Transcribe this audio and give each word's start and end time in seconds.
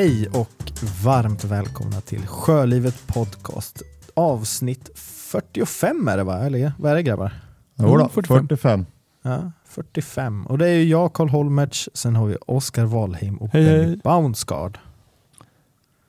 Hej 0.00 0.28
och 0.28 0.72
varmt 1.04 1.44
välkomna 1.44 2.00
till 2.00 2.26
Sjölivet 2.26 3.06
Podcast. 3.06 3.82
Avsnitt 4.14 4.90
45 4.94 6.08
är 6.08 6.16
det 6.16 6.24
va? 6.24 6.38
Eller 6.38 6.72
vad 6.78 6.92
är 6.92 6.96
det 6.96 7.02
grabbar? 7.02 7.32
Jo 7.74 7.96
då, 7.96 8.08
45. 8.08 8.48
45. 8.48 8.86
Ja, 9.22 9.52
45. 9.64 10.46
Och 10.46 10.58
det 10.58 10.68
är 10.68 10.74
ju 10.74 10.84
jag, 10.84 11.12
Karl 11.12 11.28
Holmertz, 11.28 11.88
sen 11.94 12.16
har 12.16 12.26
vi 12.26 12.36
Oskar 12.46 12.84
Wahlheim 12.84 13.36
och 13.36 13.48
Hej, 13.52 13.64
Benny 13.64 13.86
hej. 13.86 14.00
Bounsgaard. 14.04 14.78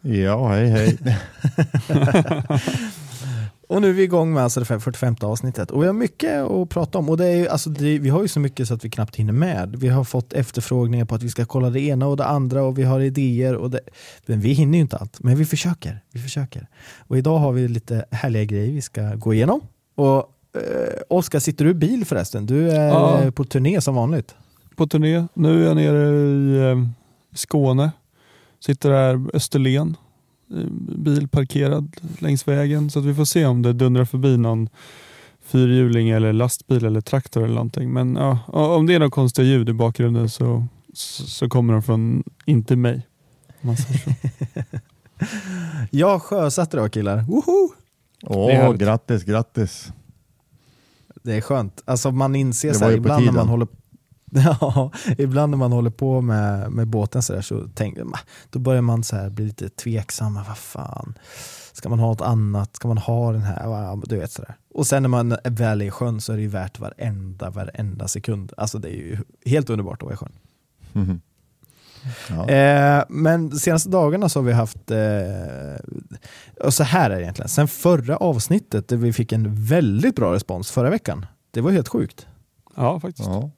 Ja, 0.02 0.48
hej 0.48 0.70
hej. 0.70 0.98
Och 3.72 3.82
nu 3.82 3.90
är 3.90 3.94
vi 3.94 4.04
igång 4.04 4.34
med 4.34 4.44
alltså 4.44 4.60
det 4.60 4.66
45 4.66 5.16
avsnittet. 5.22 5.72
Och 5.72 5.82
vi 5.84 5.88
har 5.88 5.94
mycket 5.94 6.42
att 6.42 6.70
prata 6.70 6.98
om. 6.98 7.10
Och 7.10 7.18
det 7.18 7.26
är, 7.28 7.36
ju- 7.36 7.48
alltså 7.48 7.70
det, 7.70 8.00
vi 8.00 8.10
har 8.10 8.22
ju 8.22 8.28
så 8.28 8.40
mycket 8.40 8.68
så 8.68 8.74
att 8.74 8.86
vi 8.86 8.90
knappt 8.90 9.16
hinner 9.16 9.34
med. 9.34 9.76
Vi 9.76 9.88
har 9.88 10.04
fått 10.04 10.34
efterfrågningar 10.34 11.06
på 11.06 11.16
att 11.16 11.24
vi 11.24 11.30
ska 11.30 11.46
kolla 11.46 11.70
det 11.70 11.80
ena 11.82 12.08
och 12.08 12.18
det 12.18 12.26
andra 12.26 12.64
och 12.64 12.78
vi 12.78 12.84
har 12.84 13.00
idéer. 13.00 13.56
Och 13.56 13.70
det, 13.72 13.80
men 14.26 14.40
vi 14.40 14.54
hinner 14.54 14.78
ju 14.78 14.82
inte 14.82 14.98
allt, 14.98 15.24
men 15.24 15.36
vi 15.38 15.46
försöker. 15.46 16.00
Vi 16.12 16.20
försöker. 16.20 16.68
Och 17.08 17.18
idag 17.18 17.38
har 17.38 17.52
vi 17.52 17.68
lite 17.68 18.06
härliga 18.12 18.44
grejer 18.44 18.72
vi 18.74 18.82
ska 18.82 19.16
gå 19.16 19.34
igenom. 19.34 19.62
Och 19.96 20.18
eh, 20.18 20.94
Oskar, 21.10 21.40
sitter 21.40 21.66
du 21.66 21.72
i 21.72 21.74
bil 21.74 22.06
förresten? 22.06 22.46
Du 22.46 22.72
är 22.72 22.88
Ja. 22.88 23.32
på 23.36 23.44
turné 23.44 23.82
som 23.82 23.96
vanligt. 23.96 24.36
på 24.76 24.88
turné. 24.88 25.28
Nu 25.34 25.64
är 25.64 25.68
jag 25.68 25.76
nere 25.76 26.10
i 26.10 26.72
eh, 26.72 26.88
Skåne. 27.36 27.92
Sitter 28.60 28.92
här 28.92 29.22
Österlen. 29.34 29.98
Eh, 30.52 30.66
Bil 30.98 31.28
parkerad 31.28 31.96
längs 32.20 32.48
vägen. 32.48 32.90
Så 32.90 33.00
att 33.00 33.06
vi 33.06 33.14
får 33.16 33.26
se 33.26 33.46
om 33.46 33.62
det 33.62 33.74
dundrar 33.74 34.06
förbi 34.06 34.38
någon 34.38 34.70
fyrhjuling 35.44 36.10
eller 36.10 36.34
lastbil 36.34 36.86
eller 36.86 37.02
traktor 37.02 37.44
eller 37.44 37.54
någonting. 37.56 37.94
Men 37.94 38.16
ja, 38.16 38.40
om 38.48 38.88
det 38.88 38.94
är 38.96 39.00
några 39.00 39.12
konstiga 39.12 39.48
ljud 39.48 39.70
i 39.70 39.74
bakgrunden 39.74 40.30
så, 40.30 40.68
så, 40.94 41.24
så 41.24 41.50
kommer 41.50 41.74
de 41.74 41.84
från 41.84 42.24
inte 42.46 42.76
mig. 42.76 43.08
Jag 45.90 46.22
sjösatte 46.22 46.78
idag 46.78 46.92
killar. 46.92 47.22
Woho! 47.22 47.70
Åh, 48.24 48.48
Det 48.48 48.54
är 48.54 48.62
härligt. 48.62 48.82
grattis, 48.82 49.24
grattis. 49.24 49.92
Det 51.24 51.34
är 51.34 51.42
skönt. 51.42 51.82
Alltså 51.86 52.12
man 52.12 52.36
inser 52.36 52.74
på 52.80 52.92
ibland 52.92 53.26
när 53.26 53.32
man 53.32 53.48
håller 53.48 53.68
Ja, 54.62 54.92
ibland 55.18 55.50
när 55.50 55.58
man 55.58 55.72
håller 55.72 55.90
på 55.90 56.22
med, 56.22 56.72
med 56.72 56.88
båten 56.88 57.24
så, 57.24 57.34
där, 57.34 57.42
så 57.42 57.68
tänker 57.68 58.04
man, 58.04 58.20
då 58.50 58.60
börjar 58.60 58.82
man 58.82 59.04
så 59.04 59.16
här 59.16 59.30
bli 59.30 59.46
lite 59.46 59.70
tveksam. 59.70 60.34
Vad 60.34 60.58
fan, 60.58 61.14
ska 61.74 61.90
man 61.90 62.00
ha 62.00 62.08
något 62.08 62.22
annat? 62.22 62.76
Ska 62.76 62.88
man 62.88 62.98
ha 62.98 63.32
den 63.32 63.42
här? 63.42 64.08
Du 64.08 64.18
vet 64.18 64.32
sådär. 64.32 64.56
Och 64.74 64.88
sen 64.88 65.04
när 65.04 65.10
man 65.10 65.32
är 65.32 65.50
väl 65.50 65.82
är 65.82 65.86
i 65.86 65.92
sjön 65.92 66.22
så 66.22 66.34
är 66.34 66.38
det 66.38 66.42
ju 66.42 66.48
värt 66.48 66.80
varenda, 66.80 67.50
varenda 67.50 68.08
sekund. 68.08 68.54
Alltså 68.58 68.80
det 68.80 68.88
är 68.90 68.94
ju 68.94 69.18
helt 69.46 69.70
underbart 69.70 70.02
att 70.02 70.04
vara 70.04 70.14
i 70.14 70.18
sjön. 70.18 70.34
Mhm. 70.94 71.22
Ja. 72.30 72.50
Eh, 72.50 73.04
men 73.10 73.50
de 73.50 73.60
senaste 73.60 73.90
dagarna 73.90 74.30
så 74.30 74.40
har 74.40 74.46
vi 74.46 74.54
haft, 74.54 74.92
eh, 74.92 76.66
och 76.66 76.74
så 76.74 76.84
här 76.84 77.10
är 77.10 77.16
det 77.16 77.22
egentligen, 77.22 77.50
sen 77.50 77.68
förra 77.68 78.18
avsnittet 78.18 78.88
där 78.88 78.98
vi 78.98 79.14
fick 79.14 79.32
en 79.32 79.66
väldigt 79.66 80.16
bra 80.16 80.34
respons 80.34 80.72
förra 80.72 80.90
veckan. 80.90 81.26
Det 81.52 81.62
var 81.62 81.72
helt 81.72 81.88
sjukt. 81.88 82.28
Ja, 82.76 83.00
faktiskt. 83.00 83.30
Ja. 83.30 83.52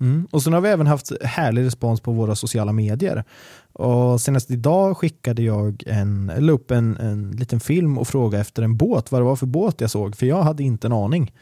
Mm. 0.00 0.28
Och 0.30 0.42
sen 0.42 0.52
har 0.52 0.60
vi 0.60 0.68
även 0.68 0.86
haft 0.86 1.12
härlig 1.22 1.64
respons 1.64 2.00
på 2.00 2.12
våra 2.12 2.34
sociala 2.34 2.72
medier. 2.72 3.24
Och 3.72 4.20
senast 4.20 4.50
idag 4.50 4.96
skickade 4.96 5.42
jag 5.42 5.82
en, 5.86 6.30
eller 6.30 6.52
upp 6.52 6.70
en, 6.70 6.96
en 6.96 7.30
liten 7.30 7.60
film 7.60 7.98
och 7.98 8.08
frågade 8.08 8.40
efter 8.40 8.62
en 8.62 8.76
båt, 8.76 9.12
vad 9.12 9.20
det 9.20 9.24
var 9.24 9.36
för 9.36 9.46
båt 9.46 9.80
jag 9.80 9.90
såg, 9.90 10.16
för 10.16 10.26
jag 10.26 10.42
hade 10.42 10.62
inte 10.62 10.86
en 10.86 10.92
aning. 10.92 11.32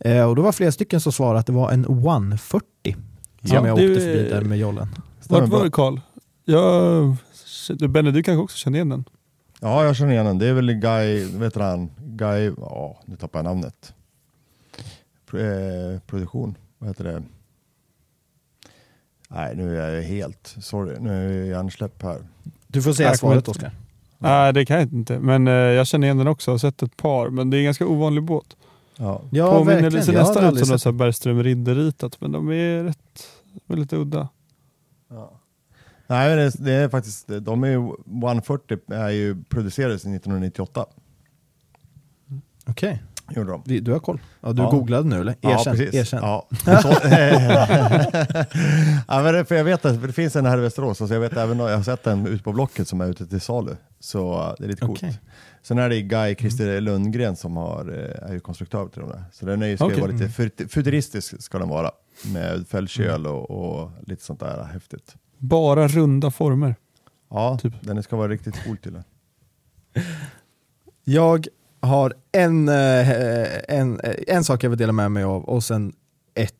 Eh, 0.00 0.28
och 0.28 0.36
då 0.36 0.42
var 0.42 0.52
flera 0.52 0.72
stycken 0.72 1.00
som 1.00 1.12
svarade 1.12 1.40
att 1.40 1.46
det 1.46 1.52
var 1.52 1.70
en 1.70 1.84
140 1.84 2.66
som 2.84 2.96
Ja, 3.40 3.66
jag 3.66 3.74
åkte 3.74 4.00
förbi 4.00 4.28
där 4.30 4.42
med 4.42 4.58
jollen. 4.58 4.88
Vart 5.28 5.48
var 5.48 5.64
det 5.64 5.70
Karl? 5.70 6.00
Jag, 6.44 7.16
Benny, 7.90 8.10
du 8.10 8.22
kanske 8.22 8.42
också 8.42 8.56
känner 8.56 8.78
igen 8.78 8.88
den? 8.88 9.04
ja, 9.60 9.84
jag 9.84 9.96
känner 9.96 10.12
igen 10.12 10.26
den. 10.26 10.38
Det 10.38 10.46
är 10.46 10.52
väl 10.52 10.72
Guy, 10.72 11.24
vet 11.24 11.54
du 11.54 11.60
han? 11.60 11.90
Guy, 11.98 12.52
ja, 12.60 13.00
nu 13.04 13.16
tappar 13.16 13.38
jag 13.38 13.44
namnet. 13.44 13.94
Pro, 15.30 15.40
eh, 15.40 16.00
produktion, 16.06 16.54
vad 16.78 16.90
heter 16.90 17.04
det? 17.04 17.22
Nej, 19.28 19.56
nu 19.56 19.80
är 19.80 19.94
jag 19.94 20.02
helt, 20.02 20.56
sorry, 20.60 20.96
nu 21.00 21.10
är 21.10 21.38
jag 21.38 21.46
hjärnsläpp 21.46 22.02
här. 22.02 22.18
Du 22.66 22.82
får 22.82 22.92
säga 22.92 23.14
svaret 23.14 23.48
Oskar. 23.48 23.72
Nej, 24.18 24.52
det 24.52 24.66
kan 24.66 24.76
jag 24.80 24.92
inte. 24.92 25.18
Men 25.18 25.48
eh, 25.48 25.52
jag 25.52 25.86
känner 25.86 26.06
igen 26.06 26.18
den 26.18 26.28
också. 26.28 26.50
Jag 26.50 26.52
har 26.54 26.58
sett 26.58 26.82
ett 26.82 26.96
par. 26.96 27.30
Men 27.30 27.50
det 27.50 27.56
är 27.56 27.58
en 27.58 27.64
ganska 27.64 27.86
ovanlig 27.86 28.22
båt. 28.24 28.56
Ja. 28.96 29.22
Ja, 29.30 29.52
Påminner 29.58 29.80
verkligen. 29.82 30.04
ser 30.04 30.12
nästan 30.12 30.44
ut 30.44 30.50
som 30.50 30.58
något 30.58 30.68
sett- 30.68 30.80
så 30.82 30.88
här 30.88 30.96
Bergström 30.96 31.42
Ridder-ritat. 31.42 32.20
Men 32.20 32.32
de 32.32 32.48
är 32.50 32.82
rätt, 32.84 33.26
lite 33.66 33.96
udda. 33.96 34.28
Ja. 35.10 35.32
Nej, 36.06 36.28
men 36.28 36.38
det, 36.38 36.52
det 36.64 36.72
är 36.72 36.88
faktiskt, 36.88 37.28
de 37.40 37.64
är 37.64 37.68
ju, 37.68 37.92
140 38.06 38.78
är 38.94 39.08
ju 39.08 39.36
producerades 39.48 40.00
1998. 40.04 40.86
Okej, 42.66 43.02
Gjorde 43.30 43.50
de. 43.50 43.80
Du 43.84 43.92
har 43.92 43.98
koll. 44.00 44.20
Ja, 44.40 44.52
du 44.52 44.62
Ja. 44.62 44.70
googlade 44.70 45.08
nu 45.08 45.20
eller? 45.20 45.32
Erkänn. 45.40 45.50
ja, 45.50 45.64
precis. 45.70 45.94
Erkänn. 45.94 46.20
Ja. 46.22 46.48
Ja, 49.08 49.22
men 49.22 49.34
det, 49.34 49.44
för 49.44 49.54
jag 49.54 49.64
vet 49.64 49.84
att 49.84 50.02
det 50.02 50.12
finns 50.12 50.36
en 50.36 50.46
här 50.46 50.58
i 50.58 50.60
Västerås, 50.60 50.98
så 50.98 51.06
jag, 51.14 51.20
vet 51.20 51.32
även, 51.36 51.58
jag 51.58 51.76
har 51.76 51.82
sett 51.82 52.06
en 52.06 52.26
ute 52.26 52.44
på 52.44 52.52
Blocket 52.52 52.88
som 52.88 53.00
är 53.00 53.06
ute 53.08 53.26
till 53.26 53.40
salu. 53.40 53.76
Så 54.00 54.34
uh, 54.40 54.52
det 54.58 54.64
är 54.64 54.68
lite 54.68 54.86
coolt. 54.86 55.02
Okej. 55.02 55.20
Sen 55.62 55.78
är 55.78 55.88
det 55.88 56.02
Guy 56.02 56.34
Christer 56.34 56.80
Lundgren 56.80 57.36
som 57.36 57.56
har, 57.56 57.92
eh, 58.22 58.28
är 58.28 58.32
ju 58.32 58.40
konstruktör 58.40 58.88
till 58.88 59.00
de 59.00 59.10
där. 59.10 59.24
Så 59.32 59.46
den 59.46 59.62
är 59.62 59.66
ju, 59.66 59.76
ska 59.76 59.84
ju 59.86 59.90
Okej. 59.92 60.00
vara 60.00 60.12
lite 60.12 60.28
fut- 60.28 60.72
futuristisk 60.72 61.42
ska 61.42 61.58
den 61.58 61.68
vara. 61.68 61.90
Med 62.34 62.66
fällköl 62.68 63.26
och, 63.26 63.50
och 63.50 63.90
lite 64.06 64.24
sånt 64.24 64.40
där 64.40 64.64
häftigt. 64.72 65.14
Bara 65.38 65.88
runda 65.88 66.30
former. 66.30 66.74
Ja, 67.30 67.58
Typ. 67.62 67.72
den 67.80 68.02
ska 68.02 68.16
vara 68.16 68.28
riktigt 68.28 68.64
cool 68.64 68.76
till 68.76 68.92
den. 68.92 69.04
Jag 71.04 71.46
har 71.80 72.14
en, 72.32 72.68
eh, 72.68 73.08
en, 73.68 74.00
eh, 74.00 74.14
en 74.26 74.44
sak 74.44 74.64
jag 74.64 74.70
vill 74.70 74.78
dela 74.78 74.92
med 74.92 75.12
mig 75.12 75.24
av 75.24 75.44
och 75.44 75.64
sen 75.64 75.92
ett 76.34 76.54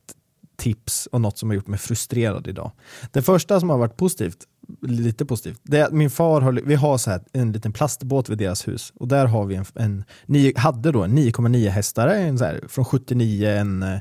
tips 0.57 1.07
och 1.13 1.21
något 1.21 1.39
som 1.39 1.51
har 1.51 1.55
gjort 1.55 1.67
mig 1.67 1.79
frustrerad 1.79 2.47
idag. 2.47 2.71
Det 3.13 3.23
första 3.23 3.61
som 3.61 3.71
har 3.71 3.79
varit 3.79 3.97
positivt, 3.97 4.39
lite 4.83 5.25
positivt, 5.25 5.61
det 5.63 5.79
är 5.79 5.85
att 5.85 5.93
min 5.93 6.11
far 6.11 6.41
har, 6.41 6.53
vi 6.53 6.75
har 6.75 6.99
så 6.99 7.11
här 7.11 7.21
en 7.33 7.53
liten 7.53 7.73
plastbåt 7.73 8.29
vid 8.29 8.39
deras 8.39 8.69
hus 8.69 8.93
och 8.95 9.09
där 9.09 9.27
har 9.27 9.45
vi 9.45 9.55
en, 9.55 9.65
en 9.75 10.05
hade 10.57 10.93
då 10.93 11.03
en 11.03 11.19
9,9 11.19 11.69
hästare, 11.69 12.17
en 12.17 12.39
så 12.39 12.45
här, 12.45 12.61
från 12.69 12.85
79, 12.85 13.49
en, 13.49 13.83
eh, 13.83 13.99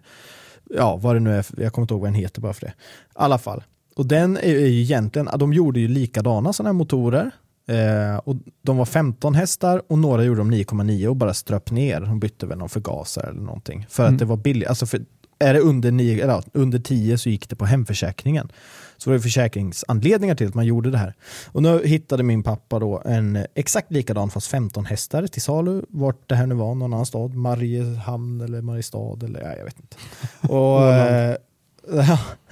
ja 0.70 0.96
vad 0.96 1.16
det 1.16 1.20
nu 1.20 1.36
är, 1.36 1.46
jag 1.58 1.74
kommer 1.74 1.84
inte 1.84 1.94
ihåg 1.94 2.02
vad 2.02 2.10
den 2.10 2.16
heter 2.16 2.42
bara 2.42 2.54
för 2.54 2.62
det. 2.62 2.68
I 2.68 2.74
alla 3.14 3.38
fall. 3.38 3.64
Och 3.96 4.06
den 4.06 4.38
är 4.38 4.50
ju 4.50 4.82
egentligen, 4.82 5.30
de 5.40 5.54
gjorde 5.54 5.80
ju 5.80 5.88
likadana 5.88 6.54
sådana 6.54 6.70
här 6.70 6.74
motorer. 6.74 7.32
Eh, 7.68 8.18
och 8.18 8.36
de 8.62 8.78
var 8.78 8.86
15 8.86 9.36
hästar 9.36 9.82
och 9.88 9.98
några 10.00 10.24
gjorde 10.24 10.40
de 10.40 10.52
9,9 10.52 11.08
och 11.08 11.16
bara 11.16 11.34
ströp 11.34 11.72
ner. 11.72 12.02
De 12.02 12.20
bytte 12.20 12.46
väl 12.46 12.58
någon 12.58 12.70
förgasare 12.70 13.30
eller 13.30 13.42
någonting. 13.42 13.86
För 13.90 14.04
Mm. 14.04 14.16
att 14.16 14.20
det 14.20 14.26
var 14.26 14.38
billigt. 14.38 14.70
Alltså 14.70 14.86
för, 14.86 15.02
är 15.40 15.54
det 15.54 15.60
under, 15.60 15.92
9, 15.92 16.24
eller, 16.24 16.44
under 16.54 16.80
10 16.80 17.18
så 17.18 17.30
gick 17.30 17.50
det 17.50 17.56
på 17.56 17.66
hemförsäkringen. 17.66 18.52
Så 18.98 19.10
var 19.10 19.16
det 19.16 19.22
försäkringsanledningar 19.22 20.36
till 20.36 20.48
att 20.48 20.54
man 20.54 20.66
gjorde 20.66 20.92
det 20.92 20.98
här. 20.98 21.14
Och 21.48 21.64
nu 21.64 21.82
hittade 21.88 22.24
min 22.24 22.44
pappa 22.44 22.80
då 22.80 23.02
en 23.06 23.46
exakt 23.56 23.92
likadan 23.92 24.30
fast 24.30 24.48
15 24.48 24.86
hästar 24.86 25.28
till 25.28 25.42
salu. 25.42 25.82
Vart 25.90 26.30
det 26.30 26.36
här 26.36 26.46
nu 26.48 26.56
var, 26.56 26.76
någon 26.76 26.94
annan 26.94 27.06
stad. 27.06 27.34
Mariehamn 27.34 28.42
eller 28.42 28.62
Mariestad 28.62 29.20
eller 29.24 29.42
ja, 29.42 29.56
jag 29.58 29.66
vet 29.66 29.80
inte. 29.80 29.98
Och, 30.54 30.80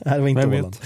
det 0.04 0.20
var 0.20 0.28
inte? 0.28 0.48
Åland. 0.48 0.78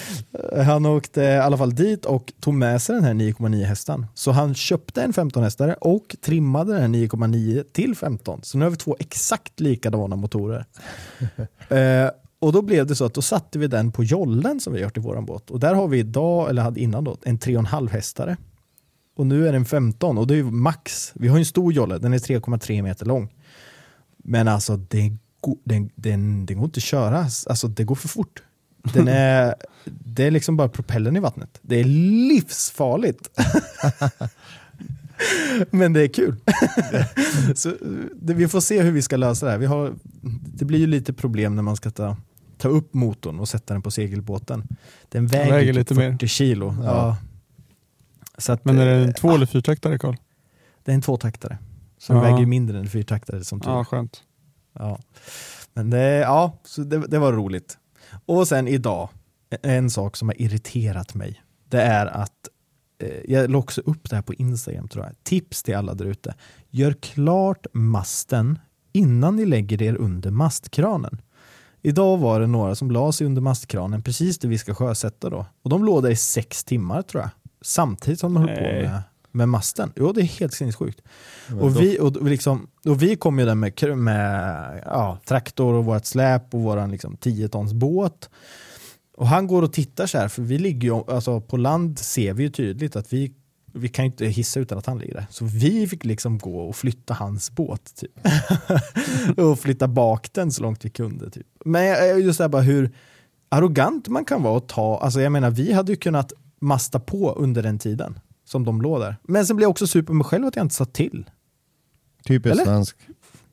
Han 0.65 0.85
åkte 0.85 1.21
i 1.21 1.37
alla 1.37 1.57
fall 1.57 1.75
dit 1.75 2.05
och 2.05 2.33
tog 2.39 2.53
med 2.53 2.81
sig 2.81 2.95
den 2.95 3.03
här 3.03 3.13
9,9 3.13 3.63
hästen. 3.63 4.05
Så 4.13 4.31
han 4.31 4.55
köpte 4.55 5.01
en 5.01 5.13
15 5.13 5.43
hästare 5.43 5.73
och 5.73 6.15
trimmade 6.21 6.73
den 6.73 6.81
här 6.81 6.87
9,9 6.87 7.63
till 7.71 7.95
15. 7.95 8.39
Så 8.43 8.57
nu 8.57 8.65
har 8.65 8.69
vi 8.69 8.77
två 8.77 8.95
exakt 8.99 9.59
likadana 9.59 10.15
motorer. 10.15 10.65
eh, 11.69 12.09
och 12.39 12.53
då 12.53 12.61
blev 12.61 12.87
det 12.87 12.95
så 12.95 13.05
att 13.05 13.13
då 13.13 13.21
satte 13.21 13.59
vi 13.59 13.67
den 13.67 13.91
på 13.91 14.03
jollen 14.03 14.59
som 14.59 14.73
vi 14.73 14.81
gjort 14.81 14.97
i 14.97 14.99
våran 14.99 15.25
båt. 15.25 15.49
Och 15.49 15.59
där 15.59 15.73
har 15.73 15.87
vi 15.87 15.99
idag, 15.99 16.49
eller 16.49 16.61
hade 16.61 16.79
innan 16.79 17.03
då, 17.03 17.17
en 17.23 17.39
3,5 17.39 17.89
hästare. 17.89 18.37
Och 19.15 19.27
nu 19.27 19.47
är 19.47 19.51
den 19.51 19.65
15 19.65 20.17
och 20.17 20.27
det 20.27 20.33
är 20.33 20.35
ju 20.35 20.51
max. 20.51 21.11
Vi 21.15 21.27
har 21.27 21.37
en 21.37 21.45
stor 21.45 21.73
jolle, 21.73 21.97
den 21.97 22.13
är 22.13 22.17
3,3 22.17 22.81
meter 22.81 23.05
lång. 23.05 23.33
Men 24.17 24.47
alltså 24.47 24.77
det, 24.77 25.09
go- 25.09 25.17
den, 25.63 25.89
den, 25.95 26.45
den 26.45 26.57
går 26.57 26.65
inte 26.65 26.77
att 26.77 26.83
köra, 26.83 27.27
alltså 27.49 27.67
det 27.67 27.83
går 27.83 27.95
för 27.95 28.07
fort. 28.07 28.43
Den 28.93 29.07
är, 29.07 29.55
det 29.85 30.23
är 30.23 30.31
liksom 30.31 30.57
bara 30.57 30.69
propellern 30.69 31.17
i 31.17 31.19
vattnet. 31.19 31.59
Det 31.61 31.79
är 31.79 31.83
livsfarligt. 31.83 33.29
Men 35.71 35.93
det 35.93 36.01
är 36.01 36.07
kul. 36.07 36.35
Så, 37.55 37.73
det, 38.15 38.33
vi 38.33 38.47
får 38.47 38.61
se 38.61 38.81
hur 38.81 38.91
vi 38.91 39.01
ska 39.01 39.17
lösa 39.17 39.45
det 39.45 39.51
här. 39.51 39.59
Vi 39.59 39.65
har, 39.65 39.93
det 40.55 40.65
blir 40.65 40.79
ju 40.79 40.87
lite 40.87 41.13
problem 41.13 41.55
när 41.55 41.63
man 41.63 41.75
ska 41.75 41.91
ta, 41.91 42.17
ta 42.57 42.67
upp 42.67 42.93
motorn 42.93 43.39
och 43.39 43.49
sätta 43.49 43.73
den 43.73 43.81
på 43.81 43.91
segelbåten. 43.91 44.63
Den 45.09 45.27
väger, 45.27 45.51
väger 45.51 45.73
typ 45.73 45.77
lite 45.77 45.95
40 45.95 46.01
mer. 46.23 46.27
kilo. 46.27 46.75
Ja. 46.83 46.85
Ja. 46.85 47.17
Så 48.37 48.51
att, 48.51 48.65
Men 48.65 48.77
är 48.77 48.85
det 48.85 48.91
en 48.91 49.09
eh, 49.09 49.13
två 49.13 49.29
ah, 49.29 49.35
eller 49.35 49.45
fyrtaktare 49.45 49.99
Karl? 49.99 50.15
Det 50.83 50.91
är 50.91 50.95
en 50.95 51.01
tvåtaktare. 51.01 51.57
Så 51.97 52.13
den 52.13 52.21
väger 52.21 52.45
mindre 52.45 52.77
än 52.77 52.83
en 52.83 52.89
fyrtaktare 52.89 53.43
som 53.43 53.59
tur 53.59 53.69
Ja, 53.69 53.85
skönt. 53.85 54.23
Ja. 54.79 54.99
Men 55.73 55.89
det, 55.89 55.99
ja, 55.99 56.57
så 56.63 56.81
det, 56.81 57.07
det 57.07 57.19
var 57.19 57.33
roligt. 57.33 57.77
Och 58.25 58.47
sen 58.47 58.67
idag, 58.67 59.09
en 59.61 59.89
sak 59.89 60.17
som 60.17 60.27
har 60.27 60.41
irriterat 60.41 61.15
mig, 61.15 61.41
det 61.69 61.81
är 61.81 62.05
att 62.05 62.49
eh, 63.03 63.31
jag 63.33 63.49
la 63.49 63.57
också 63.57 63.81
upp 63.81 64.09
det 64.09 64.15
här 64.15 64.23
på 64.23 64.33
Instagram 64.33 64.87
tror 64.87 65.05
jag. 65.05 65.23
Tips 65.23 65.63
till 65.63 65.75
alla 65.75 65.93
där 65.93 66.05
ute. 66.05 66.35
Gör 66.69 66.93
klart 66.93 67.65
masten 67.73 68.59
innan 68.93 69.35
ni 69.35 69.45
lägger 69.45 69.81
er 69.81 69.95
under 69.95 70.31
mastkranen. 70.31 71.21
Idag 71.81 72.17
var 72.17 72.39
det 72.39 72.47
några 72.47 72.75
som 72.75 72.91
la 72.91 73.11
sig 73.11 73.27
under 73.27 73.41
mastkranen 73.41 74.03
precis 74.03 74.39
det 74.39 74.47
vi 74.47 74.57
ska 74.57 74.75
sjösätta 74.75 75.29
då. 75.29 75.45
Och 75.61 75.69
de 75.69 75.85
låg 75.85 76.03
där 76.03 76.09
i 76.09 76.15
sex 76.15 76.63
timmar 76.63 77.01
tror 77.01 77.23
jag. 77.23 77.29
Samtidigt 77.61 78.19
som 78.19 78.33
de 78.33 78.39
höll 78.39 78.55
på 78.55 78.61
med, 78.61 79.01
med 79.31 79.49
masten. 79.49 79.93
Jo, 79.95 80.11
det 80.11 80.21
är 80.21 80.25
helt 80.25 80.53
sinnessjukt. 80.53 81.01
Och 81.61 81.81
vi, 81.81 81.99
och, 81.99 82.23
liksom, 82.23 82.67
och 82.85 83.01
vi 83.01 83.15
kom 83.15 83.39
ju 83.39 83.45
där 83.45 83.55
med, 83.55 83.97
med 83.97 84.83
ja, 84.85 85.19
traktor 85.25 85.73
och 85.73 85.85
vårt 85.85 86.05
släp 86.05 86.53
och 86.53 86.61
våran 86.61 86.91
liksom, 86.91 87.17
10 87.17 87.47
tons 87.47 87.73
båt. 87.73 88.29
Och 89.17 89.27
han 89.27 89.47
går 89.47 89.61
och 89.61 89.73
tittar 89.73 90.05
så 90.05 90.17
här, 90.17 90.27
för 90.27 90.41
vi 90.41 90.57
ligger 90.57 90.87
ju, 90.87 91.11
alltså 91.11 91.41
på 91.41 91.57
land 91.57 91.99
ser 91.99 92.33
vi 92.33 92.43
ju 92.43 92.49
tydligt 92.49 92.95
att 92.95 93.13
vi, 93.13 93.33
vi 93.73 93.87
kan 93.87 94.05
ju 94.05 94.11
inte 94.11 94.25
hissa 94.25 94.59
utan 94.59 94.77
att 94.77 94.85
han 94.85 94.99
ligger 94.99 95.13
där. 95.13 95.25
Så 95.29 95.45
vi 95.45 95.87
fick 95.87 96.05
liksom 96.05 96.37
gå 96.37 96.59
och 96.59 96.75
flytta 96.75 97.13
hans 97.13 97.51
båt 97.51 97.95
typ. 97.95 98.11
och 99.39 99.59
flytta 99.59 99.87
bak 99.87 100.33
den 100.33 100.51
så 100.51 100.61
långt 100.61 100.85
vi 100.85 100.89
kunde. 100.89 101.29
Typ. 101.29 101.47
Men 101.65 102.19
just 102.23 102.37
det 102.37 102.43
här 102.43 102.49
bara 102.49 102.61
hur 102.61 102.91
arrogant 103.49 104.07
man 104.07 104.25
kan 104.25 104.43
vara 104.43 104.53
och 104.53 104.67
ta, 104.67 104.97
alltså 104.97 105.21
jag 105.21 105.31
menar 105.31 105.51
vi 105.51 105.73
hade 105.73 105.91
ju 105.91 105.95
kunnat 105.95 106.33
masta 106.59 106.99
på 106.99 107.31
under 107.31 107.63
den 107.63 107.79
tiden 107.79 108.19
som 108.49 108.65
de 108.65 108.81
låg 108.81 108.99
där. 108.99 109.15
Men 109.23 109.45
sen 109.47 109.55
blev 109.55 109.63
jag 109.63 109.69
också 109.69 109.87
super 109.87 110.13
med 110.13 110.17
mig 110.17 110.25
själv 110.25 110.45
att 110.45 110.55
jag 110.55 110.65
inte 110.65 110.75
sa 110.75 110.85
till. 110.85 111.29
Typiskt 112.25 112.51
Eller? 112.51 112.63
svensk. 112.65 112.97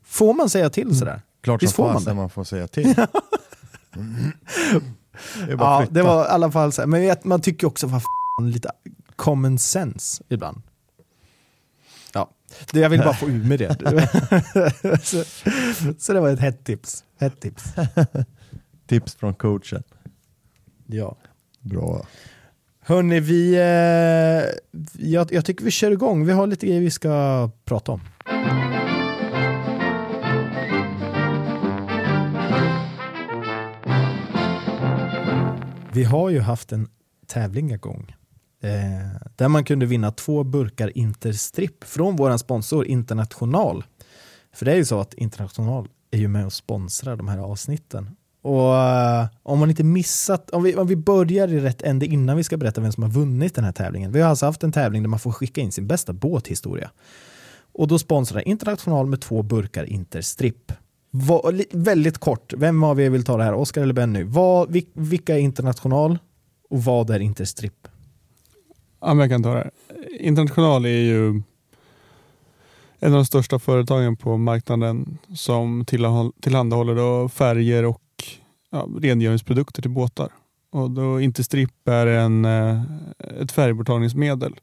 Får 0.03 0.33
man 0.33 0.49
säga 0.49 0.69
till 0.69 0.97
sådär? 0.99 1.21
Klart 1.41 1.63
Visst 1.63 1.75
som 1.75 1.85
får 1.85 1.93
man 1.93 2.03
det? 2.03 2.13
man 2.13 2.29
får 2.29 2.43
säga 2.43 2.67
till. 2.67 2.93
Det 5.45 5.51
är 5.51 5.55
bara 5.55 5.69
Ja, 5.73 5.79
flytta. 5.79 5.93
det 5.93 6.03
var 6.03 6.25
i 6.25 6.27
alla 6.27 6.51
fall 6.51 6.71
så 6.71 6.81
här. 6.81 6.87
Men 6.87 7.01
vet, 7.01 7.23
man 7.25 7.41
tycker 7.41 7.67
också, 7.67 7.87
vad 7.87 8.01
fan, 8.01 8.51
lite 8.51 8.71
common 9.15 9.59
sense 9.59 10.23
ibland. 10.29 10.61
Ja, 12.13 12.29
det, 12.71 12.79
jag 12.79 12.89
vill 12.89 12.99
bara 12.99 13.13
få 13.13 13.29
ur 13.29 13.43
med 13.43 13.59
det. 13.59 13.77
så, 15.03 15.23
så 15.97 16.13
det 16.13 16.19
var 16.19 16.29
ett 16.29 16.39
hett 16.39 16.63
tips. 16.63 17.03
Hett 17.19 17.39
tips. 17.41 17.63
Tips 18.87 19.15
från 19.15 19.33
coachen. 19.33 19.83
Ja. 20.85 21.17
Bra. 21.61 22.05
Hörni, 22.87 23.19
vi, 23.19 23.55
eh, 23.55 25.09
jag, 25.09 25.33
jag 25.33 25.45
tycker 25.45 25.65
vi 25.65 25.71
kör 25.71 25.91
igång. 25.91 26.25
Vi 26.25 26.31
har 26.31 26.47
lite 26.47 26.65
grejer 26.67 26.81
vi 26.81 26.91
ska 26.91 27.49
prata 27.65 27.91
om. 27.91 28.01
Vi 35.93 36.03
har 36.03 36.29
ju 36.29 36.39
haft 36.39 36.71
en 36.71 36.89
tävling 37.27 37.71
igång 37.71 38.15
eh, 38.63 39.21
där 39.35 39.47
man 39.47 39.63
kunde 39.63 39.85
vinna 39.85 40.11
två 40.11 40.43
burkar 40.43 40.97
Interstrip 40.97 41.83
från 41.83 42.15
vår 42.15 42.37
sponsor 42.37 42.85
International. 42.85 43.83
För 44.53 44.65
det 44.65 44.71
är 44.71 44.75
ju 44.75 44.85
så 44.85 44.99
att 44.99 45.13
International 45.13 45.87
är 46.11 46.17
ju 46.17 46.27
med 46.27 46.45
och 46.45 46.53
sponsrar 46.53 47.15
de 47.15 47.27
här 47.27 47.37
avsnitten. 47.37 48.15
Och 48.47 48.75
eh, 48.75 49.25
om 49.43 49.59
man 49.59 49.69
inte 49.69 49.83
missat, 49.83 50.49
om 50.49 50.63
vi, 50.63 50.75
om 50.75 50.87
vi 50.87 50.95
börjar 50.95 51.47
i 51.47 51.59
rätt 51.59 51.81
ände 51.81 52.05
innan 52.05 52.37
vi 52.37 52.43
ska 52.43 52.57
berätta 52.57 52.81
vem 52.81 52.91
som 52.91 53.03
har 53.03 53.09
vunnit 53.09 53.55
den 53.55 53.63
här 53.63 53.71
tävlingen. 53.71 54.11
Vi 54.11 54.21
har 54.21 54.29
alltså 54.29 54.45
haft 54.45 54.63
en 54.63 54.71
tävling 54.71 55.03
där 55.03 55.09
man 55.09 55.19
får 55.19 55.31
skicka 55.31 55.61
in 55.61 55.71
sin 55.71 55.87
bästa 55.87 56.13
båthistoria. 56.13 56.91
Och 57.73 57.87
då 57.87 57.99
sponsrar 57.99 58.47
International 58.47 59.05
med 59.05 59.21
två 59.21 59.43
burkar 59.43 59.83
Interstrip. 59.83 60.71
Va, 61.11 61.49
li- 61.49 61.65
väldigt 61.71 62.17
kort, 62.17 62.53
vem 62.57 62.83
av 62.83 63.01
er 63.01 63.09
vill 63.09 63.23
ta 63.23 63.37
det 63.37 63.43
här? 63.43 63.53
Oskar 63.53 63.81
eller 63.81 63.93
Benny? 63.93 64.23
Vad, 64.23 64.71
vil- 64.71 64.87
vilka 64.93 65.35
är 65.35 65.39
International 65.39 66.17
och 66.69 66.83
vad 66.83 67.09
är 67.09 67.19
Interstrip? 67.19 67.87
Ja, 69.01 69.07
men 69.07 69.19
jag 69.19 69.29
kan 69.29 69.43
ta 69.43 69.49
det 69.53 69.55
här. 69.59 69.71
International 70.19 70.85
är 70.85 70.89
ju 70.89 71.41
en 72.99 73.13
av 73.13 73.17
de 73.17 73.25
största 73.25 73.59
företagen 73.59 74.17
på 74.17 74.37
marknaden 74.37 75.17
som 75.35 75.85
tillhandahåller 76.41 76.95
då 76.95 77.29
färger 77.29 77.85
och 77.85 78.03
ja, 78.69 78.87
rengöringsprodukter 78.99 79.81
till 79.81 79.91
båtar. 79.91 80.29
Och 80.69 80.91
då 80.91 81.21
Interstrip 81.21 81.87
är 81.87 82.07
en, 82.07 82.45
eh, 82.45 82.81
ett 83.41 83.51
färgborttagningsmedel 83.51 84.55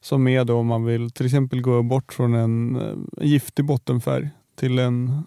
som 0.00 0.28
är 0.28 0.44
då 0.44 0.58
om 0.58 0.66
man 0.66 0.84
vill 0.84 1.10
till 1.10 1.26
exempel 1.26 1.60
gå 1.60 1.82
bort 1.82 2.12
från 2.12 2.34
en, 2.34 2.76
eh, 2.76 2.82
en 3.16 3.28
giftig 3.28 3.64
bottenfärg 3.64 4.30
till 4.56 4.78
en 4.78 5.22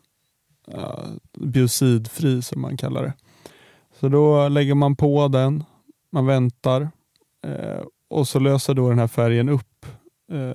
ja, 0.67 1.03
biocidfri 1.37 2.41
som 2.41 2.61
man 2.61 2.77
kallar 2.77 3.03
det. 3.03 3.13
Så 3.99 4.09
då 4.09 4.47
lägger 4.47 4.75
man 4.75 4.95
på 4.95 5.27
den, 5.27 5.63
man 6.11 6.25
väntar 6.25 6.81
eh, 7.47 7.83
och 8.09 8.27
så 8.27 8.39
löser 8.39 8.73
då 8.73 8.89
den 8.89 8.99
här 8.99 9.07
färgen 9.07 9.49
upp 9.49 9.68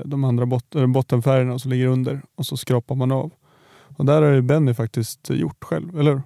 de 0.05 0.25
andra 0.25 0.47
bot 0.47 0.75
äh, 0.75 0.87
bottenfärgerna 0.87 1.59
som 1.59 1.71
ligger 1.71 1.87
under 1.87 2.23
och 2.35 2.47
så 2.47 2.56
skrapar 2.56 2.94
man 2.94 3.12
av. 3.12 3.32
Och 3.97 4.05
där 4.05 4.23
har 4.23 4.31
ju 4.31 4.43
Benny 4.43 4.75
faktiskt 4.75 5.31
gjort 5.31 5.65
själv, 5.65 5.99
eller 6.00 6.12
hur? 6.12 6.23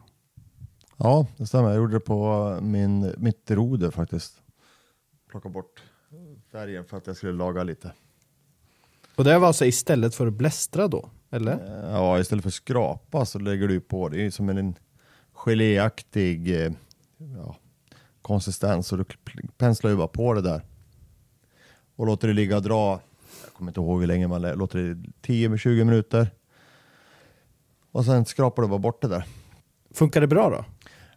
Ja, 0.96 1.26
det 1.36 1.46
stämmer. 1.46 1.68
Jag 1.68 1.76
gjorde 1.76 1.92
det 1.92 2.00
på 2.00 2.58
min, 2.62 3.14
mitt 3.18 3.50
roder 3.50 3.90
faktiskt. 3.90 4.42
Plocka 5.30 5.48
bort 5.48 5.82
färgen 6.52 6.84
för 6.84 6.96
att 6.96 7.06
jag 7.06 7.16
skulle 7.16 7.32
laga 7.32 7.62
lite. 7.62 7.92
Och 9.16 9.24
det 9.24 9.38
var 9.38 9.46
alltså 9.46 9.64
istället 9.64 10.14
för 10.14 10.26
att 10.26 10.32
blästra 10.32 10.88
då? 10.88 11.08
Eller? 11.30 11.52
Eh, 11.52 11.90
Ja, 11.92 12.18
istället 12.20 12.42
för 12.42 12.50
skrapa 12.50 13.24
så 13.24 13.38
lägger 13.38 13.68
du 13.68 13.80
på. 13.80 14.08
Det 14.08 14.26
är 14.26 14.30
som 14.30 14.48
en 14.48 14.74
geléaktig 15.32 16.64
eh, 16.64 16.72
ja, 17.36 17.56
konsistens. 18.22 18.92
Och 18.92 18.98
du 18.98 19.04
penslar 19.56 19.90
ju 19.90 19.96
bara 19.96 20.08
på 20.08 20.34
det 20.34 20.42
där. 20.42 20.62
Och 21.96 22.06
låter 22.06 22.28
det 22.28 22.34
ligga 22.34 22.56
och 22.56 22.62
dra. 22.62 23.00
Kommer 23.58 23.70
inte 23.70 23.80
ihåg 23.80 24.00
hur 24.00 24.06
länge 24.06 24.28
man 24.28 24.42
låter 24.42 24.78
det. 24.78 24.94
10-20 25.32 25.84
minuter. 25.84 26.30
Och 27.92 28.04
sen 28.04 28.24
skrapar 28.24 28.62
du 28.62 28.68
bara 28.68 28.78
bort 28.78 29.02
det 29.02 29.08
där. 29.08 29.24
Funkar 29.90 30.20
det 30.20 30.26
bra 30.26 30.50
då? 30.50 30.64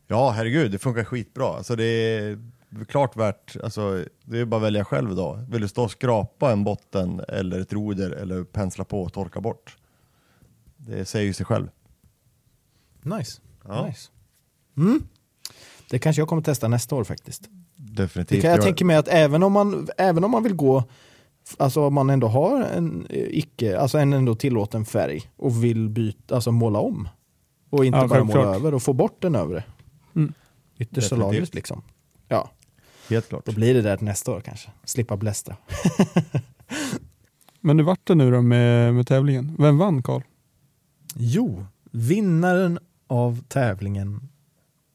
Ja, 0.07 0.29
herregud, 0.29 0.71
det 0.71 0.79
funkar 0.79 1.03
skitbra. 1.03 1.45
Alltså 1.45 1.75
det 1.75 1.83
är 1.83 2.39
klart 2.87 3.15
värt, 3.15 3.55
alltså, 3.63 4.05
det 4.23 4.39
är 4.39 4.45
bara 4.45 4.57
att 4.57 4.63
välja 4.63 4.85
själv 4.85 5.15
då. 5.15 5.39
Vill 5.49 5.61
du 5.61 5.67
stå 5.67 5.83
och 5.83 5.91
skrapa 5.91 6.51
en 6.51 6.63
botten 6.63 7.21
eller 7.27 7.59
ett 7.59 7.73
roder 7.73 8.11
eller 8.11 8.43
pensla 8.43 8.83
på 8.83 9.01
och 9.01 9.13
torka 9.13 9.41
bort? 9.41 9.77
Det 10.77 11.05
säger 11.05 11.25
ju 11.25 11.33
sig 11.33 11.45
själv. 11.45 11.69
Nice. 13.01 13.41
Ja. 13.63 13.85
nice. 13.85 14.09
Mm. 14.77 15.03
Det 15.89 15.99
kanske 15.99 16.21
jag 16.21 16.29
kommer 16.29 16.41
testa 16.41 16.67
nästa 16.67 16.95
år 16.95 17.03
faktiskt. 17.03 17.49
Det 17.75 18.03
Definitivt. 18.03 18.41
kan 18.41 18.51
jag 18.51 18.61
tänker 18.61 18.85
mig 18.85 18.95
att 18.95 19.07
även 19.07 19.43
om 19.43 19.51
man, 19.53 19.87
även 19.97 20.23
om 20.23 20.31
man 20.31 20.43
vill 20.43 20.55
gå, 20.55 20.83
alltså 21.57 21.81
om 21.87 21.93
man 21.93 22.09
ändå 22.09 22.27
har 22.27 22.61
en 22.61 23.05
eh, 23.09 23.27
icke, 23.29 23.79
alltså 23.79 23.97
en 23.97 24.13
ändå 24.13 24.35
tillåten 24.35 24.85
färg 24.85 25.21
och 25.35 25.63
vill 25.63 25.89
byta, 25.89 26.35
alltså 26.35 26.51
måla 26.51 26.79
om. 26.79 27.09
Och 27.69 27.85
inte 27.85 27.97
Ja, 27.97 28.07
bara 28.07 28.23
måla 28.23 28.33
självklart. 28.33 28.55
över 28.55 28.73
och 28.73 28.83
få 28.83 28.93
bort 28.93 29.21
den 29.21 29.35
övre. 29.35 29.63
Mm. 30.15 30.33
Yttersta 30.77 31.15
lagret 31.15 31.55
liksom. 31.55 31.81
Ja, 32.27 32.49
Helt 33.09 33.29
klart. 33.29 33.45
då 33.45 33.51
blir 33.51 33.73
det 33.73 33.81
där 33.81 33.97
nästa 34.01 34.31
år 34.31 34.41
kanske. 34.41 34.69
Slippa 34.83 35.17
blästra. 35.17 35.57
Men 37.61 37.79
hur 37.79 37.85
vart 37.85 38.07
det 38.07 38.15
nu 38.15 38.31
då 38.31 38.41
med, 38.41 38.93
med 38.93 39.07
tävlingen? 39.07 39.55
Vem 39.59 39.77
vann 39.77 40.03
Karl? 40.03 40.21
Jo, 41.15 41.65
vinnaren 41.91 42.79
av 43.07 43.43
tävlingen 43.47 44.21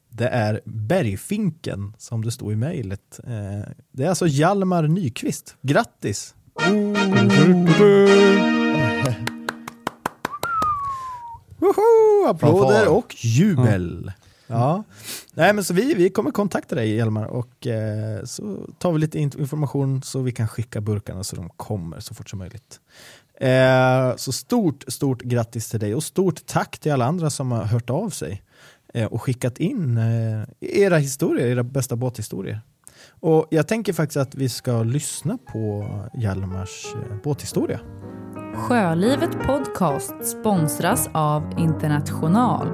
det 0.09 0.27
är 0.27 0.61
Bergfinken 0.65 1.93
som 1.97 2.23
det 2.23 2.31
står 2.31 2.53
i 2.53 2.55
mejlet. 2.55 3.19
Eh, 3.23 3.69
Det 3.91 4.03
är 4.03 4.09
alltså 4.09 4.27
Hjalmar 4.27 4.83
Nyqvist. 4.87 5.55
Grattis! 5.61 6.35
Woho! 11.59 12.27
Applåder 12.27 12.87
och 12.89 13.15
jubel. 13.25 14.11
Ja. 14.47 14.83
Nej, 15.33 15.53
men 15.53 15.63
så 15.63 15.73
vi, 15.73 15.93
vi 15.93 16.09
kommer 16.09 16.31
kontakta 16.31 16.75
dig 16.75 16.95
Hjalmar 16.95 17.25
och 17.25 17.67
eh, 17.67 18.23
så 18.23 18.67
tar 18.79 18.91
vi 18.91 18.99
lite 18.99 19.19
in- 19.19 19.39
information 19.39 20.03
så 20.03 20.19
vi 20.21 20.31
kan 20.31 20.47
skicka 20.47 20.81
burkarna 20.81 21.23
så 21.23 21.35
de 21.35 21.49
kommer 21.49 21.99
så 21.99 22.13
fort 22.15 22.29
som 22.29 22.39
möjligt. 22.39 22.79
Eh, 23.41 24.15
så 24.15 24.31
stort, 24.31 24.83
stort 24.87 25.21
grattis 25.21 25.69
till 25.69 25.79
dig 25.79 25.95
och 25.95 26.03
stort 26.03 26.45
tack 26.45 26.79
till 26.79 26.91
alla 26.91 27.05
andra 27.05 27.29
som 27.29 27.51
har 27.51 27.63
hört 27.63 27.89
av 27.89 28.09
sig 28.09 28.41
eh, 28.93 29.05
och 29.05 29.21
skickat 29.21 29.57
in 29.57 29.97
eh, 29.97 30.43
era 30.59 30.97
historier, 30.97 31.47
era 31.47 31.63
bästa 31.63 31.95
båthistorier. 31.95 32.61
Och 33.09 33.47
jag 33.49 33.67
tänker 33.67 33.93
faktiskt 33.93 34.17
att 34.17 34.35
vi 34.35 34.49
ska 34.49 34.83
lyssna 34.83 35.37
på 35.51 35.89
Hjalmars 36.13 36.85
eh, 36.95 37.15
båthistoria. 37.23 37.79
Sjölivet 38.55 39.31
Podcast 39.45 40.13
sponsras 40.25 41.09
av 41.13 41.53
International. 41.57 42.67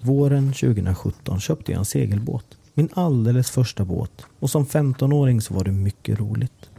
Våren 0.00 0.52
2017 0.52 1.40
köpte 1.40 1.72
jag 1.72 1.78
en 1.78 1.84
segelbåt. 1.84 2.58
Min 2.74 2.88
alldeles 2.94 3.50
första 3.50 3.84
båt. 3.84 4.26
Och 4.38 4.50
som 4.50 4.66
15-åring 4.66 5.40
så 5.40 5.54
var 5.54 5.64
det 5.64 5.72
mycket 5.72 6.20
roligt. 6.20 6.70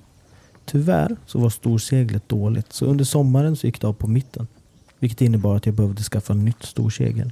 Tyvärr 0.66 1.16
så 1.26 1.40
var 1.40 1.50
storseglet 1.50 2.30
dåligt 2.30 2.74
så 2.74 2.86
under 2.86 3.06
sommaren 3.06 3.56
så 3.56 3.68
gick 3.68 3.82
det 3.82 3.88
av 3.88 3.94
på 3.94 4.08
mitten. 4.08 4.48
Vilket 5.04 5.22
innebar 5.22 5.56
att 5.56 5.66
jag 5.66 5.76
behövde 5.76 6.04
skaffa 6.04 6.34
nytt 6.34 6.64
storsegel. 6.64 7.32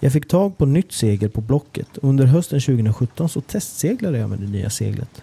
Jag 0.00 0.12
fick 0.12 0.28
tag 0.28 0.58
på 0.58 0.66
nytt 0.66 0.92
segel 0.92 1.30
på 1.30 1.40
Blocket 1.40 1.96
och 1.96 2.08
under 2.08 2.26
hösten 2.26 2.60
2017 2.60 3.28
så 3.28 3.40
testseglade 3.40 4.18
jag 4.18 4.30
med 4.30 4.38
det 4.38 4.46
nya 4.46 4.70
seglet. 4.70 5.22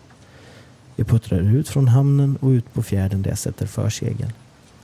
Jag 0.95 1.07
puttrar 1.07 1.39
ut 1.39 1.69
från 1.69 1.88
hamnen 1.88 2.38
och 2.41 2.49
ut 2.49 2.73
på 2.73 2.83
fjärden 2.83 3.21
där 3.21 3.29
jag 3.29 3.38
sätter 3.38 3.67
försegeln. 3.67 4.31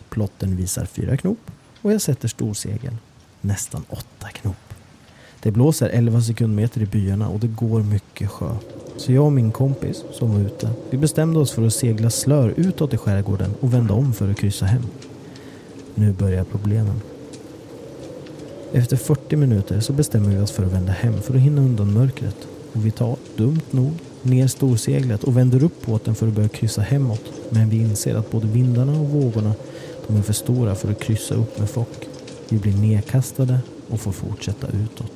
Plotten 0.10 0.56
visar 0.58 0.86
fyra 0.86 1.18
knop 1.18 1.52
och 1.82 1.94
jag 1.94 2.02
sätter 2.02 2.28
storsegeln. 2.28 2.98
Nästan 3.42 3.84
åtta 3.90 4.28
knop. 4.28 4.74
Det 5.40 5.52
blåser 5.52 5.90
11 5.90 6.22
sekundmeter 6.22 6.82
i 6.82 6.86
byarna 6.86 7.30
och 7.30 7.40
det 7.40 7.48
går 7.48 7.84
mycket 7.84 8.30
sjö. 8.30 8.56
Så 8.98 9.12
jag 9.12 9.26
och 9.26 9.34
min 9.34 9.52
kompis 9.52 10.04
som 10.12 10.34
var 10.34 10.40
ute, 10.40 10.70
vi 10.90 10.98
bestämde 10.98 11.40
oss 11.40 11.52
för 11.52 11.68
att 11.68 11.74
segla 11.74 12.10
slör 12.10 12.54
utåt 12.58 12.94
i 12.94 12.98
skärgården 12.98 13.54
och 13.60 13.74
vända 13.74 13.94
om 13.94 14.14
för 14.14 14.32
att 14.32 14.38
kryssa 14.38 14.66
hem. 14.66 14.84
Nu 15.96 16.12
börjar 16.12 16.44
problemen. 16.44 17.02
Efter 18.74 18.98
40 18.98 19.36
minuter 19.36 19.80
så 19.80 19.94
bestämmer 19.94 20.30
vi 20.30 20.42
oss 20.42 20.52
för 20.52 20.64
att 20.64 20.74
vända 20.74 20.92
hem 20.92 21.22
för 21.22 21.34
att 21.34 21.42
hinna 21.42 21.62
undan 21.62 21.94
mörkret. 21.94 22.48
Och 22.74 22.86
vi 22.86 22.92
tar, 22.92 23.16
dumt 23.36 23.62
nog, 23.72 23.92
ner 24.22 24.48
storseglet 24.48 25.24
och 25.24 25.38
vänder 25.38 25.64
upp 25.64 25.86
båten 25.86 26.16
för 26.16 26.28
att 26.28 26.34
börja 26.34 26.50
kryssa 26.50 26.82
hemåt. 26.82 27.22
Men 27.50 27.70
vi 27.70 27.78
inser 27.78 28.16
att 28.16 28.32
både 28.32 28.48
vindarna 28.48 29.00
och 29.00 29.10
vågorna 29.10 29.54
de 30.08 30.18
är 30.18 30.22
för 30.22 30.34
stora 30.34 30.76
för 30.76 30.92
att 30.92 31.00
kryssa 31.00 31.36
upp 31.36 31.60
med 31.60 31.70
fock. 31.70 32.08
Vi 32.50 32.58
blir 32.58 32.78
nedkastade 32.78 33.60
och 33.90 34.00
får 34.00 34.12
fortsätta 34.12 34.68
utåt. 34.68 35.12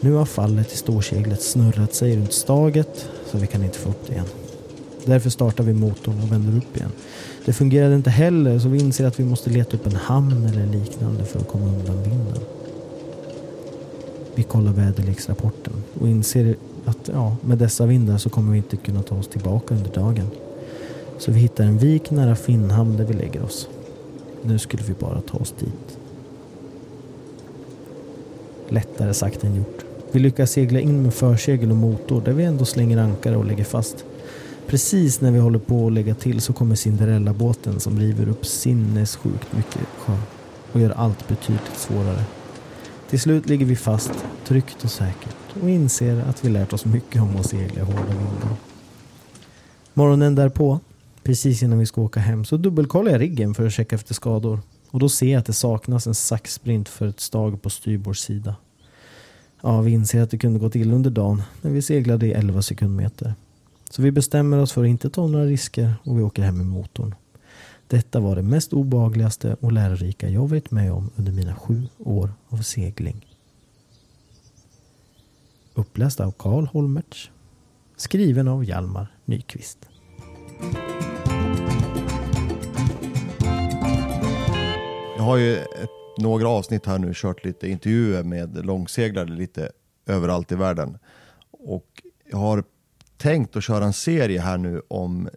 Nu 0.00 0.12
har 0.12 0.24
fallet 0.24 0.72
i 0.72 0.76
storseglet 0.76 1.42
snurrat 1.42 1.94
sig 1.94 2.16
runt 2.16 2.32
staget 2.32 3.08
så 3.30 3.38
vi 3.38 3.46
kan 3.46 3.64
inte 3.64 3.78
få 3.78 3.88
upp 3.88 4.06
det 4.06 4.12
igen. 4.12 4.26
Därför 5.04 5.30
startar 5.30 5.64
vi 5.64 5.72
motorn 5.72 6.20
och 6.22 6.32
vänder 6.32 6.56
upp 6.56 6.76
igen. 6.76 6.90
Det 7.44 7.52
fungerade 7.52 7.94
inte 7.94 8.10
heller 8.10 8.58
så 8.58 8.68
vi 8.68 8.80
inser 8.80 9.06
att 9.06 9.20
vi 9.20 9.24
måste 9.24 9.50
leta 9.50 9.76
upp 9.76 9.86
en 9.86 9.96
hamn 9.96 10.46
eller 10.46 10.66
liknande 10.66 11.24
för 11.24 11.38
att 11.38 11.48
komma 11.48 11.66
undan 11.66 12.02
vinden. 12.02 12.38
Vi 14.34 14.42
kollar 14.42 14.72
väderleksrapporten 14.72 15.72
och 16.00 16.08
inser 16.08 16.56
att 16.84 17.10
ja, 17.12 17.36
med 17.40 17.58
dessa 17.58 17.86
vindar 17.86 18.18
så 18.18 18.30
kommer 18.30 18.52
vi 18.52 18.56
inte 18.56 18.76
kunna 18.76 19.02
ta 19.02 19.14
oss 19.14 19.28
tillbaka 19.28 19.74
under 19.74 19.90
dagen. 19.90 20.26
Så 21.18 21.32
vi 21.32 21.40
hittar 21.40 21.64
en 21.64 21.78
vik 21.78 22.10
nära 22.10 22.36
Finnhamn 22.36 22.96
där 22.96 23.04
vi 23.04 23.14
lägger 23.14 23.42
oss. 23.42 23.68
Nu 24.42 24.58
skulle 24.58 24.82
vi 24.82 24.92
bara 24.92 25.20
ta 25.20 25.38
oss 25.38 25.54
dit. 25.58 25.98
Lättare 28.68 29.14
sagt 29.14 29.44
än 29.44 29.54
gjort. 29.54 29.84
Vi 30.12 30.20
lyckas 30.20 30.50
segla 30.50 30.80
in 30.80 31.02
med 31.02 31.14
försegel 31.14 31.70
och 31.70 31.76
motor 31.76 32.22
där 32.24 32.32
vi 32.32 32.44
ändå 32.44 32.64
slänger 32.64 32.98
ankare 32.98 33.36
och 33.36 33.44
lägger 33.44 33.64
fast. 33.64 34.04
Precis 34.66 35.20
när 35.20 35.30
vi 35.30 35.38
håller 35.38 35.58
på 35.58 35.86
att 35.86 35.92
lägga 35.92 36.14
till 36.14 36.40
så 36.40 36.52
kommer 36.52 36.74
Cinderella-båten 36.74 37.80
som 37.80 37.98
river 37.98 38.28
upp 38.28 38.46
sinnessjukt 38.46 39.52
mycket 39.52 39.88
sjö 39.98 40.16
och 40.72 40.80
gör 40.80 40.90
allt 40.90 41.28
betydligt 41.28 41.76
svårare. 41.76 42.24
Till 43.10 43.20
slut 43.20 43.48
ligger 43.48 43.66
vi 43.66 43.76
fast, 43.76 44.12
tryggt 44.44 44.84
och 44.84 44.90
säkert 44.90 45.36
och 45.62 45.70
inser 45.70 46.20
att 46.20 46.44
vi 46.44 46.50
lärt 46.50 46.72
oss 46.72 46.84
mycket 46.84 47.22
om 47.22 47.36
att 47.36 47.46
segla 47.46 47.82
i 47.82 47.84
hårda 47.84 48.06
vindar. 48.06 48.56
Morgonen 49.94 50.34
därpå, 50.34 50.80
precis 51.22 51.62
innan 51.62 51.78
vi 51.78 51.86
ska 51.86 52.00
åka 52.00 52.20
hem, 52.20 52.44
så 52.44 52.56
dubbelkollar 52.56 53.12
jag 53.12 53.20
riggen 53.20 53.54
för 53.54 53.66
att 53.66 53.72
checka 53.72 53.94
efter 53.96 54.14
skador. 54.14 54.60
Och 54.90 55.00
då 55.00 55.08
ser 55.08 55.32
jag 55.32 55.40
att 55.40 55.46
det 55.46 55.52
saknas 55.52 56.06
en 56.06 56.14
saxsprint 56.14 56.88
för 56.88 57.06
ett 57.06 57.20
stag 57.20 57.62
på 57.62 57.70
styrbords 57.70 58.20
sida. 58.20 58.56
Ja, 59.62 59.80
vi 59.80 59.90
inser 59.90 60.22
att 60.22 60.30
det 60.30 60.38
kunde 60.38 60.58
gått 60.58 60.76
illa 60.76 60.94
under 60.94 61.10
dagen 61.10 61.42
när 61.60 61.70
vi 61.70 61.82
seglade 61.82 62.26
i 62.26 62.32
11 62.32 62.62
sekundmeter. 62.62 63.34
Så 63.92 64.02
vi 64.02 64.10
bestämmer 64.10 64.58
oss 64.58 64.72
för 64.72 64.82
att 64.82 64.88
inte 64.88 65.10
ta 65.10 65.26
några 65.26 65.44
risker 65.44 65.94
och 66.04 66.18
vi 66.18 66.22
åker 66.22 66.42
hem 66.42 66.56
med 66.56 66.66
motorn. 66.66 67.14
Detta 67.86 68.20
var 68.20 68.36
det 68.36 68.42
mest 68.42 68.72
obehagligaste 68.72 69.56
och 69.60 69.72
lärorika 69.72 70.28
jag 70.28 70.48
varit 70.48 70.70
med 70.70 70.92
om 70.92 71.10
under 71.16 71.32
mina 71.32 71.54
sju 71.54 71.82
år 71.98 72.32
av 72.48 72.56
segling. 72.56 73.26
Uppläst 75.74 76.20
av 76.20 76.32
Karl 76.38 76.66
Holmertz. 76.66 77.30
Skriven 77.96 78.48
av 78.48 78.64
Hjalmar 78.64 79.16
Nyqvist. 79.24 79.78
Jag 85.16 85.22
har 85.22 85.36
ju 85.36 85.56
ett, 85.56 85.90
några 86.18 86.48
avsnitt 86.48 86.86
här 86.86 86.98
nu 86.98 87.12
kört 87.14 87.44
lite 87.44 87.68
intervjuer 87.68 88.22
med 88.22 88.66
långseglare 88.66 89.30
lite 89.30 89.70
överallt 90.06 90.52
i 90.52 90.54
världen. 90.54 90.98
Och 91.50 92.02
jag 92.30 92.38
har 92.38 92.64
tänkt 93.22 93.56
att 93.56 93.64
köra 93.64 93.84
en 93.84 93.92
serie 93.92 94.40
här 94.40 94.58
nu 94.58 94.82
om 94.88 95.28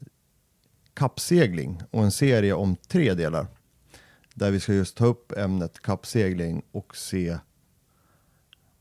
kappsegling 0.93 1.81
och 1.91 2.03
en 2.03 2.11
serie 2.11 2.53
om 2.53 2.75
tre 2.75 3.13
delar. 3.13 3.47
Där 4.33 4.51
vi 4.51 4.59
ska 4.59 4.73
just 4.73 4.97
ta 4.97 5.05
upp 5.05 5.31
ämnet 5.31 5.81
kappsegling 5.81 6.63
och 6.71 6.95
se 6.95 7.37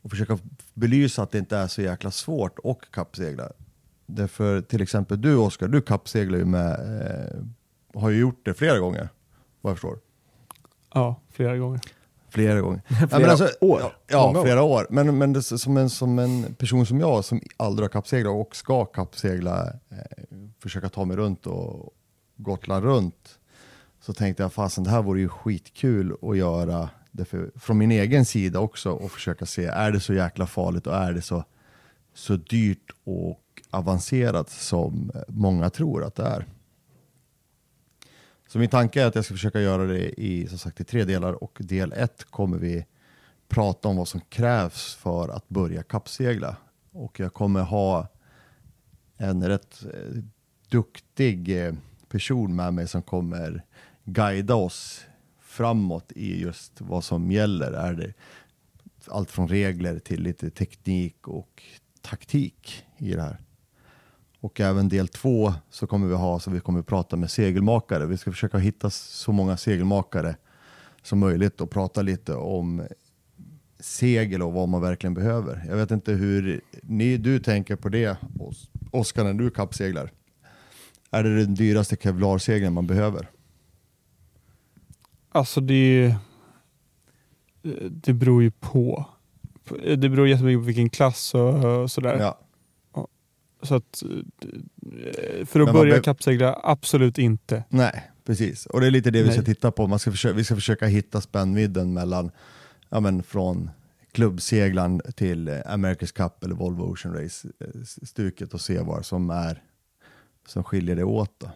och 0.01 0.09
försöka 0.09 0.39
belysa 0.73 1.23
att 1.23 1.31
det 1.31 1.37
inte 1.37 1.57
är 1.57 1.67
så 1.67 1.81
jäkla 1.81 2.11
svårt 2.11 2.59
att 2.63 2.91
kappsegla. 2.91 3.51
Därför 4.05 4.61
till 4.61 4.81
exempel 4.81 5.21
du 5.21 5.35
Oskar, 5.35 5.67
du 5.67 5.81
kappseglar 5.81 6.37
ju 6.37 6.45
med, 6.45 7.01
eh, 7.01 8.01
har 8.01 8.09
ju 8.09 8.19
gjort 8.19 8.45
det 8.45 8.53
flera 8.53 8.79
gånger 8.79 9.09
vad 9.61 9.71
jag 9.71 9.77
förstår. 9.77 9.99
Ja, 10.93 11.21
flera 11.29 11.57
gånger. 11.57 11.81
Flera 12.35 12.61
gånger. 12.61 12.81
Flera 13.09 13.33
år? 13.61 13.81
Ja, 13.81 13.91
ja 14.07 14.27
Många 14.27 14.39
år. 14.39 14.43
flera 14.43 14.63
år. 14.63 14.87
Men, 14.89 15.17
men 15.17 15.33
det, 15.33 15.43
som, 15.43 15.77
en, 15.77 15.89
som 15.89 16.19
en 16.19 16.53
person 16.53 16.85
som 16.85 16.99
jag 16.99 17.25
som 17.25 17.41
aldrig 17.57 17.83
har 17.83 17.89
kappseglat 17.89 18.47
och 18.47 18.55
ska 18.55 18.85
kappsegla, 18.85 19.67
eh, 19.67 19.97
försöka 20.59 20.89
ta 20.89 21.05
mig 21.05 21.17
runt 21.17 21.47
och 21.47 21.93
Gotland 22.37 22.85
runt, 22.85 23.39
så 24.01 24.13
tänkte 24.13 24.43
jag 24.43 24.53
fasen 24.53 24.83
det 24.83 24.89
här 24.89 25.01
vore 25.01 25.19
ju 25.19 25.29
skitkul 25.29 26.15
att 26.21 26.37
göra 26.37 26.89
det 27.11 27.25
för, 27.25 27.51
från 27.55 27.77
min 27.77 27.91
egen 27.91 28.25
sida 28.25 28.59
också 28.59 28.91
och 28.91 29.11
försöka 29.11 29.45
se, 29.45 29.65
är 29.65 29.91
det 29.91 29.99
så 29.99 30.13
jäkla 30.13 30.47
farligt 30.47 30.87
och 30.87 30.95
är 30.95 31.13
det 31.13 31.21
så, 31.21 31.43
så 32.13 32.35
dyrt 32.35 32.91
och 33.03 33.41
avancerat 33.69 34.49
som 34.49 35.11
många 35.27 35.69
tror 35.69 36.03
att 36.03 36.15
det 36.15 36.23
är. 36.23 36.45
Så 38.55 38.59
min 38.59 38.69
tanke 38.69 39.01
är 39.01 39.05
att 39.05 39.15
jag 39.15 39.25
ska 39.25 39.33
försöka 39.33 39.61
göra 39.61 39.85
det 39.85 40.21
i, 40.21 40.47
som 40.47 40.57
sagt, 40.57 40.79
i 40.79 40.83
tre 40.83 41.03
delar 41.03 41.43
och 41.43 41.57
del 41.61 41.93
ett 41.93 42.23
kommer 42.23 42.57
vi 42.57 42.85
prata 43.47 43.87
om 43.87 43.97
vad 43.97 44.07
som 44.07 44.21
krävs 44.21 44.95
för 44.95 45.29
att 45.29 45.49
börja 45.49 45.83
kappsegla. 45.83 46.57
Och 46.91 47.19
jag 47.19 47.33
kommer 47.33 47.61
ha 47.61 48.07
en 49.17 49.47
rätt 49.47 49.83
eh, 49.83 50.21
duktig 50.69 51.65
eh, 51.65 51.73
person 52.09 52.55
med 52.55 52.73
mig 52.73 52.87
som 52.87 53.01
kommer 53.01 53.63
guida 54.03 54.55
oss 54.55 55.05
framåt 55.39 56.11
i 56.11 56.41
just 56.41 56.81
vad 56.81 57.03
som 57.03 57.31
gäller. 57.31 57.71
Är 57.71 57.93
det 57.93 58.13
allt 59.07 59.31
från 59.31 59.47
regler 59.47 59.99
till 59.99 60.21
lite 60.21 60.49
teknik 60.49 61.27
och 61.27 61.63
taktik 62.01 62.85
i 62.97 63.13
det 63.13 63.21
här. 63.21 63.37
Och 64.45 64.59
även 64.59 64.89
del 64.89 65.07
två 65.07 65.53
så 65.69 65.87
kommer 65.87 66.07
vi 66.07 66.13
ha 66.15 66.39
så 66.39 66.51
vi 66.51 66.59
kommer 66.59 66.81
prata 66.81 67.15
med 67.15 67.31
segelmakare. 67.31 68.05
Vi 68.05 68.17
ska 68.17 68.31
försöka 68.31 68.57
hitta 68.57 68.89
så 68.89 69.31
många 69.31 69.57
segelmakare 69.57 70.35
som 71.03 71.19
möjligt 71.19 71.61
och 71.61 71.69
prata 71.69 72.01
lite 72.01 72.35
om 72.35 72.87
segel 73.79 74.41
och 74.41 74.53
vad 74.53 74.69
man 74.69 74.81
verkligen 74.81 75.13
behöver. 75.13 75.65
Jag 75.69 75.75
vet 75.75 75.91
inte 75.91 76.11
hur 76.13 76.61
ni, 76.83 77.17
du 77.17 77.39
tänker 77.39 77.75
på 77.75 77.89
det, 77.89 78.17
Os- 78.39 78.69
Oskar, 78.91 79.23
när 79.23 79.33
du 79.33 79.49
kappseglar. 79.49 80.11
Är 81.11 81.23
det 81.23 81.39
den 81.39 81.55
dyraste 81.55 81.95
kevlarsegeln 81.95 82.73
man 82.73 82.87
behöver? 82.87 83.29
Alltså 85.31 85.61
det, 85.61 86.15
det 87.89 88.13
beror 88.13 88.43
ju 88.43 88.51
på. 88.51 89.05
Det 89.97 90.09
beror 90.09 90.27
jättemycket 90.27 90.59
på 90.61 90.65
vilken 90.65 90.89
klass 90.89 91.33
och, 91.33 91.65
och 91.81 91.91
sådär. 91.91 92.19
Ja. 92.19 92.39
Så 93.61 93.75
att, 93.75 94.03
eh, 94.03 95.45
för 95.45 95.59
att 95.59 95.73
börja 95.73 95.95
be- 95.95 96.01
kappsegla, 96.01 96.59
absolut 96.63 97.17
inte. 97.17 97.63
Nej, 97.69 98.11
precis. 98.25 98.65
Och 98.65 98.81
det 98.81 98.87
är 98.87 98.91
lite 98.91 99.11
det 99.11 99.23
vi 99.23 99.29
ska 99.29 99.37
Nej. 99.37 99.45
titta 99.45 99.71
på. 99.71 99.87
Man 99.87 99.99
ska 99.99 100.11
försöka, 100.11 100.35
vi 100.35 100.43
ska 100.43 100.55
försöka 100.55 100.85
hitta 100.85 101.21
spännvidden 101.21 101.93
mellan, 101.93 102.31
ja 102.89 102.99
men 102.99 103.23
från 103.23 103.69
klubbseglaren 104.11 105.01
till 105.15 105.47
eh, 105.47 105.53
America's 105.53 106.13
Cup 106.13 106.43
eller 106.43 106.55
Volvo 106.55 106.83
Ocean 106.83 107.13
Race 107.15 107.47
eh, 107.59 108.47
och 108.53 108.61
se 108.61 108.79
vad 108.79 109.05
som 109.05 109.29
är 109.29 109.63
som 110.47 110.63
skiljer 110.63 110.95
det 110.95 111.03
åt. 111.03 111.31
Då. 111.37 111.49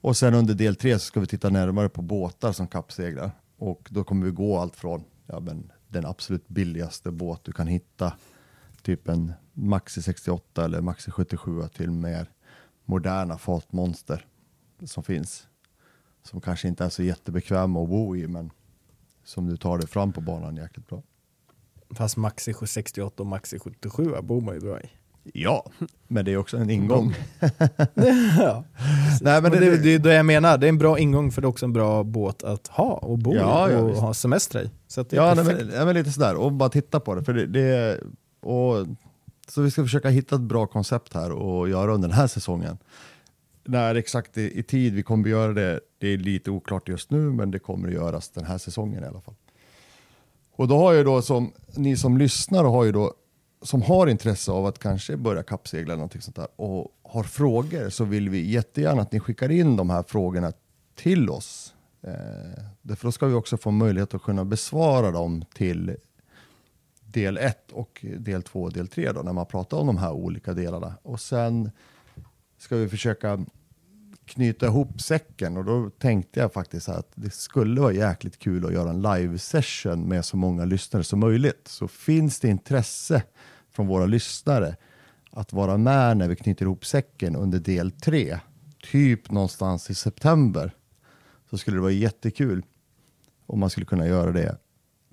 Och 0.00 0.16
sen 0.16 0.34
under 0.34 0.54
del 0.54 0.76
tre 0.76 0.98
så 0.98 1.04
ska 1.04 1.20
vi 1.20 1.26
titta 1.26 1.50
närmare 1.50 1.88
på 1.88 2.02
båtar 2.02 2.52
som 2.52 2.68
kappseglar 2.68 3.30
och 3.56 3.88
då 3.90 4.04
kommer 4.04 4.26
vi 4.26 4.32
gå 4.32 4.58
allt 4.58 4.76
från 4.76 5.04
ja, 5.26 5.40
men 5.40 5.72
den 5.88 6.06
absolut 6.06 6.48
billigaste 6.48 7.10
båt 7.10 7.40
du 7.44 7.52
kan 7.52 7.66
hitta, 7.66 8.12
typ 8.82 9.08
en 9.08 9.32
Maxi 9.54 10.02
68 10.02 10.64
eller 10.64 10.80
Maxi 10.80 11.10
77 11.10 11.68
till 11.68 11.90
mer 11.90 12.30
moderna 12.84 13.38
fartmonster 13.38 14.26
som 14.84 15.02
finns. 15.02 15.46
Som 16.22 16.40
kanske 16.40 16.68
inte 16.68 16.84
är 16.84 16.88
så 16.88 17.02
jättebekväma 17.02 17.82
att 17.82 17.88
bo 17.88 18.16
i 18.16 18.28
men 18.28 18.50
som 19.24 19.46
du 19.46 19.56
tar 19.56 19.78
dig 19.78 19.88
fram 19.88 20.12
på 20.12 20.20
banan 20.20 20.56
jäkligt 20.56 20.88
bra. 20.88 21.02
Fast 21.90 22.16
Maxi 22.16 22.54
68 22.66 23.22
och 23.22 23.26
Maxi 23.26 23.58
77 23.58 24.14
bor 24.22 24.40
man 24.40 24.54
ju 24.54 24.60
bra 24.60 24.80
i. 24.80 24.90
Ja, 25.32 25.70
men 26.08 26.24
det 26.24 26.32
är 26.32 26.36
också 26.36 26.56
en 26.56 26.70
ingång. 26.70 27.14
ja. 28.38 28.64
Nej, 29.20 29.42
men 29.42 29.50
det, 29.50 29.60
det, 29.60 29.76
det, 29.76 29.94
är 29.94 29.98
det 29.98 30.14
jag 30.14 30.26
menar, 30.26 30.58
det 30.58 30.66
är 30.66 30.68
en 30.68 30.78
bra 30.78 30.98
ingång 30.98 31.32
för 31.32 31.42
det 31.42 31.46
är 31.46 31.48
också 31.48 31.66
en 31.66 31.72
bra 31.72 32.02
båt 32.04 32.42
att 32.42 32.68
ha 32.68 32.92
och 32.92 33.18
bo 33.18 33.34
Ja, 33.34 33.70
i 33.70 33.72
ja, 33.72 33.78
och 33.78 33.90
visst. 33.90 34.00
ha 34.00 34.14
semester 34.14 34.62
i. 34.62 34.70
Så 34.86 35.00
att 35.00 35.10
det 35.10 35.16
är 35.16 35.20
Ja, 35.20 35.34
nej, 35.34 35.44
men, 35.44 35.68
nej, 35.68 35.84
men 35.84 35.94
lite 35.94 36.10
sådär, 36.12 36.34
och 36.34 36.52
bara 36.52 36.68
titta 36.68 37.00
på 37.00 37.14
det. 37.14 37.24
För 37.24 37.32
det, 37.32 37.46
det 37.46 38.00
och, 38.40 38.86
så 39.50 39.62
vi 39.62 39.70
ska 39.70 39.82
försöka 39.82 40.08
hitta 40.08 40.34
ett 40.34 40.40
bra 40.40 40.66
koncept 40.66 41.14
här 41.14 41.32
och 41.32 41.68
göra 41.68 41.94
under 41.94 42.08
den 42.08 42.16
här 42.16 42.26
säsongen. 42.26 42.78
När 43.64 43.94
exakt 43.94 44.38
i, 44.38 44.58
i 44.58 44.62
tid 44.62 44.94
vi 44.94 45.02
kommer 45.02 45.24
att 45.24 45.30
göra 45.30 45.52
det, 45.52 45.80
det 45.98 46.08
är 46.08 46.18
lite 46.18 46.50
oklart 46.50 46.88
just 46.88 47.10
nu, 47.10 47.18
men 47.18 47.50
det 47.50 47.58
kommer 47.58 47.88
att 47.88 47.94
göras 47.94 48.28
den 48.28 48.44
här 48.44 48.58
säsongen 48.58 49.04
i 49.04 49.06
alla 49.06 49.20
fall. 49.20 49.34
Och 50.56 50.68
då 50.68 50.78
har 50.78 50.92
ju 50.92 51.04
då 51.04 51.22
som, 51.22 51.52
ni 51.76 51.96
som 51.96 52.18
lyssnar 52.18 52.64
har 52.64 52.84
ju 52.84 52.92
då, 52.92 53.14
som 53.62 53.82
har 53.82 54.06
intresse 54.06 54.52
av 54.52 54.66
att 54.66 54.78
kanske 54.78 55.16
börja 55.16 55.42
kappsegla 55.42 55.92
eller 55.92 55.96
någonting 55.96 56.20
sånt 56.20 56.36
där 56.36 56.48
och 56.56 56.88
har 57.02 57.22
frågor 57.22 57.90
så 57.90 58.04
vill 58.04 58.28
vi 58.28 58.50
jättegärna 58.50 59.02
att 59.02 59.12
ni 59.12 59.20
skickar 59.20 59.50
in 59.50 59.76
de 59.76 59.90
här 59.90 60.02
frågorna 60.02 60.52
till 60.94 61.30
oss. 61.30 61.74
Eh, 62.02 62.62
därför 62.82 63.08
då 63.08 63.12
ska 63.12 63.26
vi 63.26 63.34
också 63.34 63.56
få 63.56 63.70
möjlighet 63.70 64.14
att 64.14 64.22
kunna 64.22 64.44
besvara 64.44 65.10
dem 65.10 65.44
till 65.54 65.96
del 67.14 67.38
1 67.38 67.72
och 67.72 68.04
del 68.18 68.42
2 68.42 68.62
och 68.62 68.72
del 68.72 68.88
3 68.88 69.12
då, 69.12 69.22
när 69.22 69.32
man 69.32 69.46
pratar 69.46 69.76
om 69.76 69.86
de 69.86 69.96
här 69.96 70.12
olika 70.12 70.54
delarna. 70.54 70.94
Och 71.02 71.20
sen 71.20 71.70
ska 72.58 72.76
vi 72.76 72.88
försöka 72.88 73.44
knyta 74.24 74.66
ihop 74.66 75.00
säcken 75.00 75.56
och 75.56 75.64
då 75.64 75.90
tänkte 75.90 76.40
jag 76.40 76.52
faktiskt 76.52 76.88
att 76.88 77.12
det 77.14 77.34
skulle 77.34 77.80
vara 77.80 77.92
jäkligt 77.92 78.38
kul 78.38 78.66
att 78.66 78.72
göra 78.72 78.90
en 78.90 79.02
live 79.02 79.38
session 79.38 80.08
med 80.08 80.24
så 80.24 80.36
många 80.36 80.64
lyssnare 80.64 81.04
som 81.04 81.20
möjligt. 81.20 81.68
Så 81.68 81.88
finns 81.88 82.40
det 82.40 82.48
intresse 82.48 83.22
från 83.70 83.86
våra 83.86 84.06
lyssnare 84.06 84.76
att 85.30 85.52
vara 85.52 85.76
med 85.76 86.16
när 86.16 86.28
vi 86.28 86.36
knyter 86.36 86.64
ihop 86.64 86.86
säcken 86.86 87.36
under 87.36 87.58
del 87.58 87.90
3, 87.90 88.38
typ 88.92 89.30
någonstans 89.30 89.90
i 89.90 89.94
september, 89.94 90.74
så 91.50 91.58
skulle 91.58 91.76
det 91.76 91.80
vara 91.80 91.92
jättekul 91.92 92.64
om 93.46 93.60
man 93.60 93.70
skulle 93.70 93.86
kunna 93.86 94.06
göra 94.06 94.32
det 94.32 94.56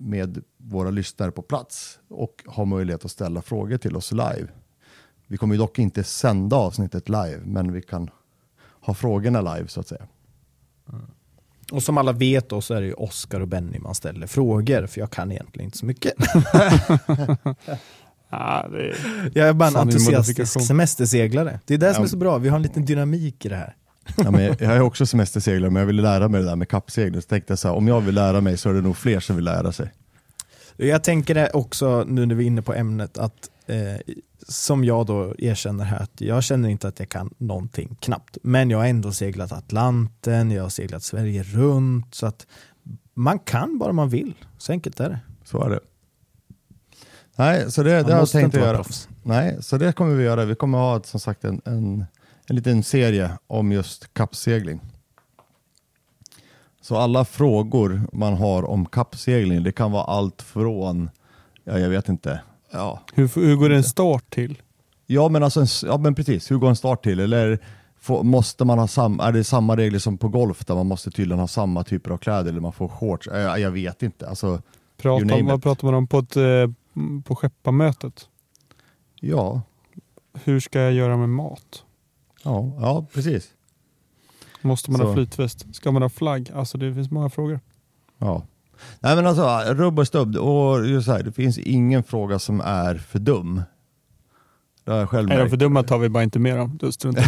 med 0.02 0.42
våra 0.56 0.90
lyssnare 0.90 1.30
på 1.30 1.42
plats 1.42 1.98
och 2.08 2.42
ha 2.46 2.64
möjlighet 2.64 3.04
att 3.04 3.10
ställa 3.10 3.42
frågor 3.42 3.76
till 3.76 3.96
oss 3.96 4.12
live. 4.12 4.48
Vi 5.26 5.36
kommer 5.36 5.56
dock 5.56 5.78
inte 5.78 6.04
sända 6.04 6.56
avsnittet 6.56 7.08
live, 7.08 7.40
men 7.44 7.72
vi 7.72 7.82
kan 7.82 8.10
ha 8.80 8.94
frågorna 8.94 9.40
live 9.40 9.68
så 9.68 9.80
att 9.80 9.88
säga. 9.88 10.06
Och 11.72 11.82
som 11.82 11.98
alla 11.98 12.12
vet 12.12 12.48
då 12.48 12.60
så 12.60 12.74
är 12.74 12.80
det 12.80 12.86
ju 12.86 12.92
Oskar 12.92 13.40
och 13.40 13.48
Benny 13.48 13.78
man 13.78 13.94
ställer 13.94 14.26
frågor, 14.26 14.86
för 14.86 15.00
jag 15.00 15.10
kan 15.10 15.32
egentligen 15.32 15.64
inte 15.64 15.78
så 15.78 15.86
mycket. 15.86 16.14
Ja, 18.34 18.68
det 18.70 18.78
är... 18.78 19.30
Jag 19.34 19.48
är 19.48 19.52
bara 19.52 19.68
en 19.68 19.76
entusiastisk 19.76 20.66
semesterseglare. 20.66 21.60
Det 21.64 21.74
är 21.74 21.78
det 21.78 21.94
som 21.94 22.04
är 22.04 22.08
så 22.08 22.16
bra, 22.16 22.38
vi 22.38 22.48
har 22.48 22.56
en 22.56 22.62
liten 22.62 22.84
dynamik 22.84 23.44
i 23.44 23.48
det 23.48 23.56
här. 23.56 23.76
Ja, 24.16 24.30
men 24.30 24.42
jag 24.42 24.62
är 24.62 24.80
också 24.80 25.06
semesterseglare, 25.06 25.70
men 25.70 25.80
jag 25.80 25.86
ville 25.86 26.02
lära 26.02 26.28
mig 26.28 26.40
det 26.40 26.46
där 26.46 26.56
med 26.56 26.68
kappsegling. 26.68 27.22
Så 27.22 27.28
tänkte 27.28 27.52
jag 27.52 27.58
så 27.58 27.68
här, 27.68 27.74
om 27.74 27.88
jag 27.88 28.00
vill 28.00 28.14
lära 28.14 28.40
mig 28.40 28.56
så 28.56 28.70
är 28.70 28.74
det 28.74 28.80
nog 28.80 28.96
fler 28.96 29.20
som 29.20 29.36
vill 29.36 29.44
lära 29.44 29.72
sig. 29.72 29.92
Jag 30.76 31.04
tänker 31.04 31.34
det 31.34 31.50
också 31.50 32.04
nu 32.08 32.26
när 32.26 32.34
vi 32.34 32.44
är 32.44 32.46
inne 32.46 32.62
på 32.62 32.74
ämnet 32.74 33.18
att 33.18 33.50
eh, 33.66 34.14
som 34.48 34.84
jag 34.84 35.06
då 35.06 35.34
erkänner 35.38 35.84
här 35.84 35.98
att 35.98 36.20
jag 36.20 36.42
känner 36.44 36.68
inte 36.68 36.88
att 36.88 36.98
jag 36.98 37.08
kan 37.08 37.34
någonting 37.38 37.96
knappt. 38.00 38.38
Men 38.42 38.70
jag 38.70 38.78
har 38.78 38.86
ändå 38.86 39.12
seglat 39.12 39.52
Atlanten, 39.52 40.50
jag 40.50 40.62
har 40.62 40.70
seglat 40.70 41.02
Sverige 41.02 41.42
runt 41.42 42.14
så 42.14 42.26
att 42.26 42.46
man 43.14 43.38
kan 43.38 43.78
bara 43.78 43.92
man 43.92 44.08
vill. 44.08 44.34
Så 44.58 44.72
enkelt 44.72 45.00
är 45.00 45.08
det. 45.08 45.20
Så 45.44 45.64
är 45.64 45.70
det. 45.70 45.80
Nej, 47.36 47.72
så 47.72 47.82
det, 47.82 48.02
det 48.02 48.12
har 48.12 48.20
jag 48.20 48.30
tänkt 48.30 48.54
att 48.54 48.62
göra. 48.62 48.76
proffs. 48.76 49.08
Nej, 49.22 49.56
så 49.60 49.78
det 49.78 49.92
kommer 49.92 50.14
vi 50.14 50.24
göra. 50.24 50.44
Vi 50.44 50.54
kommer 50.54 50.78
ha 50.78 51.02
som 51.02 51.20
sagt 51.20 51.44
en, 51.44 51.60
en, 51.64 52.04
en 52.48 52.56
liten 52.56 52.82
serie 52.82 53.30
om 53.46 53.72
just 53.72 54.14
kappsegling. 54.14 54.80
Så 56.80 56.96
alla 56.96 57.24
frågor 57.24 58.00
man 58.12 58.34
har 58.34 58.62
om 58.62 58.86
kappsegling, 58.86 59.62
det 59.62 59.72
kan 59.72 59.92
vara 59.92 60.04
allt 60.04 60.42
från, 60.42 61.10
ja 61.64 61.78
jag 61.78 61.88
vet 61.88 62.08
inte, 62.08 62.40
ja, 62.70 63.00
Hur, 63.14 63.28
hur 63.34 63.56
går 63.56 63.70
en 63.70 63.84
start 63.84 64.30
till? 64.30 64.62
ja 65.06 65.28
men 65.28 65.42
alltså, 65.42 65.60
en 65.60 65.66
ja 65.82 65.98
men 65.98 66.14
precis, 66.14 66.50
hur 66.50 66.56
går 66.56 66.68
en 66.68 66.76
start 66.76 67.02
till? 67.04 67.20
Eller 67.20 67.58
får, 68.00 68.22
måste 68.22 68.64
man 68.64 68.78
ha 68.78 68.88
samma, 68.88 69.24
är 69.24 69.32
det 69.32 69.44
samma 69.44 69.76
regler 69.76 69.98
som 69.98 70.18
på 70.18 70.28
golf 70.28 70.64
där 70.64 70.74
man 70.74 70.86
måste 70.86 71.10
tydligen 71.10 71.38
ha 71.40 71.48
samma 71.48 71.84
typer 71.84 72.10
av 72.10 72.18
kläder 72.18 72.50
eller 72.50 72.60
man 72.60 72.72
får 72.72 72.88
shorts? 72.88 73.26
Jag, 73.32 73.60
jag 73.60 73.70
vet 73.70 74.02
inte, 74.02 74.28
alltså, 74.28 74.46
You 74.46 74.60
Prata 74.96 75.24
name 75.24 75.40
om, 75.40 75.46
vad 75.46 75.62
pratar 75.62 75.86
man 75.86 75.94
om 75.94 76.06
på, 76.06 76.18
ett, 76.18 76.36
eh, 76.36 76.70
på 77.24 77.36
skepparmötet? 77.36 78.28
ja, 79.20 79.62
Hur 80.44 80.60
ska 80.60 80.80
jag 80.80 80.92
göra 80.92 81.16
med 81.16 81.28
mat? 81.28 81.84
Ja, 82.42 82.72
ja 82.80 83.06
precis. 83.14 83.50
Måste 84.62 84.90
man 84.90 85.00
Så. 85.00 85.06
ha 85.06 85.14
flytväst? 85.14 85.74
Ska 85.74 85.92
man 85.92 86.02
ha 86.02 86.08
flagg? 86.08 86.50
Alltså 86.54 86.78
det 86.78 86.94
finns 86.94 87.10
många 87.10 87.30
frågor. 87.30 87.60
Ja. 88.18 88.46
Nej 89.00 89.16
men 89.16 89.26
alltså, 89.26 89.74
rubb 89.74 89.98
och 89.98 90.06
stubb. 90.06 90.36
Och 90.36 90.86
just 90.86 91.06
så 91.06 91.12
här, 91.12 91.22
det 91.22 91.32
finns 91.32 91.58
ingen 91.58 92.02
fråga 92.02 92.38
som 92.38 92.60
är 92.60 92.94
för 92.94 93.18
dum. 93.18 93.62
Det 94.84 94.90
har 94.90 94.98
jag 94.98 95.08
själv 95.08 95.28
Nej, 95.28 95.38
de 95.38 95.50
för 95.50 95.56
dumma 95.56 95.82
tar 95.82 95.98
vi 95.98 96.08
bara 96.08 96.22
inte 96.22 96.38
med 96.38 96.56
dem. 96.58 96.78
Då 96.80 96.92
struntar 96.92 97.22
i. 97.22 97.26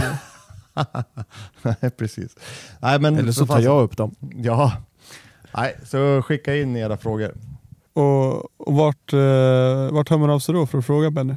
Nej, 1.62 1.90
precis. 1.90 2.36
Nej, 2.80 3.00
men 3.00 3.18
Eller 3.18 3.32
så 3.32 3.46
för 3.46 3.54
tar 3.54 3.60
jag 3.60 3.82
upp 3.82 3.96
dem. 3.96 4.14
Ja. 4.34 4.72
Nej, 5.56 5.76
så 5.84 6.22
skicka 6.22 6.56
in 6.56 6.76
era 6.76 6.96
frågor. 6.96 7.34
Och, 7.92 8.60
och 8.60 8.74
vart, 8.74 9.12
eh, 9.12 9.18
vart 9.92 10.10
hör 10.10 10.18
man 10.18 10.30
av 10.30 10.38
sig 10.38 10.54
då 10.54 10.66
för 10.66 10.78
att 10.78 10.86
fråga 10.86 11.10
Benny? 11.10 11.34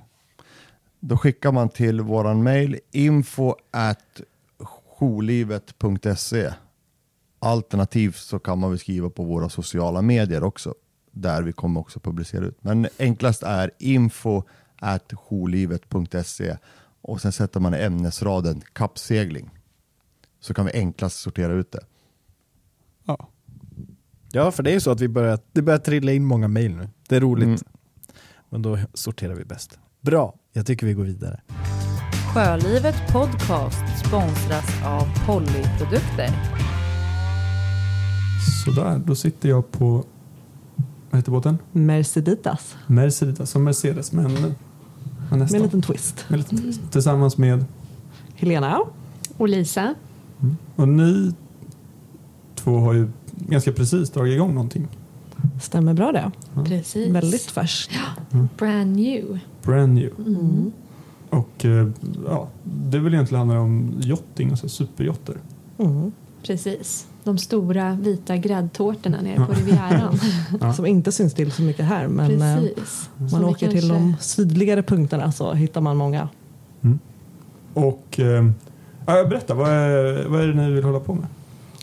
Då 1.08 1.18
skickar 1.18 1.52
man 1.52 1.70
till 1.70 2.02
våran 2.02 2.44
mail 2.44 2.80
info 2.92 3.56
at 3.72 4.22
jourlivet.se 5.00 6.54
Alternativt 7.40 8.16
så 8.16 8.40
kan 8.40 8.60
man 8.60 8.70
väl 8.70 8.80
skriva 8.80 9.10
på 9.10 9.24
våra 9.24 9.50
sociala 9.50 10.02
medier 10.02 10.44
också. 10.44 10.76
Där 11.12 11.42
vi 11.44 11.52
kommer 11.54 11.80
också 11.80 12.00
publicera 12.00 12.46
ut. 12.46 12.58
Men 12.64 12.88
enklast 13.00 13.44
är 13.44 13.72
info 13.80 14.44
at 14.80 15.14
jourlivet.se 15.14 16.58
och 17.02 17.22
sen 17.22 17.32
sätter 17.32 17.60
man 17.60 17.74
i 17.74 17.78
ämnesraden 17.78 18.62
kappsegling. 18.74 19.50
Så 20.40 20.54
kan 20.54 20.66
vi 20.66 20.72
enklast 20.74 21.20
sortera 21.20 21.54
ut 21.54 21.72
det. 21.72 21.86
Ja. 23.06 23.30
Ja, 24.32 24.52
för 24.52 24.64
det 24.64 24.70
är 24.70 24.74
ju 24.74 24.80
så 24.80 24.92
att 24.92 25.02
vi 25.02 25.08
börjar, 25.08 25.40
det 25.52 25.62
börjar 25.62 25.80
trilla 25.80 26.12
in 26.12 26.26
många 26.26 26.48
mejl 26.48 26.76
nu. 26.76 26.90
Det 27.10 27.16
är 27.16 27.22
roligt, 27.22 27.46
Mm. 27.46 27.60
men 28.50 28.62
då 28.62 28.80
sorterar 28.94 29.36
vi 29.36 29.46
bäst. 29.46 29.80
Bra, 30.02 30.36
jag 30.58 30.66
tycker 30.66 30.88
vi 30.88 30.94
går 30.94 31.04
vidare. 31.04 31.40
Sjölivet 32.34 32.96
Podcast 33.12 34.06
sponsras 34.08 34.66
av 34.86 35.26
Pollyprodukter. 35.26 36.30
Sådär, 38.66 39.02
då 39.06 39.16
sitter 39.16 39.50
jag 39.50 39.72
på, 39.72 40.04
vad 41.10 41.20
heter 41.20 41.32
båten? 41.32 41.58
Merceditas 41.72 42.76
Mercedes, 42.88 43.50
som 43.50 43.64
Mercedes 43.64 44.12
men, 44.12 44.34
men 44.34 45.40
med 45.40 45.54
en 45.54 45.62
liten 45.62 45.82
twist. 45.82 46.26
Med 46.28 46.40
lite 46.40 46.58
twist. 46.58 46.82
Tillsammans 46.92 47.38
med, 47.38 47.66
Helena, 48.36 48.80
Och 49.38 49.50
Lisa, 49.50 49.96
och 50.76 50.88
ni 50.88 51.34
två 52.56 52.80
har 52.80 52.94
ju 52.94 53.10
ganska 53.36 53.72
precis 53.72 54.10
dragit 54.10 54.34
igång 54.34 54.54
någonting. 54.54 54.88
stämmer 55.62 55.94
bra 55.94 56.12
det. 56.12 56.32
precis. 56.66 57.10
Väldigt 57.10 57.52
färskt. 57.52 57.92
Brand 58.58 58.96
new. 58.96 59.40
Brand 59.68 59.94
new. 59.94 60.12
Mm. 60.28 60.72
Och 61.30 61.66
eh, 61.66 61.88
ja, 62.28 62.48
det 62.64 63.00
vill 63.00 63.14
egentligen 63.14 63.40
handla 63.40 63.60
om 63.62 63.94
yachting 64.04 64.52
och 64.52 64.58
så 64.58 64.64
här 64.66 64.70
superyachter. 64.70 65.36
Mm. 65.78 66.12
Precis. 66.44 67.08
De 67.24 67.38
stora 67.38 67.98
vita 68.02 68.38
gräddtårtorna 68.38 69.22
nere 69.22 69.46
på. 69.46 69.54
Rivieran. 69.54 70.20
Ja. 70.62 70.74
Som 70.74 70.86
inte 70.86 71.12
syns 71.12 71.34
till 71.34 71.52
så 71.52 71.62
mycket 71.62 71.86
här 71.86 72.08
men 72.08 72.42
eh, 72.42 72.56
Precis. 72.60 73.10
Som 73.18 73.28
man 73.32 73.40
vi 73.42 73.46
åker 73.46 73.72
till 73.72 73.80
kanske- 73.90 73.94
de 73.94 74.16
sydligare 74.20 74.84
punkterna 74.84 75.32
så 75.32 75.54
hittar 75.54 75.82
man 75.82 75.98
många. 75.98 76.30
Och 77.74 78.20
eh, 78.20 78.46
ja, 79.06 79.26
berätta, 79.30 79.54
vad 79.54 79.70
är, 79.70 80.28
vad 80.28 80.42
är 80.42 80.48
det 80.48 80.54
ni 80.54 80.72
vill 80.72 80.84
hålla 80.84 81.00
på 81.00 81.14
med? 81.14 81.28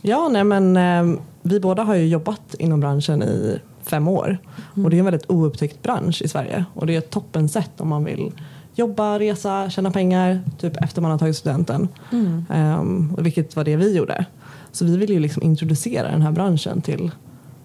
Ja, 0.02 0.28
nej 0.32 0.44
men 0.44 1.18
vi 1.42 1.60
båda 1.60 1.82
har 1.82 1.94
ju 1.94 2.06
jobbat 2.08 2.54
inom 2.58 2.80
branschen 2.80 3.22
i 3.22 3.58
fem 3.86 4.08
år 4.08 4.38
och 4.84 4.90
det 4.90 4.96
är 4.96 4.98
en 4.98 5.04
väldigt 5.04 5.30
oupptäckt 5.30 5.82
bransch 5.82 6.22
i 6.22 6.28
Sverige 6.28 6.64
och 6.74 6.86
det 6.86 6.94
är 6.94 6.98
ett 6.98 7.10
toppen 7.10 7.48
sätt 7.48 7.80
om 7.80 7.88
man 7.88 8.04
vill 8.04 8.32
jobba, 8.74 9.18
resa, 9.18 9.70
tjäna 9.70 9.90
pengar 9.90 10.40
typ 10.58 10.76
efter 10.76 11.02
man 11.02 11.10
har 11.10 11.18
tagit 11.18 11.36
studenten. 11.36 11.88
Mm. 12.12 13.14
Och 13.16 13.26
vilket 13.26 13.56
var 13.56 13.64
det 13.64 13.76
vi 13.76 13.96
gjorde. 13.96 14.26
Så 14.72 14.84
vi 14.84 14.96
vill 14.96 15.10
ju 15.10 15.20
liksom 15.20 15.42
introducera 15.42 16.10
den 16.10 16.22
här 16.22 16.32
branschen 16.32 16.82
till 16.82 17.10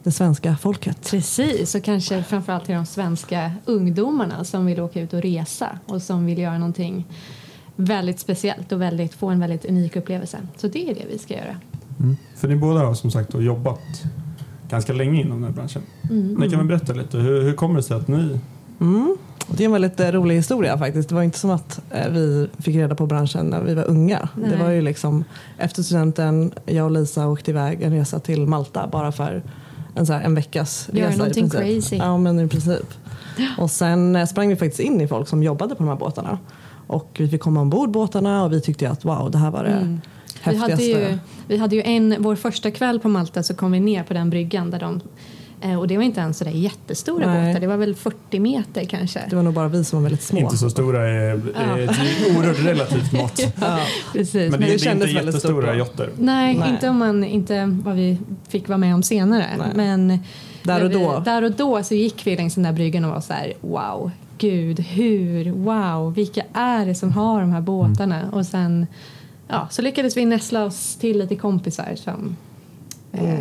det 0.03 0.11
svenska 0.11 0.57
folket. 0.57 1.09
Precis, 1.11 1.75
och 1.75 1.83
kanske 1.83 2.23
framförallt 2.23 2.65
till 2.65 2.75
de 2.75 2.85
svenska 2.85 3.51
ungdomarna 3.65 4.43
som 4.43 4.65
vill 4.65 4.79
åka 4.79 5.01
ut 5.01 5.13
och 5.13 5.21
resa 5.21 5.79
och 5.85 6.01
som 6.01 6.25
vill 6.25 6.37
göra 6.37 6.57
någonting 6.57 7.05
väldigt 7.75 8.19
speciellt 8.19 8.71
och 8.71 8.81
väldigt, 8.81 9.13
få 9.13 9.29
en 9.29 9.39
väldigt 9.39 9.65
unik 9.65 9.95
upplevelse. 9.95 10.37
Så 10.57 10.67
det 10.67 10.89
är 10.89 10.95
det 10.95 11.05
vi 11.09 11.17
ska 11.17 11.33
göra. 11.33 11.55
För 12.35 12.47
ni 12.47 12.55
båda 12.55 12.79
har 12.79 12.93
som 12.93 13.11
sagt 13.11 13.33
jobbat 13.33 14.03
ganska 14.69 14.93
länge 14.93 15.21
inom 15.21 15.41
den 15.41 15.43
här 15.43 15.51
branschen. 15.51 15.81
Mm. 16.09 16.33
Ni 16.33 16.49
kan 16.49 16.59
väl 16.59 16.67
berätta 16.67 16.93
lite, 16.93 17.17
hur, 17.17 17.41
hur 17.41 17.53
kommer 17.53 17.75
det 17.75 17.83
sig 17.83 17.97
att 17.97 18.07
ni 18.07 18.39
Mm. 18.81 19.17
Det 19.47 19.63
är 19.63 19.65
en 19.65 19.71
väldigt 19.71 19.99
rolig 19.99 20.35
historia 20.35 20.77
faktiskt. 20.77 21.09
Det 21.09 21.15
var 21.15 21.23
inte 21.23 21.39
som 21.39 21.49
att 21.49 21.81
eh, 21.91 22.09
vi 22.11 22.47
fick 22.57 22.75
reda 22.75 22.95
på 22.95 23.05
branschen 23.05 23.45
när 23.45 23.61
vi 23.61 23.73
var 23.73 23.87
unga. 23.87 24.29
Nej. 24.35 24.49
Det 24.49 24.57
var 24.63 24.69
ju 24.69 24.81
liksom 24.81 25.23
efter 25.57 25.83
studenten, 25.83 26.51
jag 26.65 26.85
och 26.85 26.91
Lisa 26.91 27.27
åkte 27.27 27.51
iväg 27.51 27.81
en 27.81 27.91
resa 27.93 28.19
till 28.19 28.47
Malta 28.47 28.87
bara 28.91 29.11
för 29.11 29.43
en, 29.95 30.05
så 30.05 30.13
här, 30.13 30.21
en 30.21 30.35
veckas 30.35 30.89
Göra 30.93 31.07
resa. 31.07 31.15
i 31.15 31.17
någonting 31.17 31.49
crazy. 31.49 31.95
Ja, 31.95 32.17
men 32.17 32.39
i 32.39 32.47
princip. 32.47 32.93
Och 33.57 33.71
sen 33.71 34.15
eh, 34.15 34.25
sprang 34.25 34.49
vi 34.49 34.55
faktiskt 34.55 34.79
in 34.79 35.01
i 35.01 35.07
folk 35.07 35.27
som 35.27 35.43
jobbade 35.43 35.75
på 35.75 35.83
de 35.83 35.89
här 35.89 35.95
båtarna. 35.95 36.39
Och 36.87 37.15
vi 37.19 37.27
fick 37.27 37.41
komma 37.41 37.61
ombord 37.61 37.91
båtarna 37.91 38.43
och 38.43 38.53
vi 38.53 38.61
tyckte 38.61 38.85
ju 38.85 38.91
att 38.91 39.05
wow, 39.05 39.31
det 39.31 39.37
här 39.37 39.51
var 39.51 39.63
det 39.63 39.69
Mm. 39.69 40.01
Vi 40.45 40.55
hade, 40.55 40.83
ju, 40.83 41.17
vi 41.47 41.57
hade 41.57 41.75
ju 41.75 41.81
en, 41.81 42.15
vår 42.19 42.35
första 42.35 42.71
kväll 42.71 42.99
på 42.99 43.09
Malta 43.09 43.43
så 43.43 43.53
kom 43.53 43.71
vi 43.71 43.79
ner 43.79 44.03
på 44.03 44.13
den 44.13 44.29
bryggan 44.29 44.71
där 44.71 44.79
de 44.79 45.01
eh, 45.61 45.79
och 45.79 45.87
det 45.87 45.97
var 45.97 46.03
inte 46.03 46.19
ens 46.21 46.37
sådär 46.37 46.51
jättestora 46.51 47.33
Nej. 47.33 47.47
båtar, 47.53 47.59
det 47.61 47.67
var 47.67 47.77
väl 47.77 47.95
40 47.95 48.39
meter 48.39 48.85
kanske. 48.85 49.21
Det 49.29 49.35
var 49.35 49.43
nog 49.43 49.53
bara 49.53 49.67
vi 49.67 49.83
som 49.83 49.99
var 49.99 50.03
väldigt 50.03 50.23
små. 50.23 50.39
Inte 50.39 50.57
så 50.57 50.69
stora 50.69 51.07
är, 51.09 51.41
är 51.55 51.77
ett 51.83 52.37
oerhört 52.37 52.65
relativt 52.65 53.11
mått. 53.13 53.41
Ja. 53.61 53.79
Precis. 54.13 54.51
Men 54.51 54.51
det, 54.51 54.57
det 54.57 54.65
är- 54.65 54.67
det 54.67 54.73
är 54.73 54.77
kändes 54.77 55.09
inte 55.09 55.23
jättestora 55.25 55.75
jotter. 55.75 56.09
Nej, 56.19 56.57
Nej. 56.57 56.69
Inte, 56.69 56.89
om 56.89 56.97
man, 56.97 57.23
inte 57.23 57.65
vad 57.85 57.95
vi 57.95 58.17
fick 58.47 58.67
vara 58.67 58.77
med 58.77 58.95
om 58.95 59.03
senare. 59.03 59.45
Nej. 59.57 59.67
Men 59.75 60.19
Där 60.63 60.83
och 60.83 60.89
då. 60.89 61.19
Vi, 61.19 61.25
där 61.25 61.43
och 61.43 61.51
då 61.51 61.83
så 61.83 61.93
gick 61.95 62.27
vi 62.27 62.35
längs 62.35 62.55
den 62.55 62.63
där 62.63 62.71
bryggan 62.73 63.05
och 63.05 63.11
var 63.11 63.21
så 63.21 63.33
här, 63.33 63.53
wow, 63.61 64.11
gud, 64.37 64.79
hur, 64.79 65.51
wow, 65.51 66.13
vilka 66.13 66.43
är 66.53 66.85
det 66.85 66.95
som 66.95 67.11
har 67.11 67.41
de 67.41 67.51
här 67.51 67.61
båtarna? 67.61 68.29
Och 68.31 68.45
sen 68.45 68.87
ja, 69.49 69.67
så 69.71 69.81
lyckades 69.81 70.17
vi 70.17 70.25
näsla 70.25 70.63
oss 70.65 70.95
till 70.95 71.19
lite 71.19 71.35
kompisar 71.35 71.95
som 71.95 72.35
eh, 73.11 73.39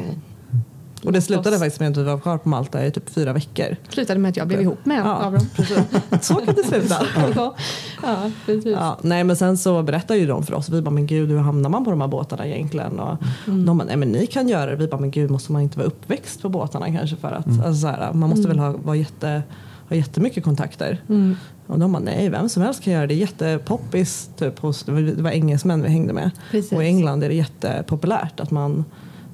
Och 1.04 1.12
det 1.12 1.22
slutade 1.22 1.56
oss. 1.56 1.62
faktiskt 1.62 1.80
med 1.80 1.90
att 1.90 1.96
vi 1.96 2.02
var 2.02 2.18
kvar 2.18 2.38
på 2.38 2.48
Malta 2.48 2.86
i 2.86 2.90
typ 2.90 3.10
fyra 3.10 3.32
veckor. 3.32 3.76
slutade 3.88 4.20
med 4.20 4.28
att 4.28 4.36
jag 4.36 4.48
blev 4.48 4.60
ihop 4.60 4.84
med 4.84 4.98
en 4.98 5.06
Ja. 5.06 5.14
av 5.16 5.32
dem. 5.32 5.46
Så 6.22 6.34
kan 6.34 6.54
det 6.54 6.64
sluta. 6.64 6.96
ja, 7.36 7.54
ja. 8.02 8.30
Ja, 8.64 8.98
nej 9.02 9.24
men 9.24 9.36
sen 9.36 9.58
så 9.58 9.82
berättade 9.82 10.20
ju 10.20 10.26
de 10.26 10.42
för 10.46 10.54
oss, 10.54 10.68
vi 10.68 10.82
bara 10.82 10.90
men 10.90 11.06
gud 11.06 11.28
hur 11.30 11.38
hamnar 11.38 11.70
man 11.70 11.84
på 11.84 11.90
de 11.90 12.00
här 12.00 12.08
båtarna 12.08 12.46
egentligen? 12.46 13.00
Och 13.00 13.16
Mm. 13.46 13.66
De 13.66 13.78
bara 13.78 13.84
nej 13.84 13.96
men 13.96 14.08
ni 14.08 14.26
kan 14.26 14.48
göra 14.48 14.70
det, 14.70 14.76
vi 14.76 14.86
bara 14.88 15.00
men 15.00 15.10
gud 15.10 15.30
måste 15.30 15.52
man 15.52 15.62
inte 15.62 15.78
vara 15.78 15.86
uppväxt 15.88 16.42
på 16.42 16.48
båtarna 16.48 16.86
kanske 16.92 17.16
för 17.16 17.32
att 17.32 17.46
alltså, 17.46 17.74
så 17.74 17.86
här, 17.86 18.12
man 18.12 18.30
måste 18.30 18.48
väl 18.48 18.58
ha, 18.58 18.72
vara 18.72 18.96
jätte, 18.96 19.42
ha 19.88 19.96
jättemycket 19.96 20.44
kontakter. 20.44 21.02
Mm. 21.08 21.36
Och 21.68 21.78
de 21.78 21.92
bara 21.92 22.02
nej 22.02 22.28
vem 22.28 22.48
som 22.48 22.62
helst 22.62 22.82
kan 22.82 22.92
göra 22.92 23.02
det, 23.06 23.06
det 23.06 23.14
är 23.14 23.18
jättepoppis 23.20 24.30
typ 24.36 24.58
hos, 24.58 24.82
det 24.82 25.22
var 25.22 25.30
engelsmän 25.30 25.82
vi 25.82 25.88
hängde 25.88 26.12
med. 26.12 26.30
Precis. 26.50 26.72
Och 26.72 26.84
i 26.84 26.86
England 26.86 27.22
är 27.24 27.28
det 27.28 27.34
jättepopulärt 27.34 28.40
att 28.40 28.50
man 28.50 28.84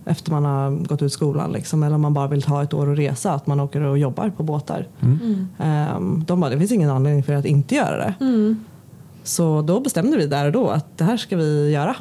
efter 0.05 0.31
man 0.31 0.45
har 0.45 0.71
gått 0.71 1.03
ut 1.03 1.13
skolan 1.13 1.53
liksom, 1.53 1.83
eller 1.83 1.95
om 1.95 2.01
man 2.01 2.15
bara 2.15 2.29
vill 2.29 2.43
ta 2.43 2.63
ett 2.63 2.75
år 2.75 2.89
och 2.89 2.97
resa 2.97 3.33
att 3.33 3.47
man 3.47 3.61
åker 3.61 3.81
och 3.81 3.99
jobbar 3.99 4.31
på 4.37 4.43
båtar. 4.43 4.87
Mm. 5.03 5.49
Ehm, 5.59 6.25
de 6.27 6.41
bara 6.41 6.51
det 6.51 6.59
finns 6.59 6.73
ingen 6.73 6.91
anledning 6.91 7.23
för 7.23 7.33
att 7.33 7.45
inte 7.45 7.75
göra 7.75 7.97
det. 7.97 8.15
Mm. 8.25 8.65
Så 9.23 9.63
då 9.63 9.81
bestämde 9.81 10.17
vi 10.17 10.27
där 10.27 10.47
och 10.47 10.53
då 10.53 10.69
att 10.69 10.99
det 10.99 11.05
här 11.05 11.17
ska 11.17 11.37
vi 11.37 11.71
göra. 11.73 11.97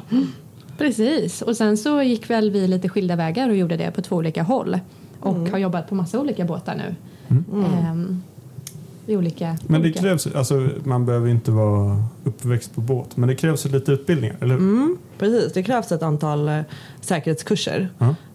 Precis, 0.78 1.42
och 1.42 1.56
sen 1.56 1.76
så 1.76 2.02
gick 2.02 2.30
väl 2.30 2.50
vi 2.50 2.68
lite 2.68 2.88
skilda 2.88 3.16
vägar 3.16 3.48
och 3.48 3.56
gjorde 3.56 3.76
det 3.76 3.90
på 3.90 4.02
två 4.02 4.16
olika 4.16 4.42
håll. 4.42 4.78
Och 5.20 5.36
Mm. 5.36 5.52
har 5.52 5.58
jobbat 5.58 5.88
på 5.88 5.94
massa 5.94 6.20
olika 6.20 6.44
båtar 6.44 6.74
nu. 6.74 6.94
Mm. 7.52 8.22
I 9.06 9.16
olika, 9.16 9.56
Men 9.66 9.80
det 9.80 9.86
olika. 9.88 10.00
krävs, 10.00 10.26
alltså 10.26 10.68
man 10.84 11.06
behöver 11.06 11.28
inte 11.28 11.50
vara 11.50 12.02
uppväxt 12.24 12.74
på 12.74 12.80
båt, 12.80 13.16
men 13.16 13.28
det 13.28 13.34
krävs 13.34 13.64
lite 13.64 13.92
utbildningar, 13.92 14.36
eller 14.40 14.54
hur? 14.54 14.60
Mm, 14.60 14.96
precis, 15.18 15.52
det 15.52 15.62
krävs 15.62 15.92
ett 15.92 16.02
antal 16.02 16.48
eh, 16.48 16.60
säkerhetskurser. 17.00 17.88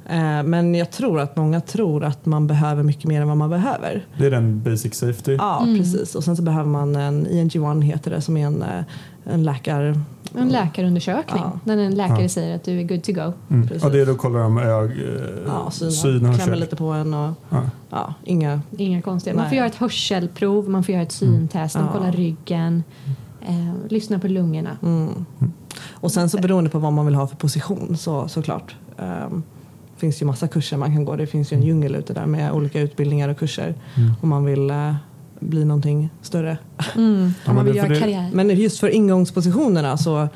Eh, 0.09 0.43
men 0.43 0.75
jag 0.75 0.91
tror 0.91 1.19
att 1.19 1.35
många 1.37 1.61
tror 1.61 2.03
att 2.03 2.25
man 2.25 2.47
behöver 2.47 2.83
mycket 2.83 3.05
mer 3.05 3.21
än 3.21 3.27
vad 3.27 3.37
man 3.37 3.49
behöver. 3.49 4.05
Det 4.17 4.25
är 4.25 4.31
den 4.31 4.63
basic 4.63 4.95
safety. 4.95 5.35
Ja, 5.39 5.61
Mm. 5.63 5.77
precis. 5.79 6.15
Och 6.15 6.23
sen 6.23 6.35
så 6.35 6.41
behöver 6.43 6.69
man 6.69 6.95
en 6.95 7.27
ENG1 7.27 7.81
heter 7.81 8.11
det 8.11 8.21
som 8.21 8.37
är 8.37 8.45
en, 8.47 8.61
eh, 8.61 8.83
en 9.33 9.43
läkar... 9.43 9.95
En 10.37 10.49
läkarundersökning 10.49 11.43
Ja. 11.43 11.59
där 11.63 11.77
en 11.77 11.95
läkare 11.95 12.21
Ja. 12.21 12.29
säger 12.29 12.55
att 12.55 12.63
du 12.63 12.79
är 12.79 12.83
good 12.83 13.03
to 13.03 13.11
go. 13.13 13.33
Mm. 13.49 13.67
precis. 13.67 13.83
Och 13.83 13.91
det 13.91 14.01
är 14.01 14.05
då 14.05 14.15
kollar 14.15 14.39
de 14.39 14.57
ög, 14.57 14.91
eh, 14.91 15.25
Ja, 15.47 15.71
syna, 15.71 15.91
syn 15.91 16.25
och 16.29 16.35
klämmer 16.35 16.55
lite 16.55 16.75
på 16.75 16.85
en 16.85 17.13
och 17.13 17.33
Ja. 17.49 17.61
ja, 17.89 18.13
inga... 18.23 18.61
Inga 18.77 19.01
konstigheter. 19.01 19.41
Man 19.41 19.49
får 19.49 19.57
göra 19.57 19.67
ett 19.67 19.75
hörselprov, 19.75 20.69
man 20.69 20.83
får 20.83 20.93
göra 20.93 21.03
ett 21.03 21.11
syntest, 21.11 21.75
de 21.75 21.85
Ja. 21.85 21.91
kollar 21.93 22.11
ryggen, 22.11 22.83
eh, 23.41 23.73
lyssna 23.89 24.19
på 24.19 24.27
lungorna. 24.27 24.77
Mm. 24.83 25.25
Och 25.91 26.11
sen 26.11 26.29
så 26.29 26.37
beroende 26.37 26.69
på 26.69 26.79
vad 26.79 26.93
man 26.93 27.05
vill 27.05 27.15
ha 27.15 27.27
för 27.27 27.35
position 27.35 27.97
så, 27.97 28.27
såklart. 28.27 28.75
Um, 28.97 29.43
finns 29.97 30.21
ju 30.21 30.25
massa 30.25 30.47
kurser 30.47 30.77
man 30.77 30.95
kan 30.95 31.05
gå. 31.05 31.15
Det 31.15 31.27
finns 31.27 31.51
ju 31.53 31.57
en 31.57 31.63
djungel 31.63 31.95
ute 31.95 32.13
där 32.13 32.25
med 32.25 32.51
olika 32.51 32.79
utbildningar 32.81 33.29
och 33.29 33.37
kurser 33.37 33.75
Mm. 33.97 34.11
om 34.21 34.29
man 34.29 34.45
vill 34.45 34.69
eh, 34.69 34.95
bli 35.39 35.65
någonting 35.65 36.09
större. 36.21 36.57
Mm. 36.95 37.23
Om 37.23 37.33
men 37.45 37.55
man 37.55 37.65
vill 37.65 37.75
göra 37.75 37.95
karriär. 37.95 38.29
Men 38.33 38.49
just 38.49 38.79
för 38.79 38.89
ingångspositionerna 38.89 39.97
så, 39.97 40.27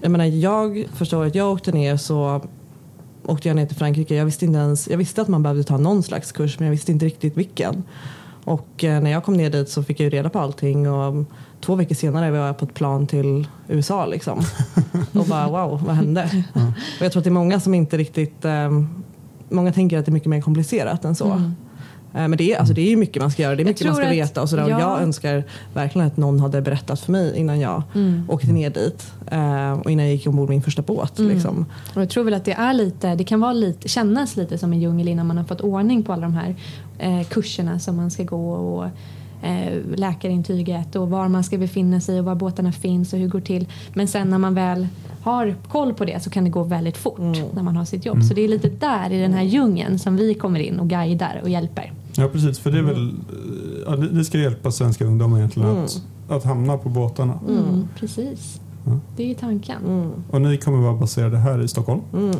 jag 0.00 0.10
menar 0.10 0.24
jag 0.24 0.86
förstår 0.94 1.26
att 1.26 1.34
jag 1.34 1.52
åkte 1.52 1.72
ner 1.72 1.96
så 1.96 2.40
åkte 3.26 3.48
jag 3.48 3.56
ner 3.56 3.66
till 3.66 3.76
Frankrike. 3.76 4.14
Jag 4.14 4.24
visste, 4.24 4.44
inte 4.44 4.58
ens, 4.58 4.88
jag 4.88 4.98
visste 4.98 5.22
att 5.22 5.28
man 5.28 5.42
behövde 5.42 5.64
ta 5.64 5.78
någon 5.78 6.02
slags 6.02 6.32
kurs 6.32 6.58
men 6.58 6.66
jag 6.66 6.70
visste 6.72 6.92
inte 6.92 7.06
riktigt 7.06 7.36
vilken. 7.36 7.82
Och 8.44 8.84
eh, 8.84 9.02
när 9.02 9.10
jag 9.10 9.24
kom 9.24 9.34
ner 9.34 9.50
dit 9.50 9.68
så 9.68 9.82
fick 9.82 10.00
jag 10.00 10.04
ju 10.04 10.10
reda 10.10 10.30
på 10.30 10.38
allting 10.38 10.90
och 10.90 11.24
två 11.60 11.74
veckor 11.74 11.94
senare 11.94 12.30
var 12.30 12.38
jag 12.38 12.58
på 12.58 12.64
ett 12.64 12.74
plan 12.74 13.06
till 13.06 13.48
USA 13.68 14.06
liksom. 14.06 14.40
Och 15.12 15.26
bara 15.26 15.48
wow, 15.48 15.82
vad 15.86 15.96
hände? 15.96 16.44
Och 16.98 17.04
jag 17.04 17.12
tror 17.12 17.20
att 17.20 17.24
det 17.24 17.30
är 17.30 17.32
många 17.32 17.60
som 17.60 17.74
inte 17.74 17.96
riktigt, 17.96 18.44
eh, 18.44 18.70
många 19.48 19.72
tänker 19.72 19.98
att 19.98 20.06
det 20.06 20.10
är 20.10 20.12
mycket 20.12 20.30
mer 20.30 20.40
komplicerat 20.40 21.04
än 21.04 21.14
så. 21.14 21.32
Mm. 21.32 21.54
Eh, 22.14 22.28
Men 22.28 22.30
det 22.38 22.52
är, 22.52 22.58
alltså 22.58 22.74
det 22.74 22.92
är 22.92 22.96
mycket 22.96 23.22
man 23.22 23.30
ska 23.30 23.42
göra, 23.42 23.56
det 23.56 23.62
är 23.62 23.64
mycket 23.64 23.86
man 23.86 23.94
ska 23.94 24.04
att- 24.06 24.12
veta 24.12 24.42
och 24.42 24.48
sådär. 24.48 24.64
Och 24.64 24.70
ja. 24.70 24.80
jag 24.80 25.02
önskar 25.02 25.44
verkligen 25.74 26.06
att 26.06 26.16
någon 26.16 26.40
hade 26.40 26.62
berättat 26.62 27.00
för 27.00 27.12
mig 27.12 27.36
innan 27.36 27.60
jag 27.60 27.82
Mm. 27.94 28.22
åkte 28.30 28.52
ner 28.52 28.70
dit 28.70 29.12
eh, 29.30 29.72
och 29.72 29.90
innan 29.90 30.04
jag 30.06 30.14
gick 30.14 30.26
ombord 30.26 30.48
min 30.48 30.62
första 30.62 30.82
båt. 30.82 31.18
Mm. 31.18 31.32
Liksom. 31.34 31.66
Och 31.94 32.02
jag 32.02 32.08
tror 32.10 32.24
väl 32.24 32.34
att 32.34 32.44
det 32.44 32.52
är 32.52 32.72
lite, 32.72 33.14
det 33.14 33.24
kan 33.24 33.40
vara 33.40 33.52
lite, 33.52 33.88
kännas 33.88 34.36
lite 34.36 34.58
som 34.58 34.72
en 34.72 34.80
djungel 34.80 35.08
innan 35.08 35.26
man 35.26 35.36
har 35.36 35.44
fått 35.44 35.60
ordning 35.60 36.02
på 36.02 36.12
alla 36.12 36.22
de 36.22 36.34
här 36.34 36.54
eh, 36.98 37.26
kurserna 37.26 37.78
som 37.78 37.96
man 37.96 38.10
ska 38.10 38.22
gå 38.24 38.52
och 38.52 38.84
eh, 39.48 39.72
läkarintyget 39.96 40.96
och 40.96 41.10
var 41.10 41.28
man 41.28 41.44
ska 41.44 41.58
befinna 41.58 42.00
sig 42.00 42.18
och 42.18 42.24
var 42.24 42.34
båtarna 42.34 42.72
finns 42.72 43.12
och 43.12 43.18
hur 43.18 43.26
det 43.26 43.30
går 43.32 43.40
till. 43.40 43.66
Men 43.94 44.08
sen 44.08 44.30
när 44.30 44.38
man 44.38 44.54
väl 44.54 44.88
har 45.22 45.54
koll 45.68 45.94
på 45.94 46.04
det 46.04 46.22
så 46.22 46.30
kan 46.30 46.44
det 46.44 46.50
gå 46.50 46.62
väldigt 46.62 46.96
fort 46.96 47.18
Mm. 47.18 47.44
när 47.54 47.62
man 47.62 47.76
har 47.76 47.84
sitt 47.84 48.06
jobb. 48.06 48.22
Så 48.24 48.34
det 48.34 48.40
är 48.44 48.48
lite 48.48 48.68
där 48.68 49.12
i 49.12 49.20
den 49.20 49.32
här 49.32 49.42
djungeln 49.42 49.98
som 49.98 50.16
vi 50.16 50.34
kommer 50.34 50.60
in 50.60 50.80
och 50.80 50.88
guidar 50.88 51.40
och 51.42 51.48
hjälper. 51.48 51.92
Ja 52.18 52.28
precis, 52.32 52.58
för 52.58 52.70
det 52.70 52.78
är 52.78 52.82
väl, 52.82 53.12
ja, 53.86 53.96
det 53.96 54.24
ska 54.24 54.38
hjälpa 54.38 54.70
svenska 54.70 55.04
ungdomar 55.04 55.38
egentligen 55.38 55.68
Mm. 55.70 55.84
att, 55.84 56.02
att 56.28 56.44
hamna 56.44 56.76
på 56.78 56.88
båtarna. 56.88 57.38
Mm, 57.48 57.88
precis. 57.98 58.60
Ja. 58.86 58.98
Det 59.16 59.30
är 59.30 59.34
tanken. 59.34 59.84
Mm. 59.86 60.10
Och 60.30 60.40
ni 60.40 60.56
kommer 60.58 60.78
vara 60.78 60.94
baserade 60.96 61.36
här 61.36 61.62
i 61.62 61.68
Stockholm? 61.68 62.00
Mm. 62.12 62.34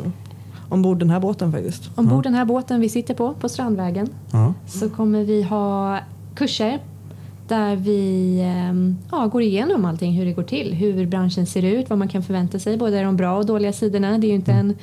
Ombord 0.69 0.99
den 0.99 1.09
här 1.09 1.19
båten 1.19 1.51
faktiskt. 1.51 1.89
Ombord 1.95 2.23
den 2.23 2.33
här 2.33 2.45
båten 2.45 2.79
vi 2.81 2.89
sitter 2.89 3.13
på, 3.13 3.33
på 3.33 3.49
Strandvägen, 3.49 4.09
Ja. 4.31 4.53
så 4.67 4.89
kommer 4.89 5.23
vi 5.23 5.43
ha 5.43 5.99
kurser 6.35 6.79
där 7.47 7.75
vi 7.75 8.39
ehm, 8.41 8.97
ja, 9.11 9.27
går 9.27 9.41
igenom 9.41 9.85
allting, 9.85 10.13
hur 10.13 10.25
det 10.25 10.33
går 10.33 10.43
till, 10.43 10.73
hur 10.73 11.07
branschen 11.07 11.45
ser 11.45 11.63
ut, 11.63 11.89
vad 11.89 11.99
man 11.99 12.07
kan 12.07 12.23
förvänta 12.23 12.59
sig, 12.59 12.77
både 12.77 13.03
de 13.03 13.17
bra 13.17 13.37
och 13.37 13.45
dåliga 13.45 13.73
sidorna. 13.73 14.17
Det 14.17 14.27
är 14.27 14.29
ju 14.29 14.35
inte 14.35 14.51
en 14.51 14.75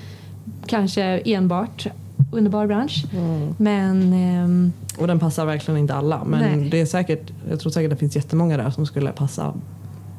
kanske 0.67 1.03
enbart 1.19 1.87
underbar 2.37 2.67
bransch, 2.67 3.05
men 3.57 4.13
ehm, 4.13 4.73
Och 4.99 5.07
den 5.07 5.19
passar 5.19 5.47
verkligen 5.47 5.79
inte 5.81 5.95
alla. 5.95 6.25
Men 6.25 6.59
Nej. 6.61 6.71
det 6.71 6.81
är 6.81 6.87
säkert, 6.87 7.31
jag 7.51 7.61
tror 7.61 7.73
säkert 7.73 7.91
det 7.91 7.97
finns 7.97 8.17
jättemånga 8.17 8.57
där 8.57 8.71
som 8.71 8.87
skulle 8.87 9.13
passa 9.13 9.55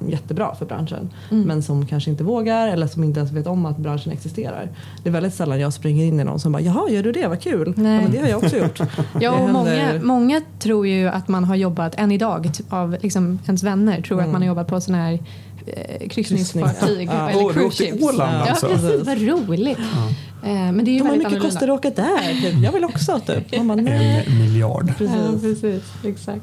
jättebra 0.07 0.55
för 0.55 0.65
branschen. 0.65 1.09
Mm. 1.31 1.43
Men 1.47 1.63
som 1.63 1.85
kanske 1.85 2.09
inte 2.09 2.23
vågar 2.23 2.67
eller 2.67 2.87
som 2.87 3.03
inte 3.03 3.19
ens 3.19 3.31
vet 3.31 3.47
om 3.47 3.65
att 3.65 3.77
branschen 3.77 4.11
existerar. 4.11 4.69
Det 5.03 5.09
är 5.09 5.13
väldigt 5.13 5.33
sällan 5.33 5.59
jag 5.59 5.73
springer 5.73 6.05
in 6.05 6.19
i 6.19 6.23
någon 6.23 6.39
som 6.39 6.51
bara 6.51 6.61
“Jaha, 6.61 6.89
gör 6.89 7.03
du 7.03 7.11
det? 7.11 7.27
Vad 7.27 7.41
kul!” 7.41 7.73
Ja, 7.77 7.83
men 7.83 8.11
Det 8.11 8.17
har 8.17 8.27
jag 8.27 8.43
också 8.43 8.57
gjort. 8.57 8.79
ja, 9.21 9.31
och 9.31 9.49
många, 9.49 9.99
många 10.01 10.41
tror 10.59 10.87
ju 10.87 11.07
att 11.07 11.27
man 11.27 11.43
har 11.43 11.55
jobbat, 11.55 11.95
än 11.95 12.11
idag, 12.11 12.49
av 12.69 12.97
liksom, 13.01 13.39
ens 13.45 13.63
vänner 13.63 14.01
tror 14.01 14.17
att 14.17 14.23
Mm. 14.23 14.31
man 14.31 14.41
har 14.41 14.47
jobbat 14.47 14.67
på 14.67 14.81
sådana 14.81 15.03
här 15.03 15.13
eh, 15.13 15.19
kryssningsfartyg. 16.09 17.07
Ja. 17.11 17.29
eller 17.29 17.45
åkte 17.45 17.85
cruise. 17.85 18.05
Åland 18.05 18.33
Ja, 18.35 18.49
alltså? 18.49 18.67
precis. 18.67 19.05
Vad 19.05 19.21
roligt. 19.21 19.79
Eh, 20.43 20.53
men 20.53 20.85
det 20.85 20.91
är 20.91 20.93
ju 20.93 20.97
De 20.99 21.03
väldigt 21.03 21.17
mycket 21.17 21.25
annorlunda. 21.27 21.39
kostar 21.45 21.67
att 21.67 21.79
åka 21.79 21.89
där. 21.89 22.41
Typ. 22.51 22.63
Jag 22.63 22.71
vill 22.71 22.83
också 22.85 23.19
typ. 23.19 23.57
Man 23.57 23.67
bara, 23.67 23.75
nej. 23.81 24.25
En 24.27 24.37
miljard. 24.39 24.87
Ja, 24.89 24.93
Precis. 24.97 25.41
precis. 25.61 25.83
Exakt. 26.05 26.41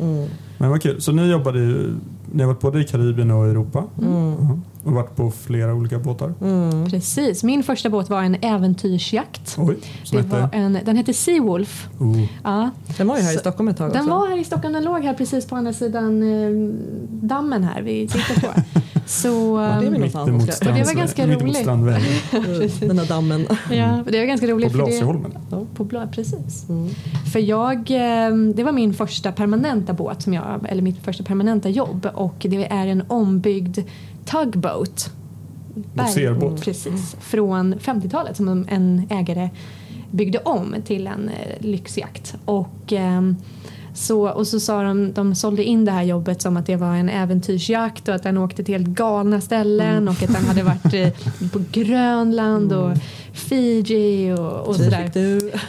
Mm. 0.00 0.26
Men 0.58 0.70
vad 0.70 0.82
kul. 0.82 1.00
Så 1.00 1.12
ni 1.12 1.30
jobbade 1.30 1.58
ju, 1.58 1.94
ni 2.32 2.42
har 2.42 2.48
varit 2.52 2.60
både 2.60 2.80
i 2.80 2.84
Karibien 2.84 3.30
och 3.30 3.46
Europa 3.46 3.84
Mm. 4.02 4.62
Ja. 4.88 4.90
och 4.90 4.94
varit 4.94 5.16
på 5.16 5.30
flera 5.30 5.74
olika 5.74 5.98
båtar. 5.98 6.34
Mm. 6.40 6.90
Precis. 6.90 7.44
Min 7.44 7.62
första 7.62 7.90
båt 7.90 8.10
var 8.10 8.22
en 8.22 8.36
äventyrsjakt. 8.42 9.56
Oj, 9.58 9.76
Det 10.10 10.22
var 10.22 10.48
en, 10.52 10.78
den 10.84 10.96
hette 10.96 11.12
Seawolf. 11.14 11.88
Oh. 11.98 12.24
Ja, 12.44 12.70
Den 12.96 13.08
var 13.08 13.16
ju 13.16 13.22
här 13.22 13.34
i 13.34 13.38
Stockholm 13.38 13.68
ett 13.68 13.76
tag 13.76 13.92
den 13.92 14.00
också. 14.00 14.10
var 14.10 14.28
här 14.28 14.38
i 14.38 14.44
Stockholm. 14.44 14.74
Den 14.74 14.84
låg 14.84 15.04
här 15.04 15.14
precis 15.14 15.46
på 15.46 15.56
andra 15.56 15.72
sidan 15.72 16.22
eh, 16.22 16.72
dammen 17.10 17.64
här 17.64 17.82
vi 17.82 18.08
sitter 18.08 18.40
på. 18.40 18.46
Ja, 18.98 19.00
Så, 19.10 19.56
det 19.56 19.62
är 19.62 19.94
emot 19.94 20.42
Oskar. 20.42 20.68
Och 20.68 20.74
det 20.74 20.84
var 20.84 20.94
ganska 20.94 21.26
mitt 21.26 21.42
roligt. 21.42 21.56
Strandvägen. 21.56 22.02
Den 22.80 22.98
här 22.98 23.06
dammen. 23.06 23.46
ja, 23.70 24.04
det 24.10 24.18
var 24.18 24.26
ganska 24.26 24.46
roligt. 24.46 24.72
På 24.72 24.78
Blasieholmen. 24.78 25.32
På 25.74 25.84
Bla, 25.84 26.06
precis. 26.06 26.68
Mm. 26.68 26.88
För 27.32 27.38
jag, 27.38 27.76
eh, 27.90 28.36
det 28.54 28.64
var 28.64 28.72
min 28.72 28.94
första 28.94 29.32
permanenta 29.32 29.92
båt, 29.92 30.22
som 30.22 30.34
jag, 30.34 30.66
eller 30.68 30.82
mitt 30.82 31.04
första 31.04 31.24
permanenta 31.24 31.68
jobb 31.68 32.08
och 32.14 32.34
det 32.48 32.66
är 32.72 32.86
en 32.86 33.02
ombyggd 33.08 33.78
tugboat. 34.30 35.10
Bogserbåt. 35.94 36.64
Precis, 36.64 37.16
från 37.20 37.74
50-talet 37.74 38.36
som 38.36 38.66
en 38.68 39.06
ägare 39.10 39.50
byggde 40.10 40.38
om 40.38 40.74
till 40.84 41.06
en 41.06 41.28
eh, 41.28 41.60
lyxjakt. 41.60 42.34
Och, 42.44 42.92
ehm, 42.92 43.36
så, 43.94 44.28
och 44.28 44.46
så 44.46 44.60
sa 44.60 44.82
de, 44.82 45.12
de 45.12 45.34
sålde 45.34 45.64
in 45.64 45.84
det 45.84 45.92
här 45.92 46.02
jobbet 46.02 46.42
som 46.42 46.56
att 46.56 46.66
det 46.66 46.76
var 46.76 46.94
en 46.94 47.08
äventyrsjakt 47.08 48.08
och 48.08 48.14
att 48.14 48.22
den 48.22 48.38
åkte 48.38 48.64
till 48.64 48.74
helt 48.74 48.86
galna 48.86 49.40
ställen 49.40 50.08
och 50.08 50.22
att 50.22 50.32
den 50.32 50.44
hade 50.44 50.62
varit 50.62 50.94
eh, 50.94 51.48
på 51.52 51.62
Grönland 51.72 52.72
och 52.72 52.96
Fiji 53.48 54.32
och, 54.32 54.68
och 54.68 54.76
sådär. 54.76 55.10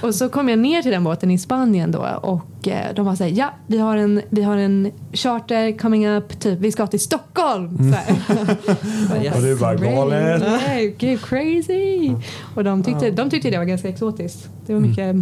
Och 0.04 0.16
så 0.16 0.30
kom 0.30 0.50
jag 0.50 0.60
ner 0.60 0.82
till 0.82 0.92
den 0.92 1.04
båten 1.04 1.32
i 1.32 1.38
Spanien 1.38 1.92
då 1.92 2.00
och 2.22 2.68
eh, 2.68 2.96
de 2.96 3.06
var 3.06 3.16
såhär, 3.16 3.32
ja 3.32 3.54
vi 3.68 3.78
har, 3.78 3.98
en, 3.98 4.22
vi 4.30 4.42
har 4.42 4.58
en 4.58 4.92
charter 5.14 5.78
coming 5.78 6.08
up, 6.08 6.40
typ 6.40 6.60
vi 6.60 6.72
ska 6.72 6.88
till 6.88 7.00
Stockholm. 7.00 7.78
Så 7.78 7.98
här. 7.98 9.36
Och 9.36 9.42
du 9.42 9.56
bara 9.56 9.76
galet. 9.76 10.44
Nej, 10.68 10.96
gud 10.98 11.22
crazy! 11.22 12.12
Och 12.56 12.64
de 12.64 12.84
tyckte, 12.84 13.12
de 13.12 13.30
tyckte 13.30 13.50
det 13.50 13.58
var 13.58 13.66
ganska 13.66 13.90
exotiskt. 13.90 14.50
Det 14.66 14.74
var 14.74 14.80
mycket, 14.80 15.16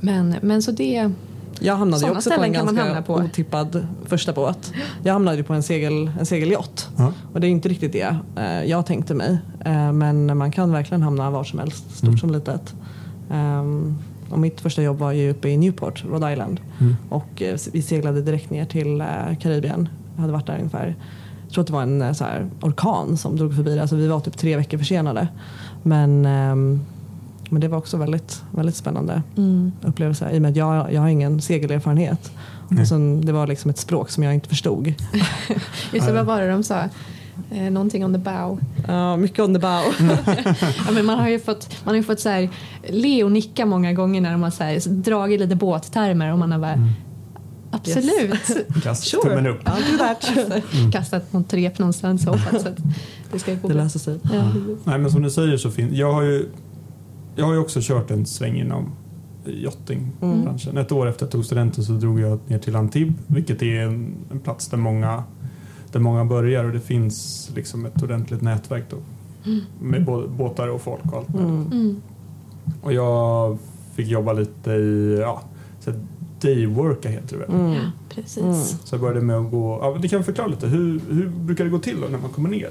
men, 0.00 0.36
men 0.42 0.62
så 0.62 0.70
det, 0.70 1.10
Jag 1.60 1.76
hamnade 1.76 2.02
ju 2.06 2.10
också 2.10 2.16
på 2.16 2.34
ställen 2.34 2.44
en 2.44 2.54
kan 2.54 2.64
man 2.64 2.74
ganska 2.74 2.88
hamna 2.94 3.02
på. 3.02 3.14
otippad 3.14 3.86
första 4.06 4.32
båt. 4.32 4.72
Jag 5.02 5.12
hamnade 5.12 5.36
ju 5.36 5.42
på 5.42 5.52
en, 5.54 5.62
segel, 5.62 6.10
en 6.18 6.26
segelyacht. 6.26 6.88
Ja. 6.96 7.12
Och 7.32 7.40
det 7.40 7.46
är 7.46 7.48
inte 7.48 7.68
riktigt 7.68 7.92
det 7.92 8.16
eh, 8.36 8.64
jag 8.64 8.86
tänkte 8.86 9.14
mig. 9.14 9.38
Eh, 9.64 9.92
men 9.92 10.38
man 10.38 10.52
kan 10.52 10.72
verkligen 10.72 11.02
hamna 11.02 11.30
var 11.30 11.44
som 11.44 11.58
helst, 11.58 11.96
stort 11.96 12.08
Mm. 12.08 12.18
som 12.18 12.30
litet. 12.30 12.74
Ehm, 13.30 13.98
och 14.30 14.38
mitt 14.38 14.60
första 14.60 14.82
jobb 14.82 14.98
var 14.98 15.12
ju 15.12 15.30
uppe 15.30 15.48
i 15.48 15.56
Newport, 15.56 16.04
Rhode 16.04 16.32
Island. 16.32 16.60
Mm. 16.80 16.96
Och 17.08 17.42
eh, 17.42 17.56
vi 17.72 17.82
seglade 17.82 18.22
direkt 18.22 18.50
ner 18.50 18.64
till 18.64 19.00
eh, 19.00 19.06
Karibien. 19.40 19.88
Jag 20.14 20.20
hade 20.20 20.32
varit 20.32 20.46
där 20.46 20.56
ungefär, 20.58 20.96
jag 21.44 21.52
tror 21.52 21.62
att 21.62 21.66
det 21.66 21.72
var 21.72 21.82
en 21.82 22.02
eh, 22.02 22.12
så 22.12 22.24
här, 22.24 22.50
orkan 22.62 23.16
som 23.16 23.36
drog 23.36 23.56
förbi. 23.56 23.78
Alltså 23.80 23.96
vi 23.96 24.06
var 24.08 24.20
typ 24.20 24.36
tre 24.38 24.56
veckor 24.56 24.78
försenade. 24.78 25.28
Men, 25.82 26.26
ehm, 26.26 26.80
men 27.54 27.60
det 27.60 27.68
var 27.68 27.78
också 27.78 27.96
väldigt, 27.96 28.42
väldigt 28.50 28.76
spännande 28.76 29.22
mm, 29.36 29.72
upplevelse 29.82 30.30
i 30.32 30.38
och 30.38 30.42
med 30.42 30.50
att 30.50 30.56
jag, 30.56 30.92
jag 30.92 31.00
har 31.00 31.08
ingen 31.08 31.40
segelerfarenhet. 31.40 32.32
Och 32.80 32.88
sen, 32.88 33.26
det 33.26 33.32
var 33.32 33.46
liksom 33.46 33.70
ett 33.70 33.78
språk 33.78 34.10
som 34.10 34.22
jag 34.22 34.34
inte 34.34 34.48
förstod. 34.48 34.86
just 35.92 36.06
det, 36.06 36.12
vad 36.12 36.26
var 36.26 36.40
det 36.40 36.50
de 36.50 36.62
sa? 36.62 36.82
Eh, 37.50 37.70
någonting 37.70 38.04
on 38.04 38.12
the 38.12 38.18
bow. 38.18 38.60
Ja, 38.88 39.16
mycket 39.16 39.38
on 39.38 39.54
the 39.54 39.60
bow. 39.60 39.82
Ja, 40.86 40.92
men 40.92 41.06
man 41.06 41.18
har 41.18 41.28
ju 41.28 41.40
fått, 41.40 41.84
man 41.84 41.92
har 41.92 41.96
ju 41.96 42.02
fått 42.02 42.20
så 42.20 42.28
här, 42.28 42.48
le 42.88 43.24
och 43.24 43.32
nicka 43.32 43.66
många 43.66 43.92
gånger 43.92 44.20
när 44.20 44.32
de 44.32 44.42
har 44.42 44.50
så 44.50 44.64
här, 44.64 44.88
dragit 44.88 45.40
lite 45.40 45.56
båttermer 45.56 46.32
och 46.32 46.38
man 46.38 46.52
har 46.52 46.58
bara 46.58 46.78
Absolut. 47.70 48.66
Kast 48.82 49.04
Sure. 49.04 49.22
tummen 49.22 49.46
upp. 49.46 49.64
That. 49.98 50.32
Kastat 50.92 51.32
något 51.32 51.52
rep 51.52 51.78
någonstans 51.78 52.26
och 52.26 52.38
hoppats 52.38 52.66
att 52.66 52.76
det 53.32 53.38
ska 53.38 53.54
gå 53.54 53.68
Det 53.68 53.74
löser 53.74 53.98
sig. 53.98 54.18
Ja, 54.22 54.50
precis. 54.52 54.78
Nej 54.84 54.98
men 54.98 55.10
som 55.10 55.22
du 55.22 55.30
säger 55.30 55.56
så 55.56 55.70
finns, 55.70 55.92
jag 55.92 56.12
har 56.12 56.22
ju 56.22 56.48
jag 57.34 57.44
har 57.44 57.52
ju 57.52 57.58
också 57.58 57.80
kört 57.82 58.10
en 58.10 58.26
sväng 58.26 58.56
inom 58.56 58.92
yachtingbranschen. 59.46 60.78
Ett 60.78 60.92
år 60.92 61.06
efter 61.06 61.24
att 61.24 61.26
jag 61.26 61.30
tog 61.30 61.44
studenten 61.44 61.84
så 61.84 61.92
drog 61.92 62.20
jag 62.20 62.38
ner 62.46 62.58
till 62.58 62.76
Antibes 62.76 63.14
vilket 63.26 63.62
är 63.62 63.80
en, 63.80 64.14
en 64.30 64.40
plats 64.40 64.68
där 64.68 64.78
många, 64.78 65.24
där 65.92 66.00
många 66.00 66.24
börjar 66.24 66.64
och 66.64 66.72
det 66.72 66.80
finns 66.80 67.50
liksom 67.54 67.86
ett 67.86 68.02
ordentligt 68.02 68.42
nätverk 68.42 68.84
då. 68.90 68.96
Med 69.80 70.04
både 70.04 70.28
båtar 70.28 70.68
och 70.68 70.80
folk 70.80 71.04
och 71.04 71.18
allt 71.18 71.28
möjligt. 71.28 71.50
Mm. 71.50 71.72
Mm. 71.72 72.02
Och 72.82 72.92
jag 72.92 73.58
fick 73.94 74.08
jobba 74.08 74.32
lite 74.32 74.70
i 74.70 75.18
ja, 75.20 75.42
så 75.80 75.92
dayworka 76.40 77.08
heter 77.08 77.38
det 77.38 77.46
väl. 77.46 77.60
Mm. 77.60 77.86
Precis. 78.08 78.42
Mm. 78.42 78.54
Så 78.54 78.94
jag 78.94 79.00
började 79.00 79.20
med 79.20 79.36
att 79.36 79.50
gå, 79.50 79.78
ja, 79.82 79.98
det 80.02 80.08
kan 80.08 80.24
förklara 80.24 80.48
lite, 80.48 80.66
hur, 80.66 81.00
hur 81.10 81.28
brukar 81.28 81.64
det 81.64 81.70
gå 81.70 81.78
till 81.78 82.00
då 82.00 82.08
när 82.08 82.18
man 82.18 82.30
kommer 82.30 82.48
ner? 82.48 82.70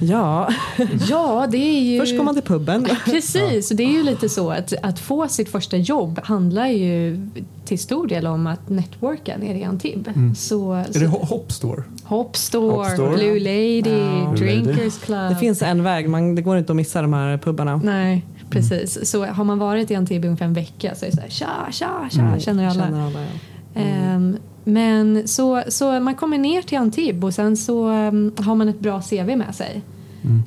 Ja, 0.00 0.48
Ja, 1.08 1.46
det 1.50 1.56
är 1.58 1.80
ju... 1.80 2.00
först 2.00 2.16
går 2.16 2.24
man 2.24 2.34
till 2.34 2.42
puben. 2.44 2.86
Precis, 3.04 3.70
och 3.70 3.76
det 3.76 3.82
är 3.82 3.92
ju 3.92 4.02
lite 4.02 4.28
så 4.28 4.50
att, 4.50 4.72
att 4.82 4.98
få 4.98 5.28
sitt 5.28 5.48
första 5.48 5.76
jobb 5.76 6.20
handlar 6.24 6.66
ju 6.66 7.26
till 7.64 7.78
stor 7.78 8.06
del 8.06 8.26
om 8.26 8.46
att 8.46 8.68
networka 8.68 9.36
nere 9.38 9.58
i 9.58 9.64
Antibes. 9.64 10.16
Mm. 10.16 10.34
Så, 10.34 10.72
Är 10.72 10.84
så 10.92 10.98
det 10.98 11.06
Ho- 11.06 11.26
Hop 11.26 11.52
Store? 11.52 11.82
Hop 12.04 12.36
Store, 12.36 12.76
Hop 12.76 12.86
Store? 12.86 13.16
Blue 13.16 13.40
Lady, 13.40 13.80
Lady. 13.82 14.36
Drinkers 14.36 14.98
Club. 14.98 15.28
Det 15.30 15.36
finns 15.36 15.62
en 15.62 15.82
väg, 15.82 16.08
man, 16.08 16.34
det 16.34 16.42
går 16.42 16.58
inte 16.58 16.72
att 16.72 16.76
missa 16.76 17.02
de 17.02 17.12
här 17.12 17.38
pubarna. 17.38 17.80
Nej, 17.84 18.24
precis. 18.50 19.10
Så 19.10 19.24
har 19.26 19.44
man 19.44 19.58
varit 19.58 19.90
i 19.90 19.94
Antibes 19.94 20.24
ungefär 20.24 20.44
en 20.46 20.54
vecka 20.54 20.94
så 20.94 21.04
är 21.04 21.10
det 21.10 21.16
så 21.16 21.22
här 21.22 21.30
tja, 21.30 21.46
tja, 21.70 22.08
tja, 22.10 22.20
Mm. 22.20 22.40
känner 22.40 22.68
alla. 22.68 22.84
Känner 22.84 23.06
alla 23.06 23.20
ja. 23.20 23.80
Ehm, 23.80 24.36
men 24.68 25.28
så, 25.28 25.62
så 25.68 26.00
man 26.00 26.14
kommer 26.14 26.38
ner 26.38 26.62
till 26.62 26.78
Antibes 26.78 27.24
och 27.24 27.34
sen 27.34 27.56
så 27.56 27.88
ehm, 27.88 28.32
har 28.38 28.54
man 28.54 28.68
ett 28.68 28.80
bra 28.80 29.00
CV 29.02 29.36
med 29.36 29.54
sig. 29.54 29.82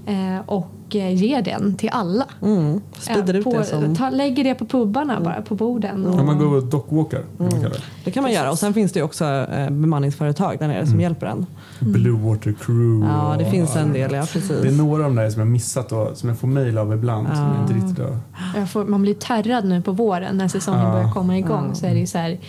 Eh, 0.08 0.40
och 0.46 0.96
eh, 0.96 1.14
ger 1.16 1.42
den 1.42 1.76
till 1.78 1.90
alla. 1.94 2.26
Mm. 2.42 2.82
Sprider 3.00 3.34
Eh, 3.34 3.40
ut 3.40 3.44
på, 3.44 3.58
det 3.58 3.64
som... 3.66 3.96
ta, 3.96 4.10
lägger 4.10 4.44
det 4.44 4.56
på 4.56 4.66
pubbarna 4.66 5.20
bara, 5.22 5.42
på 5.42 5.56
borden. 5.56 6.14
Ja, 6.18 6.24
man 6.24 6.38
går 6.38 6.56
och 6.56 6.64
dockwalkar 6.64 7.20
kan 7.38 7.46
man 7.46 7.52
kalla 7.52 7.70
det. 7.70 7.82
Det 8.04 8.12
kan 8.12 8.24
man 8.24 8.32
göra. 8.32 8.52
Och 8.52 8.60
sen 8.60 8.74
finns 8.74 8.92
det 8.92 9.02
också 9.04 9.26
eh, 9.26 9.70
bemanningsföretag 9.70 10.56
där 10.60 10.68
nere 10.68 10.88
som 10.88 11.02
hjälper 11.02 11.26
en. 11.28 11.46
Blue 11.80 12.20
Water 12.20 12.56
Crew. 12.62 13.08
Ja, 13.14 13.36
det 13.40 13.46
och- 13.46 13.52
finns 13.52 13.76
en 13.76 13.94
del, 13.94 14.02
ja 14.02 14.08
Det 14.10 14.18
är 14.18 14.26
precis. 14.26 14.78
några 14.78 15.06
av 15.06 15.10
de 15.10 15.16
där 15.16 15.30
som 15.30 15.40
jag 15.40 15.48
missat 15.48 15.92
och 15.92 16.18
som 16.18 16.30
jag 16.30 16.40
får 16.40 16.48
mejl 16.48 16.78
av 16.78 16.94
ibland 16.94 17.28
som 17.28 17.46
jag 17.56 17.62
inte 17.64 17.74
riktigt 17.88 18.72
får, 18.72 18.86
man 18.86 19.02
blir 19.02 19.14
terrad 19.14 19.66
nu 19.66 19.82
på 19.82 19.92
våren 19.92 20.38
när 20.38 20.48
säsongen 20.48 20.86
Ja. 20.86 20.92
börjar 20.92 21.12
komma 21.14 21.38
igång 21.38 21.66
Ja. 21.70 21.76
så 21.76 21.86
är 21.86 21.96
det 21.96 22.08
så 22.08 22.18
här 22.18 22.40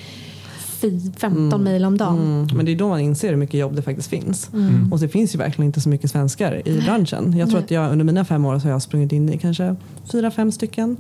fi- 0.81 1.13
15 1.19 1.63
mejl 1.65 1.85
om 1.85 1.97
dagen. 1.99 2.19
Mm. 2.19 2.49
Men 2.57 2.67
det 2.67 2.73
är 2.73 2.77
då 2.77 2.89
man 2.89 3.01
inser 3.01 3.29
hur 3.31 3.37
mycket 3.37 3.61
jobb 3.61 3.77
det 3.77 3.83
faktiskt 3.83 4.09
finns. 4.09 4.51
Mm. 4.53 4.93
Och 4.93 4.99
det 4.99 5.09
finns 5.09 5.35
ju 5.35 5.39
verkligen 5.39 5.67
inte 5.67 5.81
så 5.81 5.89
mycket 5.89 6.11
svenskar 6.11 6.69
i 6.69 6.81
branschen. 6.81 7.35
Jag 7.39 7.49
tror 7.49 7.59
Nej. 7.59 7.65
att 7.65 7.71
jag 7.71 7.93
under 7.93 8.05
mina 8.05 8.25
fem 8.25 8.45
år 8.45 8.59
så 8.59 8.65
har 8.67 8.71
jag 8.73 8.83
sprungit 8.83 9.13
in 9.13 9.29
i 9.29 9.39
kanske 9.39 9.77
fyra, 10.13 10.31
fem 10.31 10.53
stycken. 10.53 10.97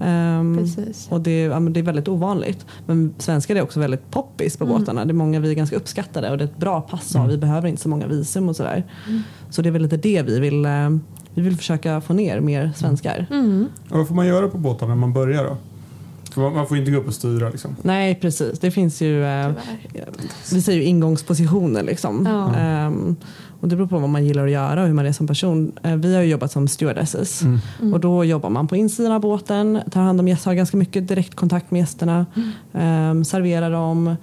Mm, 0.00 0.58
precis. 0.58 1.06
och 1.10 1.20
det, 1.20 1.40
ja, 1.42 1.60
men 1.60 1.72
det 1.72 1.80
är 1.80 1.84
väldigt 1.84 2.08
ovanligt. 2.08 2.66
Men 2.86 3.14
svenskar 3.18 3.56
är 3.56 3.62
också 3.62 3.80
väldigt 3.80 4.10
poppis 4.10 4.56
på 4.56 4.64
Mm. 4.64 4.78
båtarna. 4.78 5.04
Det 5.04 5.10
är 5.10 5.14
många 5.14 5.40
vi 5.40 5.50
är 5.50 5.54
ganska 5.54 5.76
uppskattade 5.76 6.30
och 6.30 6.38
det 6.38 6.44
är 6.44 6.48
ett 6.48 6.58
bra 6.58 6.80
pass 6.80 7.16
av. 7.16 7.28
Vi 7.28 7.38
behöver 7.38 7.68
inte 7.68 7.82
så 7.82 7.88
många 7.88 8.06
visum 8.06 8.48
och 8.48 8.56
sådär. 8.56 8.84
Mm. 9.08 9.20
Så 9.50 9.62
det 9.62 9.68
är 9.68 9.70
väl 9.70 9.82
lite 9.82 9.96
det 9.96 10.22
vi 10.22 10.40
vill, 10.40 10.64
eh, 10.64 10.90
vi 11.34 11.42
vill 11.42 11.56
försöka 11.56 12.00
få 12.00 12.12
ner 12.12 12.40
mer 12.40 12.72
svenskar. 12.76 13.26
Mm. 13.30 13.66
Och 13.90 13.98
vad 13.98 14.08
får 14.08 14.14
man 14.14 14.26
göra 14.26 14.48
på 14.48 14.58
båtarna 14.58 14.94
när 14.94 15.00
man 15.00 15.12
börjar 15.12 15.44
då? 15.44 15.56
Man 16.36 16.66
får 16.66 16.76
inte 16.76 16.90
gå 16.90 16.98
upp 16.98 17.06
och 17.06 17.14
styra 17.14 17.48
liksom. 17.48 17.76
Nej 17.82 18.14
precis, 18.14 18.58
det 18.60 18.70
finns 18.70 19.02
ju 19.02 19.24
eh, 19.24 19.50
vi 20.52 20.62
säger 20.62 20.78
ju 20.78 20.84
ingångspositioner 20.84 21.82
liksom. 21.82 22.26
Ja. 22.30 22.54
Ehm, 22.56 23.16
och 23.60 23.68
det 23.68 23.76
beror 23.76 23.86
på 23.88 23.98
vad 23.98 24.08
man 24.10 24.24
gillar 24.26 24.44
att 24.44 24.50
göra 24.50 24.80
och 24.80 24.86
hur 24.86 24.94
man 24.94 25.06
är 25.06 25.12
som 25.12 25.26
person. 25.26 25.72
Eh, 25.82 25.96
vi 25.96 26.14
har 26.14 26.22
ju 26.22 26.28
jobbat 26.30 26.52
som 26.52 26.68
stewardesses 26.68 27.42
Mm. 27.42 27.94
och 27.94 28.00
då 28.00 28.24
jobbar 28.24 28.50
man 28.50 28.68
på 28.68 28.76
insidan 28.76 29.12
av 29.12 29.20
båten, 29.20 29.80
tar 29.90 30.00
hand 30.00 30.20
om 30.20 30.28
gäster, 30.28 30.50
har 30.50 30.54
ganska 30.54 30.76
mycket 30.76 31.08
direktkontakt 31.08 31.70
med 31.70 31.78
gästerna, 31.80 32.26
ehm, 32.72 33.24
serverar 33.24 33.70
dem, 33.70 34.16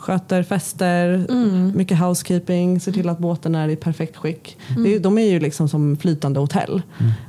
sköter 0.00 0.42
fester, 0.42 1.26
Mm. 1.30 1.72
mycket 1.76 1.98
housekeeping, 1.98 2.80
ser 2.80 2.92
till 2.92 3.08
att 3.08 3.18
båten 3.18 3.54
är 3.54 3.68
i 3.68 3.76
perfekt 3.76 4.16
skick. 4.16 4.56
Det 4.84 4.94
är, 4.94 5.00
de 5.00 5.18
är 5.18 5.30
ju 5.30 5.40
liksom 5.40 5.68
som 5.68 5.96
flytande 5.96 6.40
hotell. 6.40 6.82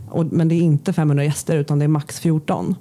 Och, 0.10 0.26
men 0.26 0.48
det 0.48 0.56
är 0.56 0.62
inte 0.62 0.94
500 0.94 1.24
gäster 1.24 1.58
utan 1.58 1.80
det 1.80 1.86
är 1.86 1.90
max 1.90 2.20
14. 2.20 2.76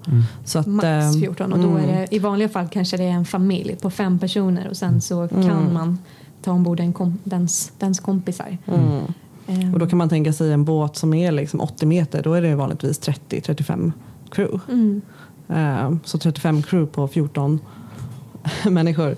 Så 0.44 0.58
att, 0.58 0.66
Max 0.66 0.86
ehm, 0.86 1.20
14 1.20 1.52
och 1.52 1.58
då 1.58 1.76
är 1.76 1.82
mm. 1.84 1.96
det 1.96 2.06
i 2.14 2.18
vanliga 2.18 2.48
fall 2.48 2.68
kanske 2.68 2.96
det 2.96 3.04
är 3.04 3.10
en 3.10 3.24
familj 3.24 3.76
på 3.82 3.90
fem 3.90 4.18
personer 4.18 4.68
och 4.68 4.76
sen 4.76 5.00
så 5.00 5.28
kan 5.28 5.42
Mm. 5.42 5.74
man 5.74 5.98
ta 6.42 6.52
ombord 6.52 6.80
en 6.80 6.92
kom, 6.92 7.18
dens, 7.24 7.72
dens 7.78 8.00
kompisar. 8.00 8.58
Mm. 8.66 9.00
Ehm, 9.46 9.72
Och 9.74 9.78
då 9.78 9.86
kan 9.86 9.98
man 9.98 10.08
tänka 10.08 10.32
sig 10.32 10.52
en 10.52 10.64
båt 10.64 10.96
som 10.96 11.14
är 11.14 11.32
liksom 11.32 11.60
80 11.60 11.86
meter, 11.86 12.22
då 12.22 12.34
är 12.34 12.42
det 12.42 12.54
vanligtvis 12.54 13.00
30-35 13.00 13.92
crew. 14.30 14.60
mm. 14.72 15.02
Eh, 15.48 15.92
så 16.04 16.18
35 16.18 16.62
crew 16.62 16.86
på 16.92 17.08
14 17.08 17.60
människor. 18.70 19.16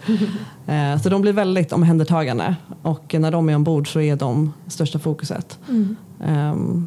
Eh, 0.66 1.00
så 1.02 1.08
de 1.08 1.22
blir 1.22 1.32
väldigt 1.32 1.72
omhändertagande 1.72 2.56
och 2.82 3.14
när 3.18 3.30
de 3.30 3.48
är 3.48 3.54
ombord 3.56 3.92
så 3.92 4.00
är 4.00 4.16
de 4.16 4.52
största 4.68 4.98
fokuset. 4.98 5.58
Mm. 5.68 5.96
Ehm, 6.24 6.86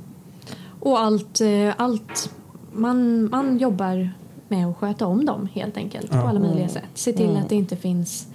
Och 0.80 1.00
allt, 1.00 1.42
eh, 1.42 1.74
allt 1.78 2.34
man, 2.74 3.30
man 3.30 3.58
jobbar 3.58 4.10
med 4.48 4.68
att 4.68 4.78
sköta 4.78 5.08
om 5.08 5.26
dem 5.26 5.48
helt 5.54 5.78
enkelt 5.78 6.08
Ja. 6.14 6.22
på 6.22 6.28
alla 6.28 6.40
möjliga 6.40 6.68
sätt. 6.70 6.84
Se 6.94 7.14
till 7.14 7.30
Mm. 7.30 7.42
att 7.44 7.50
det 7.50 7.56
inte 7.56 7.76
finns 7.76 8.28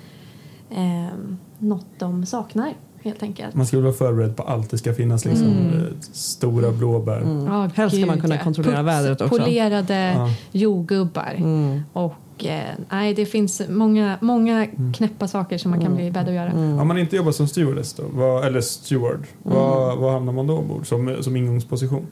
eh, 0.70 1.14
något 1.58 1.86
de 1.98 2.26
saknar 2.26 2.74
helt 3.02 3.22
enkelt. 3.22 3.54
Man 3.54 3.66
väl 3.78 3.84
vara 3.84 3.96
förberedd 3.96 4.36
på 4.36 4.42
allt. 4.42 4.70
Det 4.70 4.78
ska 4.78 4.94
finnas 4.94 5.24
liksom 5.24 5.46
Mm. 5.48 5.74
eh, 5.76 5.82
stora 6.12 6.70
blåbär. 6.72 7.20
mm. 7.20 7.46
Ja, 7.46 7.70
Helst 7.74 7.96
ska 7.96 8.06
man 8.06 8.20
kunna 8.20 8.38
kontrollera 8.38 8.78
Puts- 8.80 8.84
vädret 8.84 9.20
också. 9.20 9.38
Polerade 9.38 10.12
Ja. 10.16 10.28
jordgubbar 10.52 11.34
Mm. 11.36 11.80
och 11.92 12.14
Och 12.42 12.48
eh, 12.48 12.74
nej, 12.90 13.14
det 13.14 13.26
finns 13.26 13.62
många, 13.68 14.18
många 14.20 14.66
knäppa 14.94 15.28
saker 15.28 15.58
som 15.58 15.70
man 15.70 15.80
kan 15.80 15.96
bli 15.96 16.10
bädd 16.10 16.28
att 16.28 16.34
göra. 16.34 16.52
Om 16.52 16.88
man 16.88 16.98
inte 16.98 17.16
jobbar 17.16 17.32
som 17.32 17.48
stewardess 17.48 17.92
då, 17.94 18.02
vad, 18.12 18.44
eller 18.44 18.60
steward, 18.60 19.26
vad, 19.42 19.98
vad 19.98 20.12
hamnar 20.12 20.32
man 20.32 20.46
då 20.46 20.56
ombord 20.56 20.86
som, 20.86 21.16
som 21.20 21.36
ingångsposition? 21.36 22.06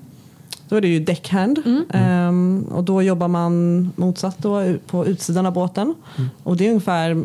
Då 0.69 0.77
är 0.77 0.81
det 0.81 0.89
ju 0.89 1.01
deckhand 1.01 1.63
Mm. 1.65 1.85
Ehm, 1.91 2.67
och 2.73 2.85
då 2.85 3.03
jobbar 3.03 3.29
man 3.29 3.91
motsatt 3.97 4.39
då 4.39 4.75
på 4.87 5.07
utsidan 5.07 5.47
av 5.47 5.53
båten. 5.53 5.95
Och 6.43 6.57
det 6.57 6.67
är 6.67 6.69
ungefär 6.69 7.25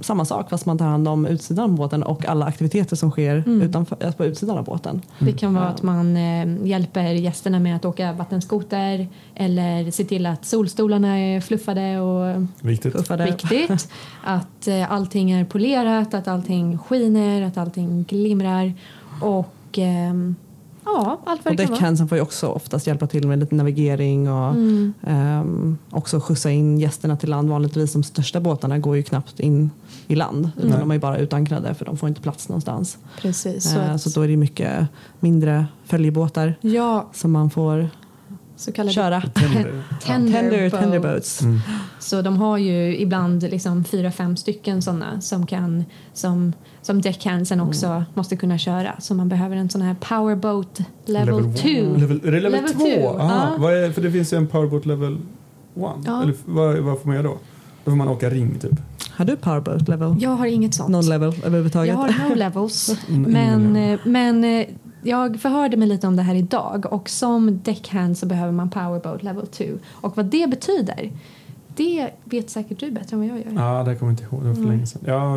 samma 0.00 0.24
sak 0.24 0.50
fast 0.50 0.66
man 0.66 0.78
tar 0.78 0.86
hand 0.86 1.08
om 1.08 1.26
utsidan 1.26 1.64
av 1.64 1.76
båten 1.76 2.02
och 2.02 2.26
alla 2.26 2.46
aktiviteter 2.46 2.96
som 2.96 3.10
sker 3.10 3.62
utanför, 3.62 3.96
alltså 4.04 4.16
på 4.16 4.24
utsidan 4.24 4.58
av 4.58 4.64
båten. 4.64 5.02
Det 5.18 5.32
kan 5.32 5.54
vara 5.54 5.68
att 5.68 5.82
man 5.82 6.16
eh, 6.16 6.66
hjälper 6.66 7.02
gästerna 7.02 7.58
med 7.58 7.76
att 7.76 7.84
åka 7.84 8.12
vattenskoter 8.12 9.08
eller 9.34 9.90
se 9.90 10.04
till 10.04 10.26
att 10.26 10.44
solstolarna 10.44 11.18
är 11.18 11.40
fluffade 11.40 12.00
och 12.00 12.42
Viktigt. 12.60 12.92
Puffade. 12.92 13.24
viktigt. 13.24 13.88
att 14.24 14.68
eh, 14.68 14.92
allting 14.92 15.30
är 15.30 15.44
polerat, 15.44 16.14
att 16.14 16.28
allting 16.28 16.78
skiner, 16.78 17.42
att 17.42 17.56
allting 17.56 18.04
glimrar. 18.08 18.72
Och 19.22 19.78
ehm, 19.78 20.36
ja, 20.86 21.20
allt 21.26 21.44
vad 21.44 21.52
Och 21.52 21.56
det 21.56 21.62
kan 21.62 21.70
vara. 21.70 21.76
deckhandsen 21.78 22.08
får 22.08 22.18
ju 22.18 22.22
också 22.22 22.46
oftast 22.48 22.86
hjälpa 22.86 23.06
till 23.06 23.28
med 23.28 23.38
lite 23.38 23.54
navigering 23.54 24.30
och 24.30 24.50
Mm. 24.50 24.92
ehm, 25.06 25.78
också 25.90 26.20
skjutsa 26.20 26.50
in 26.50 26.78
gästerna 26.80 27.16
till 27.16 27.30
land. 27.30 27.48
Vanligtvis 27.48 27.92
de 27.92 28.02
största 28.02 28.40
båtarna 28.40 28.78
går 28.78 28.96
ju 28.96 29.02
knappt 29.02 29.40
in 29.40 29.70
i 30.06 30.14
land 30.14 30.50
utan 30.56 30.70
Nej. 30.70 30.78
de 30.78 30.90
är 30.90 30.94
ju 30.94 31.00
bara 31.00 31.18
utankrade 31.18 31.74
för 31.74 31.84
de 31.84 31.96
får 31.96 32.08
inte 32.08 32.20
plats 32.20 32.48
någonstans. 32.48 32.98
Precis. 33.20 33.62
Så 33.64 33.68
Så, 33.70 33.78
att, 33.78 34.00
så 34.00 34.10
då 34.10 34.22
är 34.22 34.28
det 34.28 34.36
mycket 34.36 34.86
mindre 35.20 35.66
följebåtar 35.84 36.54
ja, 36.60 37.08
som 37.12 37.32
man 37.32 37.50
får 37.50 37.88
så 38.56 38.72
kallade 38.72 38.92
köra. 38.94 39.20
Tender, 39.34 39.82
Tender, 40.06 40.70
tender 40.70 40.98
boats. 41.00 41.42
Mm. 41.42 41.60
Så 41.98 42.22
de 42.22 42.36
har 42.36 42.58
ju 42.58 42.96
ibland 42.98 43.42
liksom 43.42 43.84
fyra, 43.84 44.12
fem 44.12 44.36
stycken 44.36 44.82
sådana 44.82 45.20
som 45.20 45.46
kan 45.46 45.84
som, 46.12 46.52
som 46.86 47.00
deckhandsen 47.00 47.60
också 47.60 47.86
Mm. 47.86 48.02
måste 48.14 48.36
kunna 48.36 48.58
köra. 48.58 48.94
Så 49.00 49.14
man 49.14 49.28
behöver 49.28 49.56
en 49.56 49.70
sån 49.70 49.82
här 49.82 49.94
powerboat 50.00 50.80
level 51.06 51.54
2. 51.54 51.68
Level, 51.96 52.20
är 52.24 52.32
det 52.32 52.40
level 52.40 52.52
Level 52.52 52.68
2? 52.72 52.78
two, 52.78 52.88
ja. 53.18 53.56
Vad 53.58 53.74
är, 53.74 53.90
för 53.92 54.02
det 54.02 54.10
finns 54.10 54.32
ju 54.32 54.36
en 54.36 54.46
powerboat 54.46 54.86
level 54.86 55.14
1. 55.14 55.20
Ja. 55.74 56.22
Eller 56.22 56.34
vad, 56.44 56.76
vad 56.78 56.98
får 56.98 57.06
man 57.06 57.16
göra 57.16 57.26
då? 57.26 57.38
Då 57.84 57.90
får 57.90 57.96
man 57.96 58.08
åka 58.08 58.30
ring 58.30 58.58
typ. 58.58 58.80
Har 59.10 59.24
du 59.24 59.36
powerboat 59.36 59.88
level? 59.88 60.14
Jag 60.20 60.30
har 60.30 60.46
inget 60.46 60.74
sånt. 60.74 60.88
Någon 60.90 61.06
level 61.08 61.34
överhuvudtaget? 61.44 61.88
Jag 61.88 61.96
har 61.96 62.28
no 62.28 62.34
levels. 62.44 62.96
Mm, 63.08 63.22
men, 63.32 63.76
eh, 63.76 63.98
men 64.04 64.44
eh, 64.44 64.66
jag 65.02 65.40
förhörde 65.40 65.76
mig 65.76 65.88
lite 65.88 66.06
om 66.06 66.16
det 66.16 66.22
här 66.22 66.34
idag 66.34 66.86
och 66.90 67.08
som 67.10 67.60
deckhand 67.64 68.18
så 68.18 68.26
behöver 68.26 68.52
man 68.52 68.70
powerboat 68.70 69.22
level 69.22 69.46
2. 69.46 69.64
Och 69.92 70.16
vad 70.16 70.26
det 70.26 70.50
betyder, 70.50 71.10
det 71.76 72.10
vet 72.24 72.50
säkert 72.50 72.80
du 72.80 72.90
bättre 72.90 73.14
än 73.16 73.18
vad 73.20 73.28
jag 73.28 73.38
gör. 73.38 73.52
Ja, 73.62 73.82
det 73.84 73.94
kommer 73.96 74.12
jag 74.12 74.20
inte 74.20 74.24
ihåg. 74.24 74.42
Det 74.42 74.48
var 74.48 74.54
för 74.54 74.62
Mm. 74.62 74.72
länge 74.74 74.86
sedan. 74.86 75.02
Ja, 75.06 75.36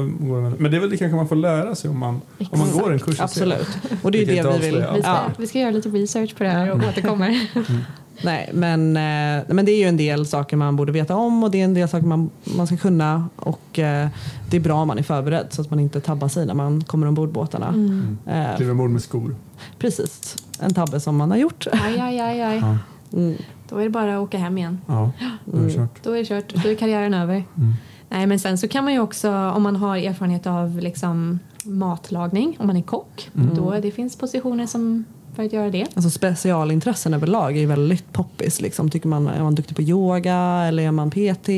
men 0.57 0.71
det 0.71 0.77
är 0.77 0.81
väl 0.81 0.89
det 0.89 0.97
kanske 0.97 1.15
man 1.15 1.27
får 1.27 1.35
lära 1.35 1.75
sig 1.75 1.89
om 1.89 1.99
man, 1.99 2.21
om 2.51 2.59
man 2.59 2.71
går 2.71 2.93
en 2.93 2.99
kurs. 2.99 3.19
Absolut. 3.19 3.67
Och 4.03 4.11
det 4.11 4.21
är 4.21 4.25
det 4.25 4.59
vi 4.59 4.65
vill. 4.71 4.75
Vi 4.95 5.01
ska, 5.01 5.09
Ja. 5.09 5.23
vi 5.37 5.47
ska 5.47 5.59
göra 5.59 5.71
lite 5.71 5.89
research 5.89 6.35
på 6.37 6.43
det 6.43 6.49
här 6.49 6.71
och 6.71 6.77
återkommer. 6.89 7.49
Nej, 8.23 8.49
men, 8.53 8.97
eh, 8.97 9.43
men 9.47 9.65
det 9.65 9.71
är 9.71 9.77
ju 9.77 9.83
en 9.85 9.97
del 9.97 10.25
saker 10.27 10.57
man 10.57 10.75
borde 10.75 10.91
veta 10.91 11.15
om 11.15 11.43
och 11.43 11.51
det 11.51 11.59
är 11.61 11.63
en 11.65 11.73
del 11.73 11.89
saker 11.89 12.05
man, 12.07 12.29
man 12.57 12.67
ska 12.67 12.77
kunna 12.77 13.29
och 13.35 13.79
eh, 13.79 14.07
det 14.49 14.57
är 14.57 14.61
bra 14.61 14.81
om 14.81 14.87
man 14.87 14.97
är 14.99 15.03
förberedd 15.03 15.47
så 15.49 15.61
att 15.61 15.69
man 15.69 15.79
inte 15.79 16.01
tabbar 16.01 16.27
sig 16.27 16.45
när 16.45 16.53
man 16.53 16.83
kommer 16.83 17.07
ombord 17.07 17.29
båtarna. 17.29 17.67
Mm. 17.67 18.17
Eh, 18.27 18.55
Kliver 18.55 18.71
ombord 18.71 18.89
med 18.89 19.01
skor. 19.01 19.35
precis, 19.77 20.35
en 20.59 20.73
tabbe 20.73 20.99
som 20.99 21.15
man 21.17 21.31
har 21.31 21.37
gjort. 21.37 21.67
Aj, 21.71 21.99
aj, 21.99 22.19
aj, 22.19 22.41
aj. 22.41 22.57
Ja. 22.57 22.77
Mm. 23.17 23.35
Då 23.69 23.77
är 23.77 23.83
det 23.83 23.89
bara 23.89 24.15
att 24.17 24.21
åka 24.23 24.37
hem 24.37 24.57
igen. 24.57 24.81
Ja, 24.87 25.11
då 25.45 25.57
är 25.57 25.61
det 25.61 25.73
Mm. 25.73 25.87
kört. 25.87 26.03
Då 26.03 26.11
är 26.11 26.17
det 26.17 26.25
kört. 26.25 26.53
Då 26.63 26.69
är 26.69 26.75
karriären 26.75 27.13
över. 27.13 27.33
Mm. 27.57 27.73
Nej, 28.09 28.27
men 28.27 28.39
sen 28.39 28.57
så 28.57 28.67
kan 28.67 28.83
man 28.83 28.93
ju 28.93 28.99
också, 28.99 29.31
om 29.31 29.63
man 29.63 29.75
har 29.75 29.97
erfarenhet 29.97 30.47
av 30.47 30.79
liksom 30.79 31.39
matlagning, 31.63 32.55
om 32.59 32.67
man 32.67 32.77
är 32.77 32.81
kock, 32.81 33.29
Mm. 33.35 33.55
då 33.55 33.71
det 33.81 33.91
finns 33.91 34.15
positioner 34.17 34.65
som 34.65 35.05
för 35.35 35.43
att 35.43 35.53
göra 35.53 35.69
det. 35.69 35.85
Alltså 35.95 36.09
specialintressen 36.09 37.13
överlag 37.13 37.55
är 37.55 37.59
ju 37.59 37.65
väldigt 37.65 38.13
poppis. 38.13 38.61
Liksom. 38.61 38.89
Tycker 38.89 39.07
man, 39.07 39.27
är 39.27 39.43
man 39.43 39.55
duktig 39.55 39.75
på 39.75 39.81
yoga 39.81 40.35
eller 40.67 40.83
är 40.83 40.91
man 40.91 41.09
PT? 41.11 41.49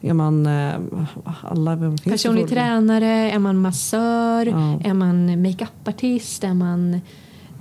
Är 0.00 0.12
man 0.12 0.46
eh, 0.46 0.72
alla, 1.42 1.78
Personlig 2.04 2.48
tränare, 2.48 3.06
är 3.30 3.38
man 3.38 3.56
massör, 3.60 4.46
Ja. 4.46 4.80
är 4.90 4.94
man 4.94 5.42
makeupartist, 5.42 6.44
är 6.44 6.54
man 6.54 7.00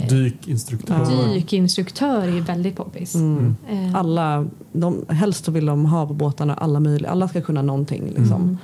Dykinstruktör. 0.10 1.34
Dykinstruktör 1.34 2.22
är 2.22 2.32
ju 2.32 2.42
väldigt 2.42 2.76
poppis. 2.76 3.16
Mm. 3.16 3.56
Eh, 3.70 3.96
Alla, 3.96 4.46
de, 4.74 5.06
helst 5.10 5.46
så 5.46 5.52
vill 5.52 5.66
de 5.66 5.86
ha 5.86 6.08
på 6.08 6.14
båtarna 6.14 6.54
alla 6.54 6.80
möjliga, 6.80 7.12
alla 7.12 7.28
ska 7.28 7.42
kunna 7.42 7.62
någonting. 7.62 8.04
Liksom. 8.18 8.42
Mm. 8.42 8.58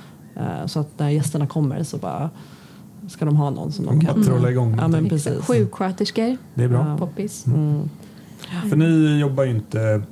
Eh, 0.60 0.66
så 0.66 0.80
att 0.80 0.98
när 0.98 1.08
gästerna 1.10 1.46
kommer 1.46 1.82
så 1.82 1.96
bara 1.96 2.30
ska 3.08 3.24
de 3.24 3.36
ha 3.36 3.50
någon 3.50 3.72
som 3.72 3.86
de 3.86 3.98
Bara 3.98 4.06
kan. 4.14 4.24
trolla 4.24 4.50
igång. 4.50 4.76
Ja, 4.80 4.88
men 4.88 5.08
precis. 5.08 5.38
Sjuksköterskor, 5.46 6.36
Det 6.54 6.64
är 6.64 6.68
bra. 6.68 6.86
Ja. 6.88 6.96
poppis. 6.98 7.46
Mm. 7.46 7.88
För 8.70 8.76
ni 8.76 9.18
jobbar 9.20 9.44
ju 9.44 9.50
inte... 9.50 10.02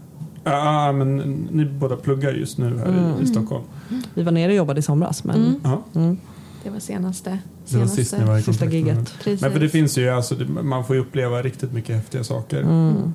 Ja, 0.45 0.93
men 0.93 1.17
ni 1.51 1.65
båda 1.65 1.97
pluggar 1.97 2.33
just 2.33 2.59
nu 2.59 2.79
här 2.79 2.87
i- 2.87 2.99
Mm. 2.99 3.23
i 3.23 3.27
Stockholm. 3.27 3.65
Vi 4.15 4.23
var 4.23 4.33
nere 4.33 4.49
och 4.53 4.57
jobbade 4.57 4.79
i 4.79 4.83
somras 4.83 5.25
men 5.25 5.37
Mm. 5.65 5.79
Mm. 5.95 6.17
Det 6.67 6.71
var 6.71 6.81
senaste. 6.81 7.39
det 7.69 7.79
var 7.79 7.87
sist 7.87 8.19
var 8.19 8.41
sista 8.41 8.67
giget. 8.67 9.15
Precis. 9.19 9.41
Men 9.41 9.53
för 9.53 9.61
det 9.61 9.69
finns 9.69 9.99
ju, 9.99 10.09
alltså, 10.09 10.35
det- 10.35 10.49
man 10.63 10.85
får 10.85 10.97
ju 10.97 11.03
uppleva 11.03 11.43
riktigt 11.43 11.73
mycket 11.73 11.97
häftiga 11.97 12.25
saker. 12.25 12.61
Mm. 12.63 13.15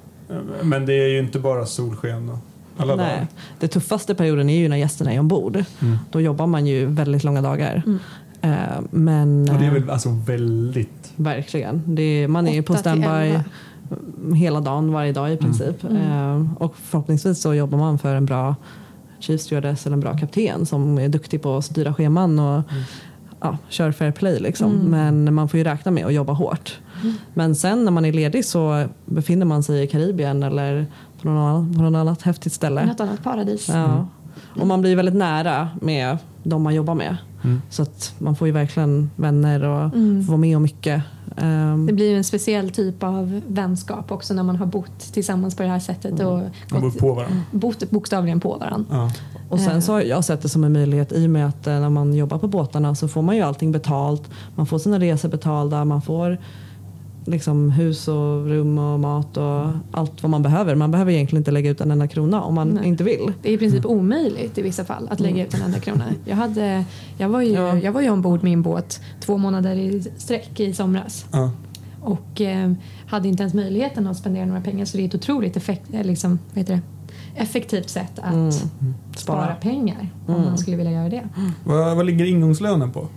Men 0.63 0.85
det 0.85 0.93
är 0.93 1.07
ju 1.07 1.19
inte 1.19 1.39
bara 1.39 1.65
solsken 1.65 2.29
och 2.29 2.37
alla 2.77 2.95
Nej. 2.95 3.05
dagar. 3.05 3.27
Det 3.59 3.67
tuffaste 3.67 4.15
perioden 4.15 4.49
är 4.49 4.57
ju 4.57 4.69
när 4.69 4.77
gästerna 4.77 5.13
är 5.13 5.19
ombord. 5.19 5.63
Mm. 5.81 5.97
Då 6.11 6.21
jobbar 6.21 6.47
man 6.47 6.65
ju 6.67 6.85
väldigt 6.85 7.23
långa 7.23 7.41
dagar. 7.41 7.83
Mm. 7.85 7.99
Eh, 8.41 8.81
men 8.91 9.49
Och 9.49 9.59
det 9.59 9.65
är 9.65 9.67
eh, 9.67 9.73
väl 9.73 9.89
alltså 9.89 10.09
väldigt... 10.09 11.13
verkligen, 11.15 11.81
det 11.85 12.01
är, 12.03 12.27
man 12.27 12.47
är 12.47 12.53
ju 12.53 12.63
på 12.63 12.75
standby 12.75 13.39
hela 14.35 14.61
dagen, 14.61 14.91
varje 14.91 15.11
dag 15.11 15.33
i 15.33 15.37
princip. 15.37 15.83
Mm. 15.83 15.95
Eh, 15.97 16.53
och 16.57 16.75
förhoppningsvis 16.77 17.41
så 17.41 17.53
jobbar 17.53 17.77
man 17.77 17.99
för 17.99 18.15
en 18.15 18.25
bra 18.25 18.55
chief 19.19 19.41
stewardess 19.41 19.85
eller 19.85 19.93
en 19.93 19.99
bra 19.99 20.17
kapten 20.17 20.65
som 20.65 20.97
är 20.97 21.09
duktig 21.09 21.41
på 21.41 21.57
att 21.57 21.65
styra 21.65 21.93
scheman 21.93 22.39
och 22.39 22.63
ja, 23.41 23.57
kör 23.69 23.91
fair 23.91 24.11
play. 24.11 24.39
Liksom. 24.39 24.71
Mm. 24.71 24.85
Men 25.25 25.33
man 25.33 25.49
får 25.49 25.57
ju 25.57 25.63
räkna 25.63 25.91
med 25.91 26.05
att 26.05 26.13
jobba 26.13 26.33
hårt. 26.33 26.79
Men 27.33 27.55
sen 27.55 27.85
när 27.85 27.91
man 27.91 28.05
är 28.05 28.13
ledig 28.13 28.45
så 28.45 28.85
befinner 29.05 29.45
man 29.45 29.63
sig 29.63 29.83
i 29.83 29.87
Karibien 29.87 30.43
eller 30.43 30.85
på 31.21 31.29
något 31.29 31.49
annat, 31.49 31.75
på 31.77 31.81
något 31.81 31.99
annat 31.99 32.21
häftigt 32.21 32.53
ställe. 32.53 32.85
Något 32.85 32.99
annat 32.99 33.23
paradis. 33.23 33.69
Ja. 33.69 34.07
Och 34.61 34.67
man 34.67 34.81
blir 34.81 34.95
väldigt 34.95 35.15
nära 35.15 35.69
med 35.81 36.17
de 36.43 36.61
man 36.61 36.75
jobbar 36.75 36.95
med. 36.95 37.17
Mm. 37.43 37.61
Så 37.69 37.81
att 37.81 38.15
man 38.19 38.35
får 38.35 38.47
ju 38.47 38.53
verkligen 38.53 39.09
vänner 39.15 39.63
och 39.63 39.83
Mm. 39.95 40.23
får 40.23 40.31
vara 40.31 40.41
med 40.41 40.55
om 40.57 40.63
mycket. 40.63 41.01
Ehm, 41.37 41.85
Det 41.85 41.93
blir 41.93 42.09
ju 42.09 42.17
en 42.17 42.23
speciell 42.23 42.69
typ 42.71 43.03
av 43.03 43.41
vänskap 43.47 44.11
också 44.11 44.33
när 44.33 44.43
man 44.43 44.55
har 44.55 44.65
bott 44.65 44.99
tillsammans 44.99 45.55
på 45.55 45.63
det 45.63 45.69
här 45.69 45.79
sättet 45.79 46.19
och 46.19 46.37
Man 46.37 46.51
bor 46.71 46.79
gått, 46.81 46.97
på 46.97 47.13
varandra. 47.13 47.37
bott 47.51 47.89
bokstavligen 47.91 48.39
på 48.39 48.57
varandra. 48.57 48.85
Ja. 48.91 49.11
och 49.49 49.59
sen 49.59 49.81
så 49.81 49.91
har 49.91 50.01
jag 50.01 50.25
sett 50.25 50.41
det 50.41 50.49
som 50.49 50.63
en 50.63 50.73
möjlighet 50.73 51.11
i 51.11 51.25
och 51.25 51.29
med 51.29 51.47
att 51.47 51.67
eh, 51.67 51.79
när 51.79 51.89
man 51.89 52.13
jobbar 52.13 52.37
på 52.37 52.47
båtarna 52.47 52.95
så 52.95 53.07
får 53.07 53.21
man 53.21 53.35
ju 53.35 53.41
allting 53.41 53.71
betalt. 53.71 54.23
Man 54.55 54.65
får 54.65 54.79
sina 54.79 54.99
resor 54.99 55.29
betalda, 55.29 55.85
man 55.85 56.01
får 56.01 56.37
liksom 57.25 57.69
hus 57.71 58.07
och 58.07 58.45
rum 58.47 58.77
och 58.77 58.99
mat 58.99 59.37
och 59.37 59.67
allt 59.91 60.23
vad 60.23 60.29
man 60.29 60.43
behöver. 60.43 60.75
Man 60.75 60.91
behöver 60.91 61.11
egentligen 61.11 61.39
inte 61.41 61.51
lägga 61.51 61.69
ut 61.69 61.81
en 61.81 61.91
enda 61.91 62.07
krona 62.07 62.41
om 62.41 62.53
man 62.55 62.67
Nej. 62.69 62.87
inte 62.87 63.03
vill. 63.03 63.33
Det 63.41 63.49
är 63.49 63.53
i 63.53 63.57
princip 63.57 63.85
omöjligt 63.85 64.57
i 64.57 64.61
vissa 64.61 64.85
fall 64.85 65.07
att 65.11 65.19
lägga 65.19 65.45
ut 65.47 65.53
en 65.53 65.61
enda 65.61 65.79
krona. 65.79 66.03
Jag, 66.25 66.35
hade, 66.35 66.85
jag, 67.17 67.29
var 67.29 67.41
ju, 67.41 67.51
Ja. 67.51 67.77
jag 67.77 67.91
var 67.91 68.01
ju 68.01 68.09
ombord 68.09 68.43
min 68.43 68.61
båt 68.61 69.01
två 69.19 69.37
månader 69.37 69.75
i 69.75 70.03
sträck 70.17 70.59
i 70.59 70.73
somras 70.73 71.25
Ja. 71.31 71.51
och 72.01 72.41
eh, 72.41 72.71
hade 73.07 73.27
inte 73.27 73.43
ens 73.43 73.53
möjligheten 73.53 74.07
att 74.07 74.17
spendera 74.17 74.45
några 74.45 74.61
pengar 74.61 74.85
så 74.85 74.97
det 74.97 75.03
är 75.03 75.07
ett 75.07 75.15
otroligt 75.15 75.57
effekt, 75.57 75.93
eh, 75.93 76.03
liksom, 76.03 76.39
vad 76.49 76.57
heter 76.57 76.73
det? 76.73 76.81
effektivt 77.35 77.89
sätt 77.89 78.19
att 78.19 78.33
Mm. 78.33 78.51
spara 78.51 78.65
Spara. 79.15 79.55
pengar 79.55 80.09
om 80.27 80.33
Mm. 80.35 80.45
man 80.47 80.57
skulle 80.57 80.77
vilja 80.77 80.91
göra 80.91 81.09
det. 81.09 81.23
Vad, 81.63 81.95
vad 81.95 82.05
ligger 82.05 82.25
ingångslönen 82.25 82.91
på? 82.91 83.07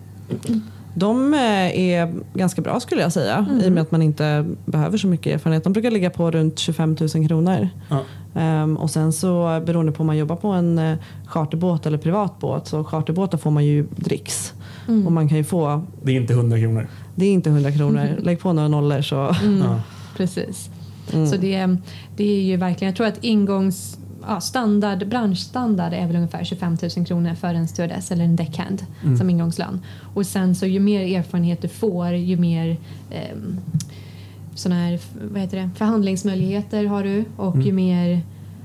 De 0.94 1.34
eh, 1.34 1.78
är 1.78 2.14
ganska 2.34 2.62
bra 2.62 2.80
skulle 2.80 3.02
jag 3.02 3.12
säga 3.12 3.46
i 3.62 3.68
och 3.68 3.72
med 3.72 3.82
att 3.82 3.90
man 3.90 4.02
inte 4.02 4.44
behöver 4.64 4.98
så 4.98 5.06
mycket 5.06 5.34
erfarenhet. 5.34 5.64
De 5.64 5.72
brukar 5.72 5.90
ligga 5.90 6.10
på 6.10 6.30
runt 6.30 6.58
25 6.58 6.96
000 7.14 7.28
kronor. 7.28 7.68
Ja. 7.88 8.00
Ehm, 8.34 8.76
och 8.76 8.90
sen 8.90 9.12
så 9.12 9.62
beroende 9.66 9.92
på 9.92 10.00
om 10.00 10.06
man 10.06 10.16
jobbar 10.16 10.36
på 10.36 10.48
en 10.48 10.78
eh, 10.78 10.96
charterbåt 11.26 11.86
eller 11.86 11.98
privatbåt 11.98 12.66
så 12.68 12.84
charterbåtar 12.84 13.38
får 13.38 13.50
man 13.50 13.64
ju 13.64 13.86
dricks. 13.96 14.52
Mm. 14.88 15.06
Och 15.06 15.12
man 15.12 15.28
kan 15.28 15.38
ju 15.38 15.44
få, 15.44 15.82
Det 16.02 16.12
är 16.12 16.16
inte 16.16 16.32
100 16.32 16.58
kronor. 16.58 16.88
det 17.14 17.26
är 17.26 17.32
inte 17.32 17.50
100 17.50 17.72
kronor, 17.72 18.08
lägg 18.22 18.40
på 18.40 18.52
några 18.52 18.68
nollor 18.68 19.02
så. 19.02 19.34
Mm. 19.42 19.58
Ja. 19.58 19.80
Precis. 20.16 20.70
Mm. 21.12 21.26
Så 21.26 21.36
det, 21.36 21.76
det 22.16 22.24
är 22.24 22.42
ju 22.42 22.56
verkligen, 22.56 22.88
jag 22.90 22.96
tror 22.96 23.06
att 23.06 23.24
ingångs 23.24 23.98
ja, 24.28 24.40
standard, 24.40 25.08
branschstandard 25.08 25.92
är 25.92 26.06
väl 26.06 26.16
ungefär 26.16 26.44
25 26.44 26.76
000 26.96 27.06
kronor 27.06 27.34
för 27.34 27.54
en 27.54 27.68
stewardess 27.68 28.10
eller 28.10 28.24
en 28.24 28.36
deckhand 28.36 28.86
Mm. 29.04 29.16
som 29.16 29.30
ingångslön. 29.30 29.80
Och 30.14 30.26
sen 30.26 30.54
så 30.54 30.66
ju 30.66 30.80
mer 30.80 31.18
erfarenhet 31.18 31.62
du 31.62 31.68
får 31.68 32.08
ju 32.10 32.36
mer 32.36 32.76
ehm, 33.10 33.60
såna 34.54 34.74
här, 34.74 35.00
vad 35.32 35.40
heter 35.40 35.56
det, 35.56 35.70
förhandlingsmöjligheter 35.76 36.84
har 36.86 37.04
du 37.04 37.24
och 37.36 37.54
Mm. 37.54 37.66
ju 37.66 37.72
mer 37.72 38.20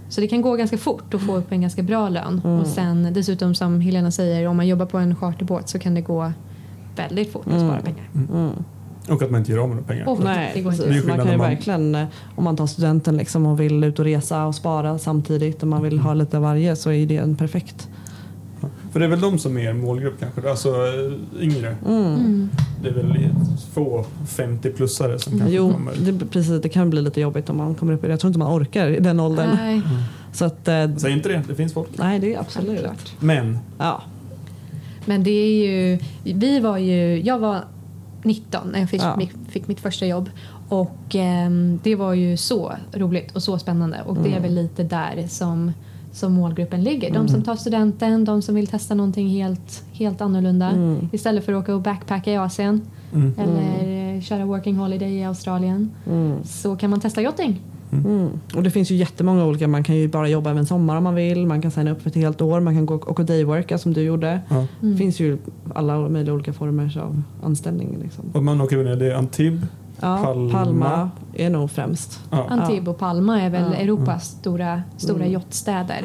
Så 0.09 0.21
det 0.21 0.27
kan 0.27 0.41
gå 0.41 0.55
ganska 0.55 0.77
fort 0.77 1.13
att 1.13 1.21
få 1.21 1.35
upp 1.37 1.51
en 1.51 1.61
ganska 1.61 1.83
bra 1.83 2.09
lön. 2.09 2.41
Mm. 2.45 2.59
Och 2.59 2.67
sen 2.67 3.13
dessutom 3.13 3.55
som 3.55 3.81
Helena 3.81 4.11
säger, 4.11 4.47
om 4.47 4.57
man 4.57 4.67
jobbar 4.67 4.85
på 4.85 4.97
en 4.97 5.15
charterbåt 5.15 5.69
så 5.69 5.79
kan 5.79 5.93
det 5.93 6.01
gå 6.01 6.31
väldigt 6.95 7.31
fort 7.31 7.47
att 7.47 7.53
Mm. 7.53 7.67
spara 7.67 7.81
pengar. 7.81 8.03
Mm. 9.09 9.17
Och 9.17 9.23
att 9.23 9.31
man 9.31 9.39
inte 9.39 9.51
gör 9.51 9.59
av 9.59 9.67
med 9.69 9.75
några 9.77 9.87
pengar. 9.87 10.09
Och- 10.09 10.19
Nej, 10.23 10.51
Det 10.53 10.61
går 10.61 10.73
inte. 10.73 10.85
Det. 10.85 11.07
Man 11.07 11.17
kan 11.17 11.25
ju 11.25 11.31
om 11.31 11.37
man- 11.37 11.49
verkligen, 11.49 11.95
eh, 11.95 12.05
om 12.35 12.43
man 12.43 12.55
tar 12.57 12.67
studenten 12.67 13.17
liksom 13.17 13.45
och 13.45 13.59
vill 13.59 13.83
ut 13.83 13.99
och 13.99 14.05
resa 14.05 14.45
och 14.45 14.55
spara 14.55 14.97
samtidigt 14.99 15.61
och 15.61 15.67
man 15.67 15.83
vill 15.83 15.99
ha 15.99 16.13
lite 16.13 16.37
av 16.37 16.43
varje 16.43 16.75
så 16.75 16.91
är 16.91 17.05
det 17.05 17.17
en 17.17 17.35
perfekt. 17.35 17.87
För 18.91 18.99
det 18.99 19.05
är 19.05 19.09
väl 19.09 19.21
de 19.21 19.39
som 19.39 19.57
är 19.57 19.61
er 19.61 19.73
målgrupp 19.73 20.13
kanske? 20.19 20.49
Alltså 20.49 20.69
eh, 20.69 21.43
yngre. 21.43 21.75
Mm. 21.87 22.05
Mm. 22.05 22.49
Det 22.83 22.89
är 22.89 22.93
väl 22.93 23.29
få 23.73 24.05
50-plussare 24.27 25.17
som 25.19 25.39
kanske 25.39 25.55
Jo, 25.55 25.71
kommer. 25.73 25.93
det, 26.11 26.25
precis, 26.25 26.61
det 26.61 26.69
kan 26.69 26.89
bli 26.89 27.01
lite 27.01 27.21
jobbigt 27.21 27.49
om 27.49 27.57
man 27.57 27.75
kommer 27.75 27.93
upp 27.93 28.03
i 28.03 28.07
det. 28.07 28.13
Jag 28.13 28.19
tror 28.19 28.29
inte 28.29 28.39
man 28.39 28.61
orkar 28.61 28.87
i 28.87 28.99
den 28.99 29.19
åldern. 29.19 29.49
Nej, 29.55 29.81
Så 30.33 30.45
att, 30.45 30.67
eh, 30.67 30.95
Säg 30.97 31.11
inte 31.13 31.29
det, 31.29 31.41
det 31.47 31.55
finns 31.55 31.73
folk. 31.73 31.89
nej, 31.95 32.19
det 32.19 32.33
är 32.33 32.39
absolut. 32.39 32.67
självklart. 32.69 33.13
Men, 33.19 33.59
Ja. 33.77 34.01
Men 35.05 35.23
det 35.23 35.31
är 35.31 35.67
ju, 35.67 35.99
vi 36.23 36.59
var 36.59 36.77
ju, 36.77 37.21
jag 37.21 37.39
var 37.39 37.59
19 38.23 38.67
när 38.71 38.79
jag 38.79 38.89
fick, 38.89 39.01
Ja. 39.01 39.15
mitt, 39.17 39.31
fick 39.47 39.67
mitt 39.67 39.79
första 39.79 40.05
jobb. 40.05 40.29
Och 40.69 41.15
ehm, 41.15 41.79
det 41.83 41.95
var 41.95 42.13
ju 42.13 42.37
så 42.37 42.73
roligt 42.93 43.35
och 43.35 43.43
så 43.43 43.59
spännande. 43.59 44.01
Och 44.05 44.15
det 44.15 44.21
är 44.29 44.37
Mm. 44.37 44.41
väl 44.41 44.53
lite 44.55 44.83
där 44.83 45.25
som, 45.27 45.71
som 46.11 46.33
målgruppen 46.33 46.83
ligger. 46.83 47.13
De 47.13 47.27
som 47.27 47.43
tar 47.43 47.55
studenten, 47.55 48.25
de 48.25 48.41
som 48.41 48.55
vill 48.55 48.67
testa 48.67 48.93
någonting 48.95 49.27
helt, 49.29 49.83
helt 49.91 50.21
annorlunda. 50.21 50.69
Mm. 50.69 51.09
Istället 51.11 51.45
för 51.45 51.53
att 51.53 51.63
åka 51.63 51.75
och 51.75 51.81
backpacka 51.81 52.31
i 52.31 52.37
Asien 52.37 52.81
mm. 53.13 53.33
eller 53.37 54.15
eh, 54.15 54.21
köra 54.21 54.45
working 54.45 54.75
holiday 54.75 55.13
i 55.17 55.23
Australien. 55.23 55.91
Mm. 56.07 56.43
Så 56.43 56.75
kan 56.75 56.89
man 56.89 56.99
testa 56.99 57.21
yachting. 57.21 57.61
Mm. 57.91 58.29
Och 58.55 58.63
det 58.63 58.71
finns 58.71 58.91
ju 58.91 58.95
jättemånga 58.95 59.45
olika. 59.45 59.67
Man 59.67 59.83
kan 59.83 59.95
ju 59.95 60.07
bara 60.07 60.27
jobba 60.29 60.49
över 60.49 60.59
en 60.59 60.65
sommar 60.65 60.97
om 60.97 61.03
man 61.03 61.15
vill. 61.15 61.47
Man 61.47 61.61
kan 61.61 61.71
signa 61.71 61.91
upp 61.91 62.01
för 62.01 62.09
ett 62.09 62.15
helt 62.15 62.41
år. 62.41 62.59
Man 62.59 62.75
kan 62.75 62.85
gå 62.85 62.95
och 62.95 63.25
dayworka 63.25 63.77
som 63.77 63.93
du 63.93 64.01
gjorde. 64.01 64.39
Ja. 64.49 64.65
Det 64.81 64.95
finns 64.97 65.19
ju 65.19 65.37
alla 65.75 66.09
möjliga 66.09 66.33
olika 66.33 66.53
former 66.53 66.97
av 66.97 67.21
anställning. 67.43 67.97
Liksom. 68.03 68.25
Och 68.33 68.43
man 68.43 68.61
åker 68.61 68.77
väl 68.77 68.85
ner, 68.85 68.95
det 68.95 69.11
är 69.11 69.15
Antibes. 69.15 69.63
Ja, 70.01 70.19
Palma. 70.23 70.51
Palma. 70.51 71.09
är 71.33 71.49
nog 71.49 71.71
främst. 71.71 72.19
Ja. 72.29 72.47
Antibes 72.49 72.87
och 72.87 72.97
Palma 72.99 73.41
är 73.41 73.49
väl 73.49 73.63
Ja. 73.73 73.77
Europas 73.77 74.25
stora, 74.29 74.83
stora 74.97 75.19
Mm. 75.19 75.31
yachtstäder. 75.33 76.03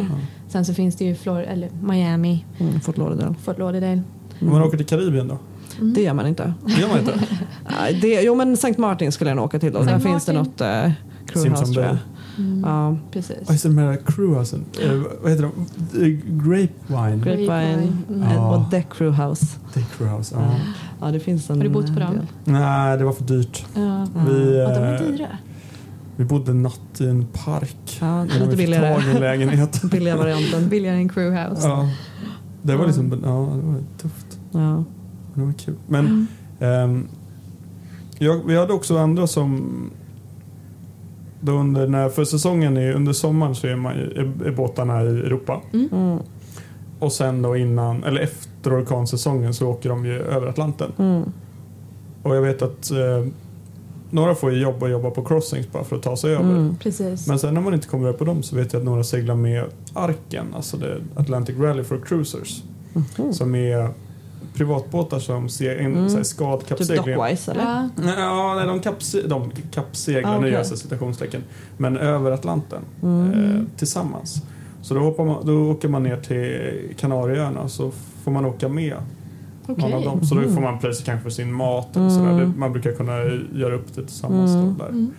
Sen 0.49 0.65
så 0.65 0.75
finns 0.75 0.97
det 0.97 1.05
ju 1.05 1.15
Flor- 1.15 1.43
eller 1.49 1.69
Miami, 1.83 2.45
Mm, 2.59 2.81
Fort 2.81 2.97
Lauderdale. 2.99 3.35
Fort 3.45 3.59
Lauderdale. 3.59 4.03
Om 4.41 4.49
man 4.51 4.63
åker 4.63 4.77
till 4.77 4.87
Karibien 4.87 5.29
då? 5.29 5.39
Det 5.81 6.03
gör 6.03 6.15
man 6.15 6.27
inte. 6.27 6.55
Det 6.67 6.81
gör 6.81 6.89
man 6.89 6.99
inte. 6.99 7.13
Nej, 7.81 7.99
det, 8.03 8.23
jo 8.23 8.35
men 8.35 8.53
St. 8.53 8.75
Martin 8.79 9.13
skulle 9.13 9.31
jag 9.31 9.37
nog 9.37 9.45
åka 9.45 9.59
till. 9.59 9.77
St. 9.77 9.85
där 9.93 9.99
finns 9.99 10.25
det 10.25 10.33
något 10.33 10.61
eh, 10.61 10.91
crewhouse 11.43 11.57
Simpson 11.67 11.75
tror 11.75 11.85
jag. 11.85 11.95
Bay. 11.95 12.03
Mm. 12.39 12.61
Ja, 12.65 12.97
Precis. 13.13 13.37
Vad 13.47 13.53
heter 13.57 13.69
de 13.69 13.79
här 13.79 13.97
crewhousen? 14.07 14.65
Eh, 14.83 15.03
vad 15.23 15.31
heter 15.31 15.43
de? 15.43 15.53
Eh, 16.03 16.09
Grapevine. 16.49 17.25
Grapevine 17.25 17.93
Mm. 18.09 18.23
eh, 18.23 18.51
och 18.53 18.71
The 18.71 18.83
Crewhouse. 18.83 19.47
Det 19.75 19.81
är 19.81 19.85
crewhouse. 19.99 20.35
Ja. 20.39 20.55
Ja. 21.01 21.11
det 21.11 21.21
finns 21.21 21.51
en 21.51 21.57
Har 21.57 21.65
du 21.65 21.71
bott 21.71 21.87
på 21.95 22.01
eh, 22.01 22.07
dem? 22.07 22.17
del. 22.17 22.27
Nej, 22.45 22.99
det 22.99 23.05
var 23.05 23.13
för 23.13 23.25
dyrt. 23.25 23.67
Ja. 23.75 24.07
Vi, 24.27 24.59
Ja, 24.59 24.69
de 24.69 24.75
är 24.85 24.95
eh, 24.95 25.01
dyra. 25.11 25.29
vi 26.17 26.25
bodde 26.25 26.55
natt 26.55 27.01
i 27.01 27.07
en 27.07 27.27
park. 27.33 27.99
Ja, 28.01 28.25
lite 28.25 28.39
vi 28.39 28.47
fick 28.49 28.57
billigare. 28.59 28.95
tag 28.95 29.05
i 29.05 29.11
en 29.11 29.21
lägenhet. 29.21 29.83
Billiga 29.91 30.17
varianten. 30.17 30.69
Billigare 30.69 30.97
än 30.97 31.09
crewhouse. 31.09 31.69
ja. 31.69 31.89
Det 32.63 32.77
var 32.77 32.87
liksom, 32.87 33.11
ja, 33.11 33.19
det 33.57 33.67
var 33.67 33.81
tufft. 34.03 34.39
Ja. 34.53 34.59
Men 34.77 34.85
det 35.35 35.43
var 35.45 35.53
kul. 35.53 35.75
Men 35.87 36.27
ehm, 36.61 37.07
jag, 38.19 38.41
vi 38.47 38.57
hade 38.57 38.73
också 38.73 38.99
andra 38.99 39.27
som 39.27 39.71
då 41.45 41.53
under 41.53 41.87
när 41.87 42.09
för 42.09 42.25
säsongen 42.25 42.77
är, 42.77 42.93
under 42.93 43.13
sommaren 43.13 43.55
så 43.55 43.67
är, 43.67 43.77
man, 43.77 43.93
är, 43.93 44.47
är 44.47 44.53
båtarna 44.53 45.03
i 45.03 45.07
Europa. 45.07 45.61
Mm. 45.73 46.19
Och 46.99 47.13
sen 47.13 47.43
då 47.43 47.57
innan, 47.57 48.05
eller 48.05 48.21
efter 48.21 48.81
orkansäsongen 48.81 49.55
så 49.55 49.69
åker 49.69 49.89
de 49.89 50.07
ju 50.07 50.23
över 50.23 50.47
Atlanten. 50.47 50.93
Mm. 50.99 51.23
Och 52.23 52.37
jag 52.37 52.43
vet 52.43 52.63
att 52.63 52.91
eh, 52.91 53.27
några 54.11 54.35
får 54.35 54.53
ju 54.53 54.63
jobb 54.63 54.83
och 54.83 54.91
jobba 54.91 55.11
på 55.11 55.25
crossings 55.25 55.73
bara 55.73 55.85
för 55.85 55.97
att 55.97 56.03
ta 56.03 56.17
sig 56.17 56.35
över. 56.35 56.51
Mm. 56.51 56.77
Precis. 56.77 57.27
Men 57.27 57.39
sen 57.39 57.55
när 57.55 57.61
man 57.61 57.75
inte 57.75 57.89
kommer 57.89 58.09
över 58.09 58.19
på 58.19 58.25
dem 58.25 58.43
så 58.43 58.57
vet 58.57 58.73
jag 58.73 58.81
att 58.81 58.87
några 58.87 59.05
seglar 59.05 59.35
med 59.35 59.65
Arken, 59.95 60.47
alltså 60.57 60.77
det 60.77 60.97
Atlantic 61.17 61.57
Rally 61.59 61.85
for 61.85 62.01
Cruisers. 62.07 62.63
Mhm. 62.93 63.33
Som 63.33 63.55
är 63.55 63.89
privatbåtar 64.55 65.19
som 65.19 65.49
ser 65.49 65.77
en 65.77 65.87
Mm. 65.97 66.09
så 66.09 66.17
här 66.17 66.25
skad 66.25 66.67
Typ. 66.67 66.79
Dockwise 66.97 67.51
eller? 67.51 67.63
Ja. 67.63 67.89
Ja, 68.17 68.55
nej, 68.55 68.67
de, 68.67 68.81
kappse, 68.81 69.23
de 69.27 69.51
kappseglar, 69.71 70.37
Ah, 70.37 70.41
nu 70.41 70.49
jag 70.49 70.67
så 70.67 70.77
citationstecken, 70.77 71.43
men 71.77 71.97
över 71.97 72.31
Atlanten 72.31 72.83
Mm. 73.03 73.33
eh, 73.33 73.61
tillsammans. 73.77 74.43
Så 74.83 74.95
då, 74.95 75.01
hoppar 75.01 75.25
man, 75.25 75.47
då 75.47 75.71
åker 75.71 75.89
man 75.89 76.03
ner 76.03 76.17
till 76.17 76.95
Kanarieöarna 76.97 77.69
så 77.69 77.91
får 78.25 78.31
man 78.31 78.45
åka 78.45 78.69
med 78.69 78.95
Okej. 79.67 79.85
någon 79.91 79.95
av 79.95 80.03
dem. 80.05 80.27
Så 80.27 80.35
då 80.35 80.43
får 80.43 80.61
man 80.61 80.79
pröjsa 80.79 81.05
kanske 81.05 81.23
för 81.23 81.31
sin 81.31 81.53
mat 81.53 81.97
eller 81.97 82.09
Mm. 82.09 82.19
sådär. 82.19 82.53
Man 82.59 82.73
brukar 82.73 82.93
kunna 82.93 83.19
göra 83.59 83.75
upp 83.75 83.95
det 83.95 84.03
tillsammans. 84.07 84.51
Mm. 84.55 84.75
Då, 84.79 84.85
där. 84.85 84.91
Mm. 84.91 85.11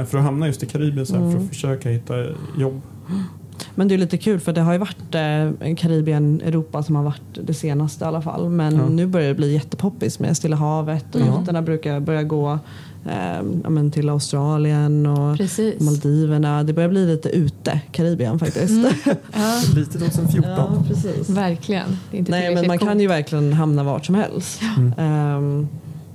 Eh, 0.00 0.04
för 0.04 0.18
att 0.18 0.24
hamna 0.24 0.46
just 0.46 0.62
i 0.62 0.66
Karibien 0.66 1.06
sen 1.06 1.16
för 1.16 1.24
Mm. 1.30 1.42
att 1.42 1.48
försöka 1.48 1.88
hitta 1.88 2.14
jobb. 2.58 2.80
Men 3.74 3.88
det 3.88 3.94
är 3.94 3.98
lite 3.98 4.16
kul 4.18 4.40
för 4.40 4.52
det 4.52 4.60
har 4.60 4.72
ju 4.72 4.78
varit 4.78 5.14
eh, 5.14 5.74
Karibien, 5.76 6.40
Europa 6.44 6.82
som 6.82 6.96
har 6.96 7.02
varit 7.02 7.22
det 7.44 7.54
senaste 7.54 8.04
i 8.04 8.08
alla 8.08 8.22
fall. 8.22 8.48
Men 8.48 8.76
Ja. 8.76 8.88
nu 8.88 9.06
börjar 9.06 9.28
det 9.28 9.34
bli 9.34 9.52
jättepoppis 9.52 10.18
med 10.18 10.36
Stilla 10.36 10.56
havet 10.56 11.14
och 11.14 11.20
Ja. 11.54 11.60
brukar 11.62 12.00
börja 12.00 12.22
gå 12.22 12.58
eh, 13.06 13.90
till 13.92 14.08
Australien 14.08 15.06
och 15.06 15.36
Precis. 15.36 15.80
Maldiverna. 15.80 16.62
Det 16.62 16.72
börjar 16.72 16.88
bli 16.88 17.06
lite 17.06 17.28
ute 17.28 17.80
Karibien 17.92 18.38
faktiskt. 18.38 18.70
Mm. 18.70 18.92
Ja, 19.34 19.60
Lite 19.76 19.98
2014. 19.98 20.50
Ja, 20.50 20.84
precis. 20.88 21.28
verkligen. 21.30 21.98
Det 22.10 22.16
är 22.16 22.18
inte 22.18 22.30
Nej 22.30 22.54
men 22.54 22.66
man 22.66 22.78
kan 22.78 23.00
ju 23.00 23.06
verkligen 23.06 23.52
hamna 23.52 23.82
vart 23.82 24.06
som 24.06 24.14
helst. 24.14 24.60
Mm. 24.76 24.92
Ehm, 24.98 25.68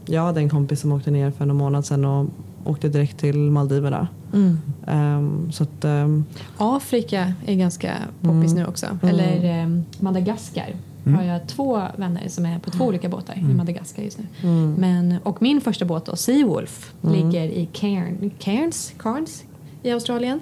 jag 0.06 0.22
hade 0.22 0.39
en 0.39 0.50
kompis 0.50 0.80
som 0.82 0.91
åkte 0.91 1.12
ner 1.12 1.32
för 1.32 1.46
någon 1.46 1.58
månad 1.58 1.86
sedan 1.86 2.06
och 2.06 2.26
åkte 2.64 2.88
direkt 2.89 3.18
till 3.20 3.38
Maldiverna. 3.38 4.08
Mm. 4.34 4.59
Ehm, 4.88 5.51
så 5.51 5.63
att, 5.63 5.86
ehm, 5.86 6.25
Afrika 6.57 7.34
är 7.45 7.55
ganska 7.55 7.93
poppis 8.21 8.51
Mm. 8.51 8.63
nu 8.63 8.65
också. 8.65 8.86
Eller 9.03 9.61
eh, 9.63 9.67
Madagaskar 9.99 10.75
Mm. 11.05 11.19
har 11.19 11.25
jag 11.25 11.47
två 11.47 11.81
vänner 11.97 12.27
som 12.27 12.45
är 12.45 12.59
på 12.59 12.71
två 12.71 12.86
olika 12.86 13.09
båtar 13.09 13.34
i 13.36 13.39
Mm. 13.39 13.57
Madagaskar 13.57 14.03
just 14.03 14.17
nu. 14.19 14.25
mm, 14.43 14.73
Men, 14.73 15.15
och 15.23 15.41
min 15.41 15.61
första 15.61 15.86
båt 15.86 16.05
då, 16.05 16.15
Seawolf, 16.15 16.93
Mm. 17.03 17.15
ligger 17.15 17.43
i 17.43 17.69
Cairn, 17.73 18.31
Cairns, 18.39 18.93
Cairns 18.99 19.43
i 19.84 19.91
Australien. 19.91 20.39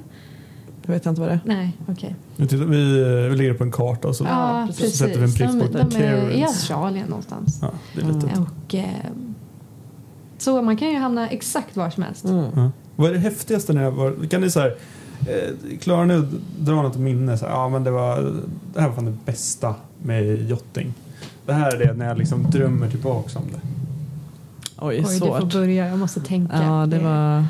jag 0.85 0.93
vet 0.93 1.05
inte 1.05 1.21
vad 1.21 1.29
det 1.29 1.33
är. 1.33 1.39
Nej, 1.45 1.77
okej. 1.87 2.15
Nu 2.35 2.47
tittar, 2.47 2.65
vi, 2.65 3.03
vi 3.29 3.35
lägger 3.35 3.51
upp 3.51 3.61
en 3.61 3.71
karta 3.71 4.07
och 4.07 4.15
så, 4.15 4.23
Ja, 4.23 4.67
så 4.73 4.85
sätter 4.89 5.17
vi 5.19 5.23
en 5.23 5.33
prick 5.33 5.47
de, 5.47 5.59
på 5.59 5.89
de 5.89 6.03
är 6.03 6.29
i. 6.31 6.43
Australien 6.43 7.07
någonstans. 7.09 7.59
Ja, 7.61 7.71
det 7.95 8.01
är 8.01 8.05
litet. 8.05 8.23
Mm. 8.37 8.43
Och, 8.67 8.75
eh, 8.75 8.85
så 10.37 10.61
man 10.61 10.77
kan 10.77 10.89
ju 10.91 10.97
hamna 10.97 11.29
exakt 11.29 11.75
var 11.77 11.89
som 11.89 12.03
helst. 12.03 12.25
Vad 12.95 13.09
är 13.09 13.13
det 13.13 13.19
häftigaste 13.19 13.73
när 13.73 13.83
jag 13.83 13.91
var... 13.91 14.27
Kan 14.29 14.41
ni 14.41 14.49
så 14.51 14.59
här, 14.59 14.75
eh, 15.19 15.77
Klara 15.81 16.05
nu 16.05 16.27
dra 16.59 16.81
något 16.81 16.97
minne? 16.97 17.37
Så 17.37 17.45
här, 17.45 17.53
ja, 17.53 17.69
men 17.69 17.83
det, 17.83 17.91
var, 17.91 18.41
det 18.73 18.81
här 18.81 18.87
var 18.87 18.95
fan 18.95 19.05
det 19.05 19.17
bästa 19.25 19.75
med 20.03 20.49
jotting. 20.49 20.93
Det 21.45 21.53
här 21.53 21.75
är 21.75 21.87
det 21.87 21.93
när 21.93 22.07
jag 22.07 22.17
liksom 22.17 22.43
drömmer 22.51 22.89
tillbaka 22.89 23.39
om 23.39 23.45
det. 23.51 23.59
Oj, 24.77 24.87
Oj, 24.87 24.97
du 24.97 25.03
får 25.03 25.39
svårt. 25.39 25.53
börja. 25.53 25.87
Jag 25.87 25.99
måste 25.99 26.21
tänka. 26.21 26.63
Ja, 26.63 26.85
det 26.85 26.99
var 26.99 27.45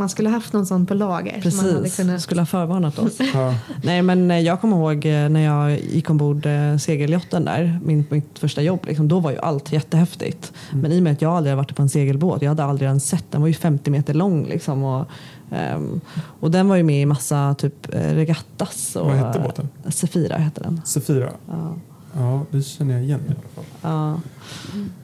Man 0.00 0.08
skulle 0.08 0.28
haft 0.28 0.52
någon 0.52 0.66
sån 0.66 0.86
på 0.86 0.94
lager. 0.94 1.40
som 1.40 1.56
Man 1.56 1.66
hade 1.66 1.82
precis. 1.82 1.96
kunnat... 1.96 2.20
Skulle 2.20 2.40
ha 2.40 2.46
förvarnat 2.46 2.98
oss. 2.98 3.18
Ja. 3.34 3.54
Nej, 3.82 4.02
men 4.02 4.30
eh, 4.30 4.40
jag 4.40 4.60
kommer 4.60 4.76
ihåg 4.76 5.06
eh, 5.06 5.28
när 5.28 5.40
jag 5.40 5.80
gick 5.80 6.10
ombord 6.10 6.46
eh, 6.46 6.76
segeljotten 6.76 7.44
där, 7.44 7.80
min, 7.84 8.04
mitt 8.10 8.38
första 8.38 8.62
jobb, 8.62 8.80
liksom, 8.86 9.08
då 9.08 9.20
var 9.20 9.30
ju 9.30 9.38
allt 9.38 9.72
jättehäftigt. 9.72 10.52
Mm. 10.70 10.82
Men 10.82 10.92
i 10.92 10.98
och 10.98 11.02
med 11.02 11.12
att 11.12 11.22
jag 11.22 11.32
aldrig 11.32 11.56
varit 11.56 11.76
på 11.76 11.82
en 11.82 11.88
segelbåt, 11.88 12.42
jag 12.42 12.48
hade 12.48 12.64
aldrig 12.64 12.88
ens 12.88 13.08
sett 13.08 13.24
den, 13.30 13.40
var 13.40 13.48
ju 13.48 13.54
50 13.54 13.90
meter 13.90 14.14
lång 14.14 14.46
liksom. 14.46 14.84
Och, 14.84 15.06
ehm, 15.50 16.00
och 16.40 16.50
den 16.50 16.68
var 16.68 16.76
ju 16.76 16.82
med 16.82 17.02
i 17.02 17.06
massa 17.06 17.54
typ 17.58 17.86
regattas. 17.90 18.96
Och, 18.96 19.06
Vad 19.06 19.16
hette 19.16 19.40
båten? 19.40 19.68
Sefira 19.88 20.36
hette 20.36 20.60
den. 20.60 20.80
Sefira. 20.84 21.30
Ja. 21.48 21.74
Ja, 22.16 22.46
det 22.50 22.62
känner 22.62 22.94
jag 22.94 23.02
igen 23.02 23.20
i 23.28 23.30
alla 23.30 23.48
fall. 23.54 23.64
Ja. 23.82 24.20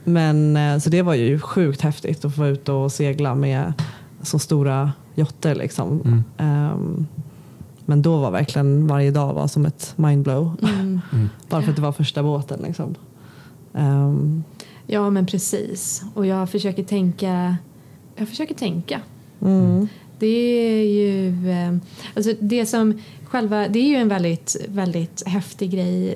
Men 0.05 0.81
så 0.81 0.91
det 0.91 1.03
var 1.03 1.15
ju 1.15 1.41
sjukt 1.41 1.81
häftigt 1.81 2.25
att 2.25 2.35
få 2.35 2.41
vara 2.41 2.51
ute 2.51 2.73
och 2.73 2.93
segla 2.93 3.35
med 3.35 3.73
så 4.27 4.39
stora 4.39 4.93
jotter 5.14 5.55
liksom. 5.55 6.01
Mm. 6.01 6.24
Ehm, 6.39 7.07
men 7.85 8.03
då 8.03 8.16
var 8.16 8.31
verkligen 8.31 8.87
varje 8.87 9.11
dag 9.11 9.35
var 9.35 9.47
som 9.47 9.66
ett 9.66 9.93
mindblow. 9.97 10.57
Mm. 10.62 11.01
Bara 11.49 11.62
för 11.62 11.70
att 11.70 11.77
det 11.77 11.83
var 11.83 11.93
första 11.93 12.22
båten 12.22 12.61
liksom. 12.62 12.95
Ehm, 13.74 14.45
Ja, 14.87 15.11
men 15.11 15.27
precis. 15.27 16.03
Och 16.14 16.27
jag 16.27 16.51
försöker 16.51 16.85
tänka. 16.85 17.57
Jag 18.16 18.29
försöker 18.29 18.55
tänka. 18.55 19.01
mm, 19.41 19.89
Det 20.19 20.27
är 20.27 20.85
ju 20.85 21.51
eh, 21.51 21.77
alltså 22.14 22.33
det 22.41 22.67
som 22.67 23.01
själva, 23.25 23.69
det 23.69 23.79
är 23.79 23.89
ju 23.89 23.97
en 23.97 24.09
väldigt, 24.09 24.57
väldigt 24.69 25.23
häftig 25.27 25.71
grej 25.71 26.14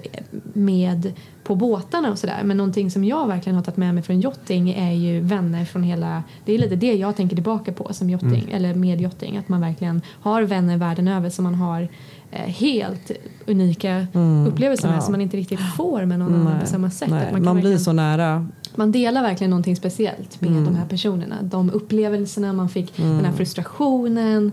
med 0.52 1.12
på 1.44 1.54
båtarna 1.54 2.10
och 2.10 2.18
sådär. 2.18 2.40
Men 2.44 2.56
någonting 2.56 2.90
som 2.90 3.04
jag 3.04 3.28
verkligen 3.28 3.56
har 3.56 3.62
tagit 3.62 3.76
med 3.76 3.94
mig 3.94 4.02
från 4.02 4.20
yachting 4.20 4.70
är 4.70 4.92
ju 4.92 5.20
vänner 5.20 5.64
från 5.64 5.82
hela, 5.82 6.22
det 6.44 6.52
är 6.54 6.58
lite 6.58 6.76
det 6.76 6.92
jag 6.94 7.16
tänker 7.16 7.36
tillbaka 7.36 7.72
på 7.72 7.92
som 7.92 8.10
yachting, 8.10 8.50
eller 8.52 8.74
med 8.74 9.00
yachting. 9.00 9.36
Att 9.36 9.48
man 9.48 9.60
verkligen 9.60 10.02
har 10.20 10.42
vänner 10.42 10.76
världen 10.76 11.08
över 11.08 11.30
som 11.30 11.44
man 11.44 11.54
har 11.54 11.88
eh, 12.30 12.38
helt 12.40 13.10
unika 13.46 14.06
upplevelser 14.48 14.88
med 14.88 14.96
ja. 14.96 15.00
som 15.00 15.12
man 15.12 15.20
inte 15.20 15.36
riktigt 15.36 15.60
får 15.76 16.04
med 16.04 16.18
någon 16.18 16.34
annan 16.34 16.60
på 16.60 16.66
samma 16.66 16.90
sätt. 16.90 17.10
Nej, 17.10 17.28
man 17.32 17.32
kan 17.32 17.40
blir 17.42 17.54
verkligen- 17.54 17.80
så 17.80 17.92
nära. 17.92 18.48
Man 18.76 18.92
delar 18.92 19.22
verkligen 19.22 19.50
någonting 19.50 19.76
speciellt 19.76 20.40
med 20.40 20.52
de 20.52 20.74
här 20.76 20.86
personerna. 20.86 21.36
De 21.42 21.70
upplevelserna 21.70 22.52
man 22.52 22.68
fick, 22.68 22.96
den 22.96 23.24
här 23.24 23.32
frustrationen 23.32 24.52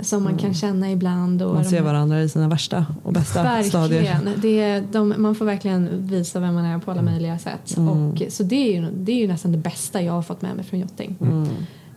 som 0.00 0.24
man 0.24 0.38
kan 0.38 0.54
känna 0.54 0.90
ibland. 0.90 1.42
Och 1.42 1.54
Man 1.54 1.64
ser 1.64 1.76
här- 1.76 1.84
varandra 1.84 2.22
i 2.22 2.28
sina 2.28 2.48
värsta 2.48 2.86
och 3.02 3.12
bästa 3.12 3.62
stadier. 3.62 4.02
Verkligen. 4.02 4.40
Det 4.40 4.60
är, 4.60 4.84
de, 4.92 5.14
man 5.18 5.34
får 5.34 5.44
verkligen 5.44 6.06
visa 6.06 6.40
vem 6.40 6.54
man 6.54 6.64
är 6.64 6.78
på 6.78 6.90
alla 6.90 7.02
möjliga 7.02 7.38
sätt. 7.38 7.76
Och, 7.78 8.22
så 8.32 8.42
det 8.42 8.56
är, 8.56 8.80
ju, 8.80 8.90
det 8.90 9.12
är 9.12 9.16
ju 9.16 9.28
nästan 9.28 9.52
det 9.52 9.58
bästa 9.58 10.02
jag 10.02 10.12
har 10.12 10.22
fått 10.22 10.42
med 10.42 10.56
mig 10.56 10.64
från 10.64 10.80
yachting. 10.80 11.16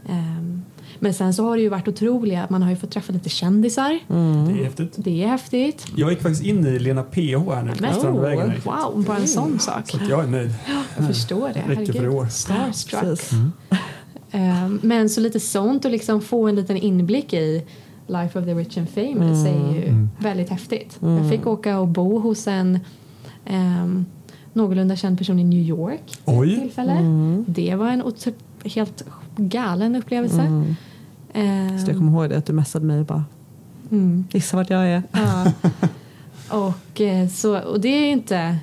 Ehm, 0.10 0.62
men 1.04 1.14
sen 1.14 1.34
så 1.34 1.44
har 1.44 1.56
det 1.56 1.62
ju 1.64 1.70
varit 1.70 1.88
otroliga, 1.88 2.48
man 2.50 2.62
har 2.64 2.70
ju 2.70 2.76
fått 2.76 2.92
träffa 2.92 3.14
lite 3.14 3.30
kändisar. 3.30 4.00
Det 4.48 4.60
är 4.60 4.64
häftigt. 4.64 4.94
Det 4.98 5.24
är 5.24 5.28
häftigt. 5.28 5.86
Jag 5.96 6.10
gick 6.12 6.22
faktiskt 6.22 6.44
in 6.44 6.66
i 6.66 6.80
Lena 6.80 7.04
PH 7.04 7.18
här 7.20 7.64
nu 7.64 7.72
på 7.72 7.94
Strandvägen. 8.00 8.54
wow, 8.66 9.04
bara 9.08 9.18
en 9.18 9.28
sån 9.28 9.60
sak. 9.60 9.90
Så 9.90 9.98
jag 10.10 10.24
är 10.24 10.28
nöjd. 10.28 10.54
Jag 10.98 11.08
förstår 11.08 11.50
det. 11.54 11.64
Räcker 11.76 11.94
för 11.94 12.04
i 12.04 12.08
år. 12.08 12.26
Starstruck. 12.28 13.02
Precis. 13.02 13.32
Ehm, 14.32 14.80
men 14.84 15.10
så 15.10 15.22
lite 15.22 15.40
sånt 15.40 15.86
och 15.86 15.92
liksom 15.92 16.22
få 16.22 16.48
en 16.48 16.56
liten 16.56 16.78
inblick 16.78 17.34
i 17.34 17.64
Life 18.08 18.40
of 18.40 18.46
the 18.46 18.54
Rich 18.54 18.78
and 18.78 18.90
Famous 18.90 19.46
är 19.46 19.74
ju 19.76 20.08
väldigt 20.20 20.50
häftigt. 20.50 20.98
Jag 21.00 21.30
fick 21.30 21.48
åka 21.48 21.80
och 21.80 21.88
bo 21.88 22.20
hos 22.20 22.48
en 22.48 22.80
um, 23.50 24.06
någorlunda 24.54 24.96
känd 24.96 25.18
person 25.18 25.40
i 25.40 25.44
New 25.44 25.60
York 25.60 26.18
Oj. 26.26 26.60
tillfälle. 26.60 26.98
Det 27.48 27.76
var 27.76 27.90
en 27.90 28.04
otro- 28.04 28.34
helt 28.64 29.04
galen 29.38 29.96
upplevelse. 29.96 30.42
Ehm, 30.42 30.76
Så 31.84 31.92
jag 31.92 31.98
kommer 31.98 32.12
ihåg 32.12 32.30
det 32.30 32.38
att 32.38 32.46
du 32.46 32.54
messade 32.54 32.86
mig 32.86 33.00
och 33.00 33.06
bara 33.06 33.24
mm. 33.92 34.26
gissa 34.32 34.58
vart 34.58 34.70
jag 34.70 34.88
är. 34.88 35.04
Ja. 35.12 35.52
och, 36.68 37.02
eh, 37.02 37.28
så, 37.28 37.60
och 37.60 37.82
det 37.82 37.88
är 37.88 38.12
inte 38.12 38.60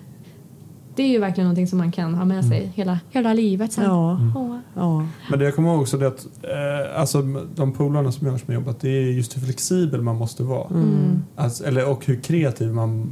det 1.01 1.03
är 1.03 1.09
ju 1.09 1.19
verkligen 1.19 1.45
någonting 1.45 1.67
som 1.67 1.79
man 1.79 1.93
kan 1.93 2.15
ha 2.15 2.25
med 2.25 2.45
sig 2.45 2.73
hela, 2.75 2.99
hela 3.11 3.33
livet 3.33 3.73
sen. 3.73 3.85
Ja. 3.85 4.21
Åh. 4.37 4.59
Ja. 4.75 5.07
Men 5.31 5.39
det 5.39 5.45
jag 5.45 5.55
kommer 5.55 5.71
ihåg 5.71 5.81
också 5.81 5.97
det 5.97 6.07
att 6.07 6.27
eh, 6.43 7.01
alltså, 7.01 7.23
de 7.55 7.73
polarna 7.73 8.13
som 8.13 8.27
jag 8.27 8.35
har 8.35 8.39
som 8.39 8.55
jobbat 8.55 8.81
det 8.81 8.89
är 8.89 9.13
just 9.13 9.37
hur 9.37 9.43
flexibel 9.43 10.03
man 10.03 10.17
måste 10.17 10.43
vara. 10.43 10.69
Mm. 10.69 11.23
Alltså, 11.37 11.65
eller, 11.65 11.91
och 11.91 12.07
hur 12.07 12.21
kreativ 12.21 12.75
man 12.75 13.11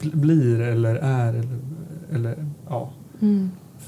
bl- 0.00 0.16
blir 0.16 0.60
eller 0.60 0.94
är. 0.94 1.34
Eller, 1.34 1.58
eller, 2.12 2.46
ja. 2.68 2.90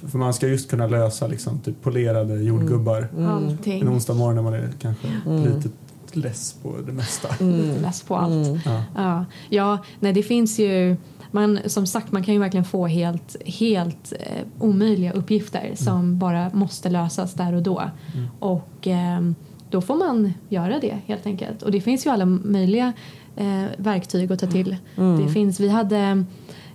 Mm. 0.01 0.11
För 0.11 0.19
man 0.19 0.35
ska 0.35 0.49
just 0.49 0.71
kunna 0.71 0.87
lösa 0.87 1.27
liksom, 1.27 1.59
typ 1.59 1.83
polerade 1.83 2.43
jordgubbar 2.43 3.09
Allting. 3.29 3.81
en 3.81 3.89
onsdag 3.89 4.15
morgon 4.15 4.35
när 4.35 4.43
man 4.43 4.55
är 4.55 4.71
kanske 4.79 5.09
lite 5.27 5.69
less 6.13 6.53
på 6.63 6.75
det 6.87 6.93
mesta. 6.93 7.29
Lite 7.45 7.81
less 7.81 8.03
på 8.03 8.17
allt. 8.17 8.49
Ja. 8.65 8.83
Ja, 8.95 9.25
ja 9.49 9.79
nej, 10.01 10.13
det 10.13 10.23
finns 10.23 10.59
ju 10.59 10.97
man, 11.31 11.59
som 11.67 11.87
sagt, 11.87 12.13
man 12.13 12.23
kan 12.23 12.35
ju 12.35 12.41
verkligen 12.41 12.65
få 12.65 12.87
helt, 12.87 13.37
helt 13.45 14.13
eh, 14.21 14.47
omöjliga 14.59 15.13
uppgifter 15.13 15.73
som 15.75 16.19
bara 16.19 16.51
måste 16.53 16.91
lösas 16.91 17.35
där 17.35 17.55
och 17.55 17.63
då. 17.63 17.91
Och 18.39 18.87
ehm, 18.87 19.35
då 19.71 19.81
får 19.81 19.97
man 19.97 20.33
göra 20.49 20.79
det 20.81 20.99
helt 21.07 21.27
enkelt. 21.27 21.63
Och 21.63 21.71
det 21.71 21.81
finns 21.81 22.07
ju 22.07 22.11
alla 22.11 22.25
möjliga 22.25 22.93
eh, 23.37 23.65
verktyg 23.77 24.33
att 24.33 24.39
ta 24.39 24.47
till. 24.47 24.77
Det 24.95 25.33
finns, 25.33 25.61
vi 25.61 25.69
hade 25.69 26.25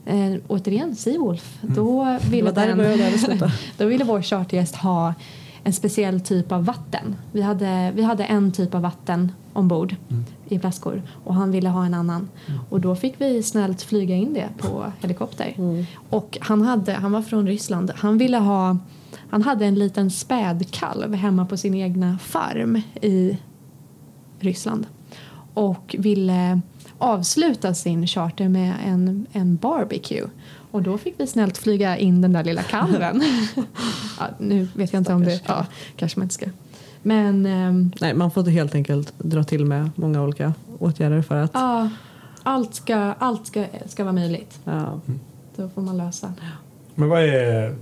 eh, 0.06 0.34
återigen 0.47 0.95
Seawolf. 0.95 1.58
Då 1.62 2.18
Det 2.22 2.30
ville, 2.30 2.51
där 2.51 2.76
den, 2.76 3.20
slutade. 3.20 3.51
då 3.78 3.86
ville 3.86 4.04
vår 4.04 4.22
chartergäst 4.22 4.76
ha 4.76 5.14
en 5.64 5.74
speciell 5.74 6.22
typ 6.22 6.51
av 6.51 6.66
vatten. 6.66 7.16
Vi 7.32 7.41
hade, 7.41 7.91
vi 7.95 8.04
hade 8.04 8.24
en 8.24 8.51
typ 8.51 8.76
av 8.76 8.82
vatten 8.82 9.32
ombord 9.54 9.95
i 10.47 10.60
flaskor 10.60 11.01
och 11.24 11.36
han 11.36 11.51
ville 11.51 11.70
ha 11.70 11.86
en 11.86 11.93
annan. 11.93 12.30
Och 12.70 12.82
då 12.82 12.95
fick 12.95 13.22
vi 13.22 13.43
snällt 13.43 13.82
flyga 13.82 14.16
in 14.16 14.34
det 14.34 14.49
på 14.58 14.91
helikopter. 15.01 15.54
Och 16.10 16.38
han, 16.41 16.62
hade, 16.62 16.93
han 16.93 17.12
var 17.12 17.22
från 17.22 17.47
Ryssland. 17.47 17.91
Han 17.95 18.18
ville 18.18 18.38
ha 18.38 18.78
han 19.34 19.41
hade 19.41 19.66
en 19.66 19.76
liten 19.76 20.12
spädkalv 20.12 21.14
hemma 21.14 21.45
på 21.45 21.58
sin 21.58 21.74
egna 21.74 22.18
farm 22.18 22.82
i 23.01 23.38
Ryssland 24.39 24.88
och 25.54 25.95
ville 25.99 26.62
avsluta 27.04 27.74
sin 27.74 28.08
charter 28.08 28.49
med 28.49 28.76
en, 28.86 29.26
en 29.32 29.56
barbecue. 29.56 30.28
Och 30.72 30.82
då 30.82 30.97
fick 30.97 31.14
vi 31.18 31.28
snällt 31.28 31.58
flyga 31.58 31.97
in 31.97 32.22
den 32.22 32.34
där 32.34 32.43
lilla 32.43 32.64
kalven. 32.64 33.24
ja, 34.20 34.28
nu 34.38 34.68
vet 34.74 34.93
jag 34.93 34.99
inte 34.99 35.14
om 35.14 35.24
det... 35.24 35.41
Ja, 35.45 35.66
kanske 35.95 36.20
man 36.20 36.26
inte 36.26 36.36
ska. 36.36 36.45
Men 37.01 37.45
ehm, 37.45 37.91
Nej, 38.01 38.14
man 38.14 38.32
får 38.32 38.43
helt 38.43 38.76
enkelt 38.76 39.14
dra 39.18 39.43
till 39.43 39.66
med 39.66 39.89
många 39.95 40.22
olika 40.22 40.54
åtgärder 40.80 41.22
för 41.22 41.36
att 41.36 41.51
ja, 41.54 41.89
allt, 42.43 42.76
ska, 42.76 42.95
allt 42.97 43.47
ska, 43.47 43.66
ska 43.86 44.04
vara 44.04 44.14
möjligt. 44.14 44.60
ja. 44.64 44.99
Då 45.56 45.70
får 45.70 45.82
man 45.82 45.97
lösa. 45.97 46.34
Men 46.95 47.10
vad 47.10 47.24
är 47.24 47.76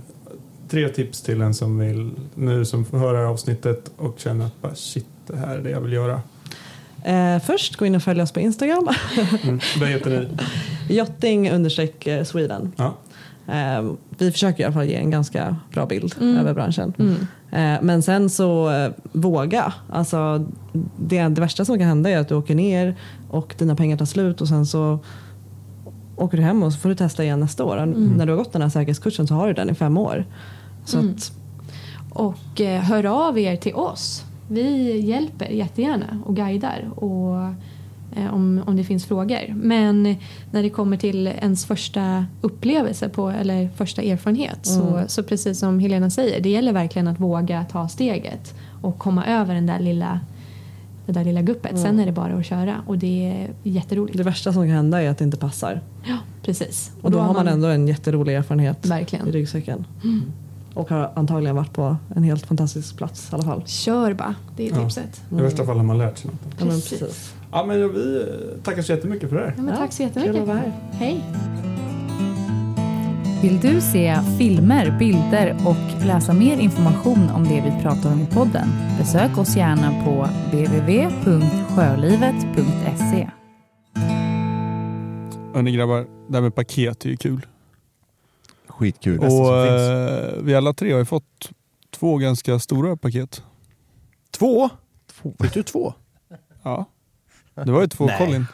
tre 0.68 0.88
tips 0.88 1.22
till 1.22 1.40
en 1.40 1.54
som 1.54 1.78
vill 1.78 2.10
nu 2.34 2.64
som 2.64 2.84
får 2.84 2.98
höra 2.98 3.28
avsnittet 3.28 3.90
och 3.96 4.18
känner 4.18 4.46
att 4.46 4.62
bara, 4.62 4.74
shit, 4.74 5.06
det 5.26 5.36
här 5.36 5.56
är 5.56 5.62
det 5.62 5.70
jag 5.70 5.80
vill 5.80 5.92
göra. 5.92 6.20
Eh, 7.04 7.38
först 7.38 7.76
gå 7.76 7.86
in 7.86 7.94
och 7.94 8.02
följ 8.02 8.22
oss 8.22 8.32
på 8.32 8.40
Instagram. 8.40 8.88
Mm. 9.42 9.60
Vad 9.80 9.88
heter 9.88 10.10
ni? 10.10 10.28
Jotting 10.96 11.50
understreck 11.50 12.06
eh, 12.06 12.24
Sweden. 12.24 12.72
Ja. 12.76 12.94
Eh, 13.52 13.92
vi 14.18 14.32
försöker 14.32 14.60
i 14.62 14.64
alla 14.64 14.72
fall 14.74 14.86
ge 14.86 14.94
en 14.96 15.10
ganska 15.10 15.56
bra 15.72 15.86
bild 15.86 16.14
Mm. 16.20 16.36
över 16.36 16.54
branschen. 16.54 16.94
Eh, 17.52 17.76
men 17.82 18.02
sen 18.02 18.30
så 18.30 18.70
eh, 18.70 18.90
våga. 19.12 19.72
Alltså, 19.90 20.46
det, 20.96 21.22
det 21.28 21.40
värsta 21.40 21.64
som 21.64 21.78
kan 21.78 21.88
hända 21.88 22.10
är 22.10 22.18
att 22.18 22.28
du 22.28 22.34
åker 22.34 22.54
ner 22.54 22.96
och 23.30 23.54
dina 23.58 23.76
pengar 23.76 23.96
tar 23.96 24.06
slut 24.06 24.40
och 24.40 24.48
sen 24.48 24.66
så 24.66 24.98
åker 26.16 26.36
du 26.36 26.42
hem 26.42 26.62
och 26.62 26.72
så 26.72 26.78
får 26.78 26.88
du 26.88 26.94
testa 26.94 27.24
igen 27.24 27.40
nästa 27.40 27.64
år. 27.64 27.86
När 27.86 28.26
du 28.26 28.32
har 28.32 28.36
gått 28.38 28.52
den 28.52 28.62
här 28.62 28.68
säkerhetskursen 28.68 29.26
så 29.26 29.34
har 29.34 29.46
du 29.46 29.52
den 29.52 29.70
i 29.70 29.74
fem 29.74 29.96
år. 29.96 30.24
Så 30.84 30.98
Mm. 30.98 31.14
att, 31.16 31.32
Och 32.10 32.60
eh, 32.60 32.80
hör 32.82 33.06
av 33.28 33.38
er 33.38 33.56
till 33.56 33.74
oss. 33.74 34.24
Vi 34.52 35.00
hjälper 35.00 35.46
jättegärna 35.46 36.22
och 36.24 36.36
guidar 36.36 36.90
och, 36.94 37.36
eh, 38.16 38.34
om, 38.34 38.62
om 38.66 38.76
det 38.76 38.84
finns 38.84 39.04
frågor. 39.04 39.54
Men 39.54 40.16
när 40.50 40.62
det 40.62 40.70
kommer 40.70 40.96
till 40.96 41.26
ens 41.26 41.64
första 41.64 42.26
upplevelse 42.40 43.08
på, 43.08 43.30
eller 43.30 43.68
första 43.76 44.02
erfarenhet 44.02 44.58
så, 44.62 45.02
så 45.06 45.22
precis 45.22 45.58
som 45.58 45.78
Helena 45.78 46.10
säger, 46.10 46.40
det 46.40 46.48
gäller 46.48 46.72
verkligen 46.72 47.08
att 47.08 47.20
våga 47.20 47.64
ta 47.64 47.88
steget 47.88 48.54
och 48.82 48.98
komma 48.98 49.26
över 49.26 49.54
den 49.54 49.66
där 49.66 49.80
lilla, 49.80 50.20
det 51.06 51.12
där 51.12 51.24
lilla 51.24 51.42
guppet. 51.42 51.78
Sen 51.78 52.00
är 52.00 52.06
det 52.06 52.12
bara 52.12 52.34
att 52.34 52.46
köra 52.46 52.82
och 52.86 52.98
det 52.98 53.30
är 53.30 53.50
jätteroligt. 53.62 54.16
det 54.16 54.22
värsta 54.22 54.52
som 54.52 54.62
kan 54.62 54.70
hända 54.70 55.02
är 55.02 55.10
att 55.10 55.18
det 55.18 55.24
inte 55.24 55.36
passar. 55.36 55.80
Ja, 56.04 56.18
precis. 56.42 56.92
Och 57.02 57.10
då, 57.10 57.18
har 57.18 57.34
man 57.34 57.48
ändå 57.48 57.68
en 57.68 57.88
jätterolig 57.88 58.34
erfarenhet 58.34 58.86
Verkligen. 58.86 59.28
i 59.28 59.30
ryggsäcken. 59.30 59.84
Och 60.74 60.90
har 60.90 61.12
antagligen 61.16 61.56
varit 61.56 61.72
på 61.72 61.96
en 62.16 62.22
helt 62.22 62.46
fantastisk 62.46 62.96
plats 62.96 63.28
i 63.32 63.34
alla 63.34 63.44
fall. 63.44 63.62
Kör 63.66 64.14
bara, 64.14 64.34
det 64.56 64.68
är 64.68 64.72
Ja. 64.76 64.82
tipset. 64.84 65.22
I 65.30 65.34
värsta 65.34 65.66
fall 65.66 65.76
har 65.76 65.84
man 65.84 65.98
lärt 65.98 66.18
sig 66.18 66.30
något. 66.30 66.40
Ja, 66.58 66.64
men 66.64 66.74
Precis. 66.74 67.34
Ja, 67.52 67.64
men 67.66 67.92
vi 67.92 68.20
eh, 68.20 68.26
tackar 68.62 68.82
så 68.82 68.92
jättemycket 68.92 69.28
för 69.28 69.36
det 69.36 69.42
här. 69.42 69.54
Ja, 69.56 69.62
men 69.62 69.74
Ja, 69.74 69.80
tack 69.80 69.92
så 69.92 70.02
kul 70.02 70.06
att 70.08 70.16
jättemycket. 70.16 70.48
vara 70.48 70.58
här. 70.58 70.72
Hej. 70.92 71.20
Vill 73.42 73.60
du 73.60 73.80
se 73.80 74.18
filmer, 74.38 74.96
bilder 74.98 75.56
och 75.66 76.04
läsa 76.06 76.32
mer 76.32 76.56
information 76.56 77.30
om 77.34 77.44
det 77.44 77.60
vi 77.64 77.82
pratar 77.82 78.12
om 78.12 78.20
i 78.20 78.26
podden? 78.26 78.68
Besök 78.98 79.38
oss 79.38 79.56
gärna 79.56 80.04
på 80.04 80.28
www.sjölivet.se. 80.56 83.28
Hörni 85.54 85.72
grabbar, 85.72 86.06
det 86.28 86.34
här 86.36 86.42
med 86.42 86.54
paket 86.54 87.04
är 87.04 87.08
ju 87.08 87.16
kul. 87.16 87.46
Skitkul. 88.66 89.18
Och 89.18 89.24
finns. 89.26 89.90
eh, 89.90 90.42
vi 90.42 90.54
alla 90.54 90.72
tre 90.72 90.92
har 90.92 90.98
ju 90.98 91.04
fått 91.04 91.50
två 91.90 92.16
ganska 92.16 92.58
stora 92.58 92.96
paket. 92.96 93.42
Två? 94.30 94.70
Fick 95.40 95.54
du 95.54 95.62
två? 95.62 95.94
Ja. 96.64 96.86
Det 97.54 97.72
var 97.72 97.80
ju 97.80 97.86
två 97.88 98.06
Nej. 98.06 98.18
Colin. 98.18 98.46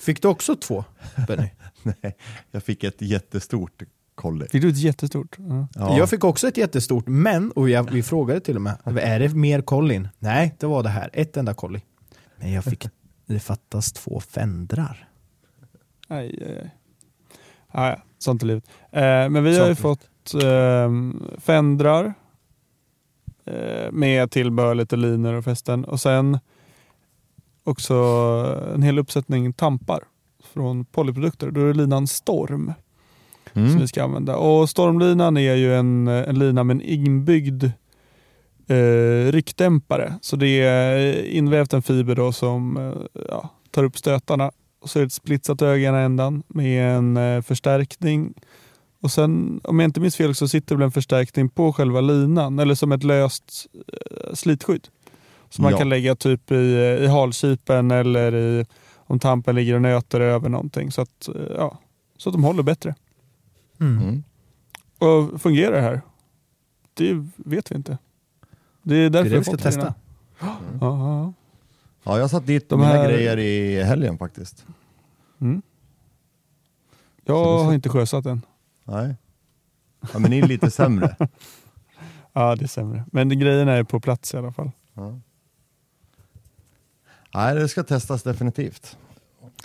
Fick 0.00 0.22
du 0.22 0.28
också 0.28 0.56
två, 0.56 0.84
Benny? 1.28 1.48
Nej, 1.82 2.16
jag 2.50 2.62
fick 2.62 2.84
ett 2.84 3.02
jättestort 3.02 3.82
kolli. 4.14 4.46
Fick 4.48 4.62
du 4.62 4.68
ett 4.68 4.76
jättestort? 4.78 5.36
Ja. 5.38 5.68
Ja. 5.74 5.98
Jag 5.98 6.10
fick 6.10 6.24
också 6.24 6.48
ett 6.48 6.56
jättestort, 6.56 7.04
men, 7.06 7.50
och 7.52 7.70
jag, 7.70 7.90
vi 7.90 8.02
frågade 8.02 8.40
till 8.40 8.56
och 8.56 8.62
med, 8.62 8.76
är 8.84 9.20
det 9.20 9.34
mer 9.34 9.60
Colin? 9.60 10.08
Nej, 10.18 10.54
det 10.58 10.66
var 10.66 10.82
det 10.82 10.88
här, 10.88 11.10
ett 11.12 11.36
enda 11.36 11.54
Colli. 11.54 11.82
Men 12.36 12.52
jag 12.52 12.64
fick, 12.64 12.86
det 13.26 13.40
fattas 13.40 13.92
två 13.92 14.20
fendrar. 14.20 15.08
Aj, 16.08 16.42
aj, 16.46 16.58
aj. 16.58 16.70
Ah, 17.68 17.88
ja, 17.88 18.02
sånt 18.18 18.42
är 18.42 18.46
livet. 18.46 18.64
Eh, 18.92 19.00
men 19.02 19.44
vi 19.44 19.58
har 19.58 19.68
ju 19.68 19.74
fått 19.74 20.34
eh, 20.34 20.90
fendrar 21.38 22.14
eh, 23.44 23.92
med 23.92 24.30
tillbehör, 24.30 24.74
lite 24.74 24.96
linor 24.96 25.34
och 25.34 25.44
fästen. 25.44 25.84
Och 25.84 26.00
sen 26.00 26.38
också 27.64 27.94
en 28.74 28.82
hel 28.82 28.98
uppsättning 28.98 29.52
tampar 29.52 30.00
från 30.52 30.84
Polyprodukter. 30.84 31.50
Då 31.50 31.60
är 31.60 31.66
det 31.66 31.74
linan 31.74 32.06
Storm 32.06 32.72
som 33.52 33.62
Mm. 33.62 33.78
vi 33.78 33.88
ska 33.88 34.04
använda. 34.04 34.36
Och 34.36 34.70
Stormlinan 34.70 35.36
är 35.36 35.54
ju 35.54 35.74
en, 35.74 36.08
en 36.08 36.38
lina 36.38 36.64
med 36.64 36.74
en 36.74 36.80
inbyggd 36.82 37.64
eh, 38.66 39.32
ryckdämpare. 39.32 40.14
Så 40.20 40.36
det 40.36 40.60
är 40.60 41.24
invävt 41.24 41.72
en 41.72 41.82
fiber 41.82 42.14
då 42.14 42.32
som 42.32 42.76
eh, 42.76 43.22
ja, 43.28 43.48
tar 43.70 43.84
upp 43.84 43.98
stötarna. 43.98 44.52
Och 44.80 44.90
så 44.90 44.98
är 44.98 45.00
det 45.00 45.06
ett 45.06 45.12
splitsat 45.12 45.62
öga 45.62 45.76
i 45.82 45.84
ena 45.84 46.00
ändan 46.00 46.42
med 46.48 46.96
en 46.96 47.16
eh, 47.16 47.42
förstärkning. 47.42 48.34
Och 49.02 49.10
sen, 49.10 49.60
om 49.64 49.78
jag 49.80 49.88
inte 49.88 50.00
minns 50.00 50.16
fel, 50.16 50.34
så 50.34 50.48
sitter 50.48 50.76
det 50.76 50.84
en 50.84 50.92
förstärkning 50.92 51.48
på 51.48 51.72
själva 51.72 52.00
linan 52.00 52.58
eller 52.58 52.74
som 52.74 52.92
ett 52.92 53.02
löst 53.04 53.66
eh, 53.92 54.34
slitskydd. 54.34 54.88
Som 55.50 55.62
man 55.62 55.72
Ja. 55.72 55.78
kan 55.78 55.88
lägga 55.88 56.14
typ 56.16 56.50
i, 56.52 56.54
i 57.00 57.06
halkipen 57.06 57.90
eller 57.90 58.34
i, 58.34 58.66
om 58.96 59.18
tampen 59.18 59.54
ligger 59.54 59.74
och 59.74 59.82
nöter 59.82 60.20
över 60.20 60.48
någonting. 60.48 60.92
Så 60.92 61.00
att, 61.02 61.28
eh, 61.28 61.34
ja, 61.56 61.78
så 62.16 62.28
att 62.28 62.32
de 62.34 62.44
håller 62.44 62.62
bättre. 62.62 62.94
Mm. 63.80 63.98
Mm. 64.02 64.22
Och 64.98 65.40
fungerar 65.42 65.72
det 65.76 65.80
här? 65.80 66.00
Det 66.94 67.24
vet 67.36 67.70
vi 67.70 67.76
inte. 67.76 67.98
Det 68.82 68.94
är 68.96 69.00
Det 69.02 69.08
därför 69.08 69.26
är 69.26 69.30
det 69.30 69.34
jag 69.36 69.40
vi 69.40 69.44
ska 69.44 69.56
testa. 69.56 69.94
Ja, 70.40 70.56
ja, 70.80 71.32
Ja, 72.04 72.18
jag 72.18 72.30
satt 72.30 72.46
dit 72.46 72.68
De 72.68 72.80
mina 72.80 72.92
här- 72.92 73.08
grejer 73.08 73.36
i 73.38 73.82
helgen 73.82 74.18
faktiskt. 74.18 74.66
Mm. 75.40 75.62
Så 77.26 77.32
Jag 77.32 77.36
det 77.46 77.50
är 77.50 77.58
så- 77.58 77.64
har 77.64 77.74
inte 77.74 77.88
sjösatt 77.88 78.26
än. 78.26 78.42
Nej. 78.84 79.14
Ja, 80.12 80.18
men 80.18 80.30
ni 80.30 80.38
är 80.38 80.46
lite 80.46 80.70
sämre. 80.70 81.16
Ja, 82.32 82.56
det 82.56 82.64
är 82.64 82.68
sämre. 82.68 83.04
Men 83.12 83.38
grejerna 83.38 83.72
är 83.72 83.82
på 83.84 84.00
plats 84.00 84.34
i 84.34 84.36
alla 84.36 84.52
fall. 84.52 84.70
Ja. 84.94 85.18
Nej, 87.34 87.54
det 87.54 87.68
ska 87.68 87.82
testas 87.82 88.22
definitivt. 88.22 88.96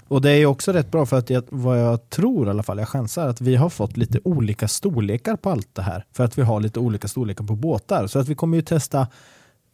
Och 0.07 0.21
det 0.21 0.31
är 0.31 0.35
ju 0.35 0.45
också 0.45 0.71
rätt 0.71 0.91
bra 0.91 1.05
för 1.05 1.17
att 1.17 1.29
jag, 1.29 1.43
vad 1.49 1.79
jag 1.81 2.09
tror 2.09 2.47
i 2.47 2.49
alla 2.49 2.63
fall, 2.63 2.77
jag 2.79 2.87
chansar 2.89 3.27
att 3.27 3.41
vi 3.41 3.55
har 3.55 3.69
fått 3.69 3.97
lite 3.97 4.19
olika 4.23 4.67
storlekar 4.67 5.35
på 5.35 5.49
allt 5.49 5.75
det 5.75 5.81
här. 5.81 6.05
För 6.11 6.23
att 6.25 6.37
vi 6.37 6.41
har 6.41 6.59
lite 6.59 6.79
olika 6.79 7.07
storlekar 7.07 7.45
på 7.45 7.55
båtar. 7.55 8.07
Så 8.07 8.19
att 8.19 8.27
vi 8.27 8.35
kommer 8.35 8.57
ju 8.57 8.61
testa 8.61 9.07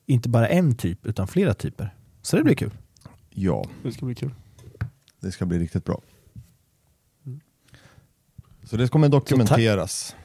inte 0.06 0.30
bara 0.30 0.48
en 0.48 0.76
typ 0.76 1.06
utan 1.06 1.28
flera 1.28 1.54
typer. 1.54 1.94
Så 2.22 2.38
det 2.38 2.44
blir 2.44 2.56
kul. 2.56 2.72
Ja, 3.30 3.66
Det 3.84 3.92
ska 3.92 4.06
bli 4.06 4.16
kul. 4.16 4.34
det 5.20 5.32
ska 5.32 5.46
bli 5.46 5.60
riktigt 5.60 5.86
bra. 5.86 6.02
Så 8.64 8.78
det 8.78 8.88
kommer 8.88 9.10
dokumenteras. 9.10 10.16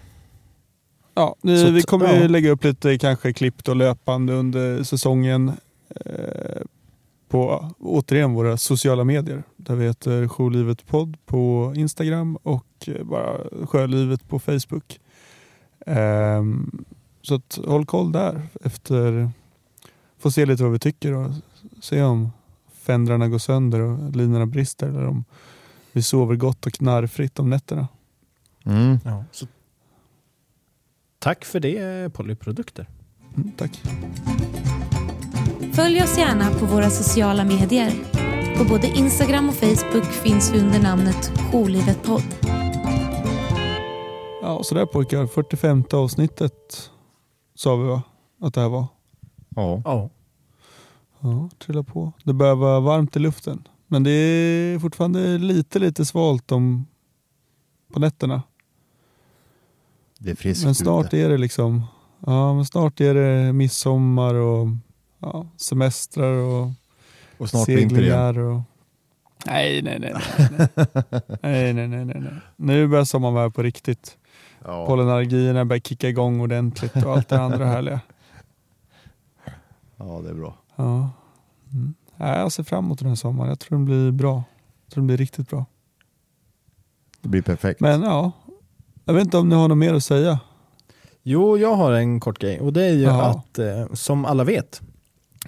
Ja, 1.15 1.37
Så 1.43 1.71
vi 1.71 1.83
kommer 1.83 2.15
ju 2.15 2.21
ja. 2.23 2.29
lägga 2.29 2.51
upp 2.51 2.65
lite 2.65 2.99
kanske 2.99 3.33
klipp 3.33 3.65
då 3.65 3.75
löpande 3.75 4.33
under 4.33 4.83
säsongen 4.83 5.53
eh, 5.89 6.63
på 7.29 7.71
återigen 7.79 8.33
våra 8.33 8.57
sociala 8.57 9.05
medier. 9.05 9.43
Där 9.57 9.75
vi 9.75 9.87
heter 9.87 10.29
Sjölivet 10.29 10.87
podd 10.87 11.17
på 11.27 11.73
Instagram 11.77 12.37
och 12.37 12.67
eh, 12.87 13.05
bara 13.05 13.67
Sjölivet 13.67 14.29
på 14.29 14.39
Facebook. 14.39 15.01
Ehm, 15.87 16.85
så 17.23 17.35
att 17.35 17.59
håll 17.67 17.87
koll 17.87 18.13
där 18.13 18.43
efter 18.65 19.31
få 20.25 20.31
se 20.31 20.47
lite 20.47 20.63
vad 20.63 20.73
vi 20.73 20.79
tycker 20.79 21.13
och 21.13 21.31
se 21.81 22.03
om 22.03 22.33
fändrarna 22.73 23.29
går 23.29 23.39
sönder 23.39 23.81
och 23.81 24.17
linorna 24.17 24.47
brister 24.47 24.89
eller 24.89 25.07
om 25.07 25.25
vi 25.93 26.03
sover 26.03 26.37
gott 26.37 26.67
och 26.67 26.73
knarrfritt 26.73 27.39
om 27.39 27.51
nätterna. 27.51 27.89
Mm. 28.65 28.99
Ja. 29.05 29.25
Så 29.33 29.47
tack 31.19 31.45
för 31.45 31.61
det 31.61 32.13
Polyprodukter. 32.15 32.89
Mm, 33.37 33.53
tack. 33.57 33.83
Följ 35.73 36.03
oss 36.03 36.19
gärna 36.19 36.51
på 36.51 36.67
våra 36.67 36.91
sociala 36.91 37.45
medier. 37.45 37.93
På 38.59 38.65
både 38.65 38.87
Instagram 38.87 39.49
och 39.49 39.55
Facebook 39.55 40.05
finns 40.05 40.53
vi 40.53 40.61
under 40.61 40.83
namnet 40.83 41.33
Jourlivet 41.53 42.03
podd. 42.03 42.35
Ja, 44.43 44.63
så 44.63 44.75
där 44.75 44.87
pojkar. 44.87 45.27
45 45.27 45.85
avsnittet 45.93 46.91
sa 47.55 47.77
vi 47.77 47.89
va? 47.89 48.03
Att 48.41 48.55
det 48.55 48.61
här 48.61 48.69
var. 48.69 48.87
Ja. 49.57 49.83
Ja. 49.85 50.11
Ja, 51.25 51.51
trilla 51.59 51.83
på. 51.83 52.13
Det 52.25 52.33
börjar 52.33 52.55
vara 52.55 52.81
varmt 52.81 53.17
i 53.17 53.19
luften. 53.19 53.69
Men 53.87 54.03
det 54.03 54.11
är 54.11 54.79
fortfarande 54.79 55.39
lite, 55.39 55.79
lite 55.79 56.05
svalt 56.05 56.53
om 56.53 56.87
på 57.93 58.01
nätterna. 58.01 58.43
Det 60.19 60.31
är 60.31 60.35
friskt 60.35 60.65
Men 60.65 60.75
snart 60.75 61.07
ute. 61.07 61.19
är 61.19 61.29
det 61.29 61.39
liksom, 61.39 61.83
ja 62.27 62.55
men 62.55 62.65
snart 62.65 63.01
är 63.01 63.15
det 63.15 63.53
midsommar 63.53 64.35
och 64.35 64.69
ja, 65.19 65.47
semestrar 65.57 66.33
och 66.33 66.71
Och 67.39 67.51
snart 67.51 67.67
seglingar 67.67 68.39
och 68.39 68.61
Nej, 69.47 69.83
nej, 69.83 69.99
nej. 70.01 70.15
Nej, 71.43 71.73
nej, 71.73 71.73
nej, 71.75 71.89
nej, 71.89 72.05
nej, 72.05 72.21
nej. 72.21 72.33
Nu 72.57 72.89
börjar 72.89 73.05
sommaren 73.05 73.35
vara 73.35 73.51
på 73.51 73.63
riktigt. 73.63 74.19
Ja. 74.65 74.87
Pollenallergierna 74.87 75.65
börjar 75.65 75.81
kicka 75.81 76.09
igång 76.09 76.41
ordentligt 76.41 76.97
och 76.97 77.13
allt 77.13 77.29
det 77.29 77.41
andra 77.41 77.67
härliga. 77.67 78.01
ja, 79.97 80.21
det 80.25 80.31
är 80.31 80.35
bra. 80.35 80.55
Ja. 80.77 81.11
Mm. 81.73 81.95
Ja, 82.17 82.39
jag 82.39 82.53
ser 82.53 82.63
fram 82.63 82.85
emot 82.85 82.99
den 82.99 83.09
här 83.09 83.15
sommaren. 83.15 83.49
Jag 83.49 83.59
tror 83.59 83.79
den 83.79 83.85
blir 83.85 84.11
bra. 84.13 84.45
Jag 84.85 84.93
tror 84.93 85.01
den 85.03 85.07
blir 85.07 85.17
riktigt 85.17 85.51
bra. 85.51 85.67
Det 87.21 87.29
blir 87.29 87.43
perfekt. 87.43 87.81
Men 87.81 88.03
ja, 88.03 88.33
jag 89.05 89.15
vet 89.15 89.25
inte 89.25 89.37
om 89.39 89.49
ni 89.49 89.55
har 89.55 89.69
något 89.69 89.79
mer 89.79 89.95
att 89.95 90.05
säga. 90.05 90.41
Jo, 91.23 91.59
jag 91.59 91.75
har 91.75 91.93
en 91.93 92.21
kort 92.21 92.39
grej 92.39 92.61
och 92.61 92.73
det 92.73 92.85
är 92.85 92.93
ju 92.93 93.03
Jaha. 93.03 93.31
att 93.31 93.59
eh, 93.59 93.87
som 93.93 94.25
alla 94.25 94.45
vet 94.45 94.83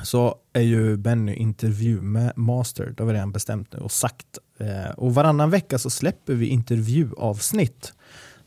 så 0.03 0.35
är 0.53 0.61
ju 0.61 0.97
Benny 0.97 1.35
intervjumaster, 1.35 2.95
det 2.97 3.03
har 3.03 3.07
vi 3.09 3.15
redan 3.15 3.33
bestämt 3.33 3.73
nu 3.73 3.79
och 3.79 3.93
sagt. 3.93 4.39
Eh, 4.59 4.91
och 4.97 5.15
varannan 5.15 5.51
vecka 5.51 5.79
så 5.79 5.91
släpper 5.91 6.35
vi 6.35 6.47
intervjuavsnitt 6.47 7.93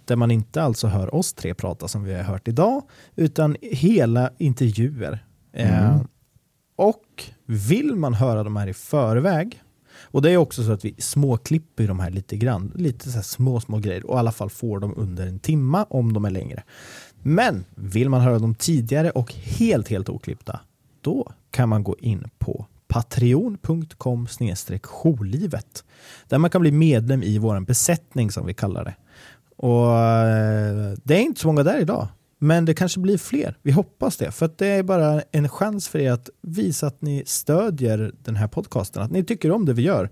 där 0.05 0.15
man 0.15 0.31
inte 0.31 0.63
alltså 0.63 0.87
hör 0.87 1.15
oss 1.15 1.33
tre 1.33 1.53
prata 1.53 1.87
som 1.87 2.03
vi 2.03 2.13
har 2.13 2.23
hört 2.23 2.47
idag 2.47 2.81
utan 3.15 3.55
hela 3.61 4.29
intervjuer. 4.37 5.25
Eh, 5.53 5.89
Mm 5.89 6.07
och 6.79 7.23
vill 7.45 7.95
man 7.95 8.13
höra 8.13 8.43
de 8.43 8.55
här 8.55 8.67
i 8.67 8.73
förväg 8.73 9.61
och 10.01 10.21
det 10.21 10.31
är 10.31 10.37
också 10.37 10.63
så 10.63 10.71
att 10.71 10.85
vi 10.85 10.95
småklipper 10.97 11.87
de 11.87 11.99
här 11.99 12.11
lite 12.11 12.37
grann, 12.37 12.71
lite 12.75 13.09
så 13.09 13.15
här 13.15 13.21
små, 13.21 13.59
små 13.59 13.77
grejer 13.77 14.05
och 14.05 14.15
i 14.15 14.19
alla 14.19 14.31
fall 14.31 14.49
får 14.49 14.79
dem 14.79 14.93
under 14.97 15.27
en 15.27 15.39
timma 15.39 15.83
om 15.83 16.13
de 16.13 16.25
är 16.25 16.29
längre. 16.29 16.63
Men 17.21 17.65
vill 17.75 18.09
man 18.09 18.21
höra 18.21 18.39
dem 18.39 18.55
tidigare 18.55 19.09
och 19.09 19.33
helt, 19.33 19.87
helt 19.87 20.09
oklippta, 20.09 20.59
då 21.01 21.31
kan 21.51 21.69
man 21.69 21.83
gå 21.83 21.95
in 21.99 22.29
på 22.37 22.65
patreon.com 22.87 24.27
jourlivet 24.81 25.83
där 26.27 26.37
man 26.37 26.49
kan 26.49 26.61
bli 26.61 26.71
medlem 26.71 27.23
i 27.23 27.37
vår 27.37 27.59
besättning 27.59 28.31
som 28.31 28.45
vi 28.45 28.53
kallar 28.53 28.85
det. 28.85 28.95
Och 29.55 29.97
eh, 29.97 30.97
det 31.03 31.15
är 31.15 31.21
inte 31.21 31.41
så 31.41 31.47
många 31.47 31.63
där 31.63 31.79
idag, 31.79 32.07
men 32.39 32.65
det 32.65 32.73
kanske 32.73 32.99
blir 32.99 33.17
fler. 33.17 33.57
Vi 33.61 33.71
hoppas 33.71 34.17
det, 34.17 34.31
för 34.31 34.45
att 34.45 34.57
det 34.57 34.67
är 34.67 34.83
bara 34.83 35.21
en 35.31 35.49
chans 35.49 35.87
för 35.87 35.99
er 35.99 36.11
att 36.11 36.29
visa 36.41 36.87
att 36.87 37.01
ni 37.01 37.23
stödjer 37.25 38.11
den 38.23 38.35
här 38.35 38.47
podcasten, 38.47 39.03
att 39.03 39.11
ni 39.11 39.23
tycker 39.23 39.51
om 39.51 39.65
det 39.65 39.73
vi 39.73 39.81
gör. 39.81 40.09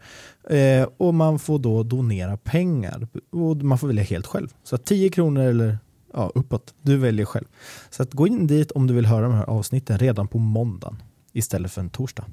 Eh, 0.49 0.87
och 0.97 1.13
man 1.13 1.39
får 1.39 1.59
då 1.59 1.83
donera 1.83 2.37
pengar 2.37 3.07
och 3.31 3.57
man 3.57 3.77
får 3.77 3.87
välja 3.87 4.03
helt 4.03 4.27
själv. 4.27 4.47
Så 4.63 4.75
att 4.75 4.85
10 4.85 5.09
kronor 5.09 5.43
eller 5.43 5.77
ja, 6.13 6.31
uppåt, 6.35 6.73
du 6.81 6.97
väljer 6.97 7.25
själv. 7.25 7.45
Så 7.89 8.03
att 8.03 8.13
gå 8.13 8.27
in 8.27 8.47
dit 8.47 8.71
om 8.71 8.87
du 8.87 8.93
vill 8.93 9.05
höra 9.05 9.21
de 9.21 9.33
här 9.33 9.49
avsnitten 9.49 9.97
redan 9.97 10.27
på 10.27 10.37
måndagen 10.37 11.01
istället 11.33 11.71
för 11.71 11.81
en 11.81 11.89
torsdag. 11.89 12.25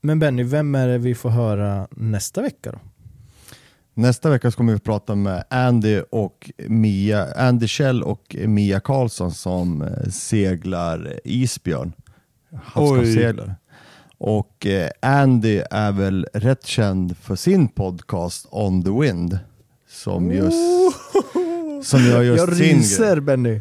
Men 0.00 0.18
Benny, 0.18 0.42
vem 0.42 0.74
är 0.74 0.88
det 0.88 0.98
vi 0.98 1.14
får 1.14 1.30
höra 1.30 1.88
nästa 1.90 2.42
vecka 2.42 2.72
då? 2.72 2.78
Nästa 3.94 4.30
vecka 4.30 4.50
så 4.50 4.56
kommer 4.56 4.72
vi 4.72 4.78
prata 4.78 5.14
med 5.14 5.44
Andy 5.50 6.00
och 6.10 6.50
Mia, 6.68 7.34
Andy 7.34 7.66
Kjell 7.66 8.02
och 8.02 8.36
Mia 8.46 8.80
Karlsson 8.80 9.32
som 9.32 9.82
eh, 9.82 10.08
seglar 10.10 11.20
isbjörn. 11.24 11.92
Havskappsseglare. 12.62 13.54
Och 14.18 14.66
eh, 14.66 14.90
Andy 15.02 15.62
är 15.70 15.92
väl 15.92 16.26
rätt 16.32 16.66
känd 16.66 17.16
för 17.16 17.36
sin 17.36 17.68
podcast 17.68 18.46
On 18.50 18.82
the 18.84 18.90
Wind. 18.90 19.38
Som 19.88 20.30
just, 20.32 20.56
som 21.82 22.00
gör 22.04 22.22
just 22.22 22.38
Jag 22.38 22.56
sin 22.56 22.66
grej. 22.66 22.74
ryser 22.74 23.20
Benny. 23.20 23.60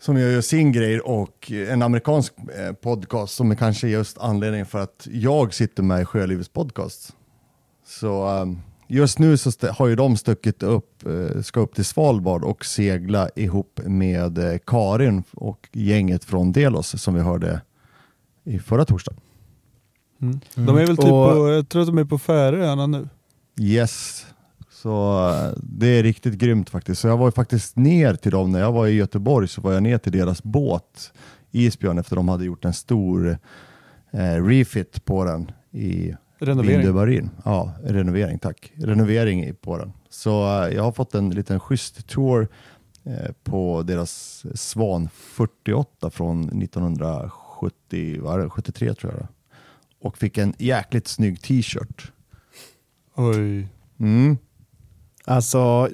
som 0.00 0.16
gör 0.16 0.28
just 0.30 0.48
sin 0.48 0.72
grej 0.72 1.00
och 1.00 1.50
en 1.52 1.82
amerikansk 1.82 2.34
eh, 2.58 2.72
podcast 2.72 3.34
som 3.34 3.50
är 3.50 3.54
kanske 3.54 3.88
just 3.88 4.18
anledningen 4.18 4.66
för 4.66 4.78
att 4.78 5.08
jag 5.10 5.54
sitter 5.54 5.82
med 5.82 6.02
i 6.02 6.04
Sjölivets 6.04 6.48
podcast. 6.48 7.12
Så 7.86 8.28
um, 8.28 8.60
just 8.90 9.18
nu 9.18 9.36
så 9.36 9.50
har 9.70 9.86
ju 9.86 9.96
de 9.96 10.16
stuckit 10.16 10.62
upp, 10.62 11.06
eh, 11.06 11.42
ska 11.42 11.60
upp 11.60 11.74
till 11.74 11.84
Svalbard 11.84 12.44
och 12.44 12.64
segla 12.64 13.28
ihop 13.36 13.80
med 13.84 14.38
eh, 14.38 14.58
Karin 14.66 15.22
och 15.32 15.68
gänget 15.72 16.24
från 16.24 16.52
Delos 16.52 17.02
som 17.02 17.14
vi 17.14 17.20
hörde 17.20 17.60
i 18.44 18.58
förra 18.58 18.84
torsdagen. 18.84 19.20
Mm. 20.22 20.40
De 20.54 20.68
är 20.68 20.86
väl 20.86 20.96
typ 20.96 20.98
Och- 21.12 21.34
på, 21.34 21.48
jag 21.48 21.68
tror 21.68 21.82
att 21.82 21.88
de 21.88 21.98
är 21.98 22.04
på 22.04 22.18
Färöarna 22.18 22.86
nu. 22.86 23.08
Yes, 23.60 24.26
så 24.70 25.28
eh, 25.28 25.58
det 25.62 25.86
är 25.86 26.02
riktigt 26.02 26.34
grymt 26.34 26.70
faktiskt. 26.70 27.00
Så 27.00 27.08
jag 27.08 27.16
var 27.16 27.26
ju 27.26 27.32
faktiskt 27.32 27.76
ner 27.76 28.14
till 28.14 28.30
dem 28.32 28.52
när 28.52 28.60
jag 28.60 28.72
var 28.72 28.86
i 28.86 28.92
Göteborg 28.92 29.48
så 29.48 29.60
var 29.60 29.72
jag 29.72 29.82
ner 29.82 29.98
till 29.98 30.12
deras 30.12 30.42
båt 30.42 31.12
Isbjörn 31.50 31.98
efter 31.98 32.16
de 32.16 32.28
hade 32.28 32.44
gjort 32.44 32.64
en 32.64 32.72
stor 32.72 33.38
eh, 34.10 34.44
refit 34.44 35.04
på 35.04 35.24
den 35.24 35.50
i 35.72 36.14
Renovering. 36.40 36.78
Vindöbarin. 36.78 37.30
Ja, 37.44 37.72
renovering 37.84 38.38
tack. 38.38 38.72
Renovering 38.76 39.44
i- 39.44 39.52
på 39.52 39.78
den. 39.78 39.92
Så 40.08 40.62
eh, 40.62 40.74
jag 40.74 40.82
har 40.82 40.92
fått 40.92 41.14
en 41.14 41.30
liten 41.30 41.60
schysst 41.60 42.06
tour 42.06 42.48
eh, 43.04 43.32
på 43.44 43.82
deras 43.82 44.44
Svan 44.54 45.08
48 45.14 46.10
från 46.10 46.62
1970, 46.62 48.18
vad 48.22 48.40
är 48.40 48.44
det, 48.44 48.50
73 48.50 48.94
tror 48.94 49.12
jag. 49.12 49.26
Och 50.02 50.18
fick 50.18 50.38
en 50.38 50.54
jäkligt 50.58 51.08
snygg 51.08 51.42
t-shirt. 51.42 52.12
Oj. 53.16 53.68
Mm. 54.00 54.38
Alltså, 55.24 55.88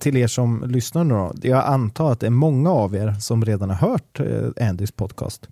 till 0.00 0.16
er 0.16 0.26
som 0.26 0.64
lyssnar 0.66 1.04
nu 1.04 1.14
då. 1.14 1.32
Jag 1.42 1.64
antar 1.64 2.12
att 2.12 2.20
det 2.20 2.26
är 2.26 2.30
många 2.30 2.70
av 2.70 2.94
er 2.94 3.12
som 3.20 3.44
redan 3.44 3.70
har 3.70 3.76
hört 3.76 4.20
eh, 4.20 4.68
Andys 4.68 4.92
podcast. 4.92 5.48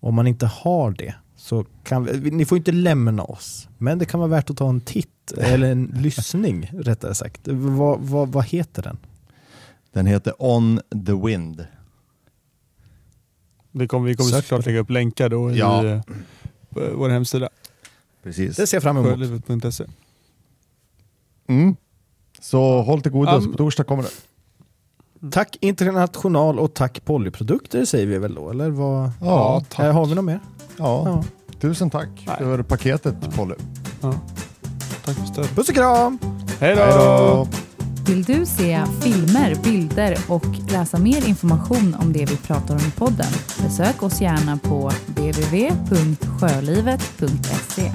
Om 0.00 0.14
man 0.14 0.26
inte 0.26 0.46
har 0.46 0.90
det 0.90 1.14
så 1.46 1.64
kan 1.84 2.04
vi, 2.04 2.30
ni 2.30 2.44
får 2.44 2.58
inte 2.58 2.72
lämna 2.72 3.22
oss. 3.24 3.68
Men 3.78 3.98
det 3.98 4.04
kan 4.04 4.20
vara 4.20 4.30
värt 4.30 4.50
att 4.50 4.56
ta 4.56 4.68
en 4.68 4.80
titt, 4.80 5.32
eller 5.36 5.72
en 5.72 5.84
lyssning 5.96 6.70
rättare 6.72 7.14
sagt. 7.14 7.48
Vad, 7.48 8.00
vad, 8.00 8.28
vad 8.28 8.44
heter 8.44 8.82
den? 8.82 8.98
Den 9.92 10.06
heter 10.06 10.34
On 10.38 10.80
the 11.06 11.12
Wind. 11.26 11.66
Det 13.72 13.88
kommer, 13.88 14.08
vi 14.08 14.16
kommer 14.16 14.30
Sök 14.30 14.44
såklart 14.44 14.66
lägga 14.66 14.78
upp 14.80 14.90
länkar 14.90 15.28
då 15.28 15.50
i 15.50 15.58
Ja. 15.58 15.86
eh, 15.86 16.00
på 16.70 16.80
vår 16.94 17.08
hemsida. 17.08 17.48
Precis. 18.22 18.56
Det 18.56 18.66
ser 18.66 18.76
jag 18.76 18.82
fram 18.82 18.96
emot. 18.96 19.10
Sjölivet.se. 19.10 19.84
Mm. 21.48 21.76
Så 22.40 22.82
håll 22.82 23.02
till 23.02 23.12
godo, 23.12 23.30
Um, 23.36 23.52
på 23.52 23.58
torsdag 23.58 23.84
kommer 23.84 24.02
det. 24.02 24.08
Tack 25.30 25.56
International 25.60 26.58
och 26.58 26.74
tack 26.74 27.04
Polyprodukter 27.04 27.84
säger 27.84 28.06
vi 28.06 28.18
väl 28.18 28.34
då, 28.34 28.50
eller 28.50 28.70
vad? 28.70 29.10
Ja, 29.20 29.62
Här 29.74 29.92
har 29.92 30.06
vi 30.06 30.14
något 30.14 30.24
mer? 30.24 30.40
Ja, 30.76 31.02
Ja. 31.06 31.24
tusen 31.60 31.90
tack 31.90 32.08
Nej. 32.26 32.36
för 32.38 32.62
paketet 32.62 33.34
Polly. 33.36 33.54
Ja. 34.00 34.14
Tack 35.04 35.16
för 35.16 35.26
stödet. 35.26 35.54
Puss 35.54 35.68
och 35.68 35.74
kram! 35.74 36.18
Hej 36.60 36.76
då! 36.76 37.48
Vill 38.06 38.22
du 38.22 38.46
se 38.46 38.82
filmer, 39.02 39.54
bilder 39.64 40.18
och 40.28 40.44
läsa 40.70 40.98
mer 40.98 41.28
information 41.28 41.96
om 42.00 42.12
det 42.12 42.24
vi 42.30 42.36
pratar 42.36 42.74
om 42.74 42.80
i 42.80 42.90
podden? 42.90 43.26
Besök 43.62 44.02
oss 44.02 44.20
gärna 44.20 44.56
på 44.58 44.90
www.sjölivet.se. 45.06 47.92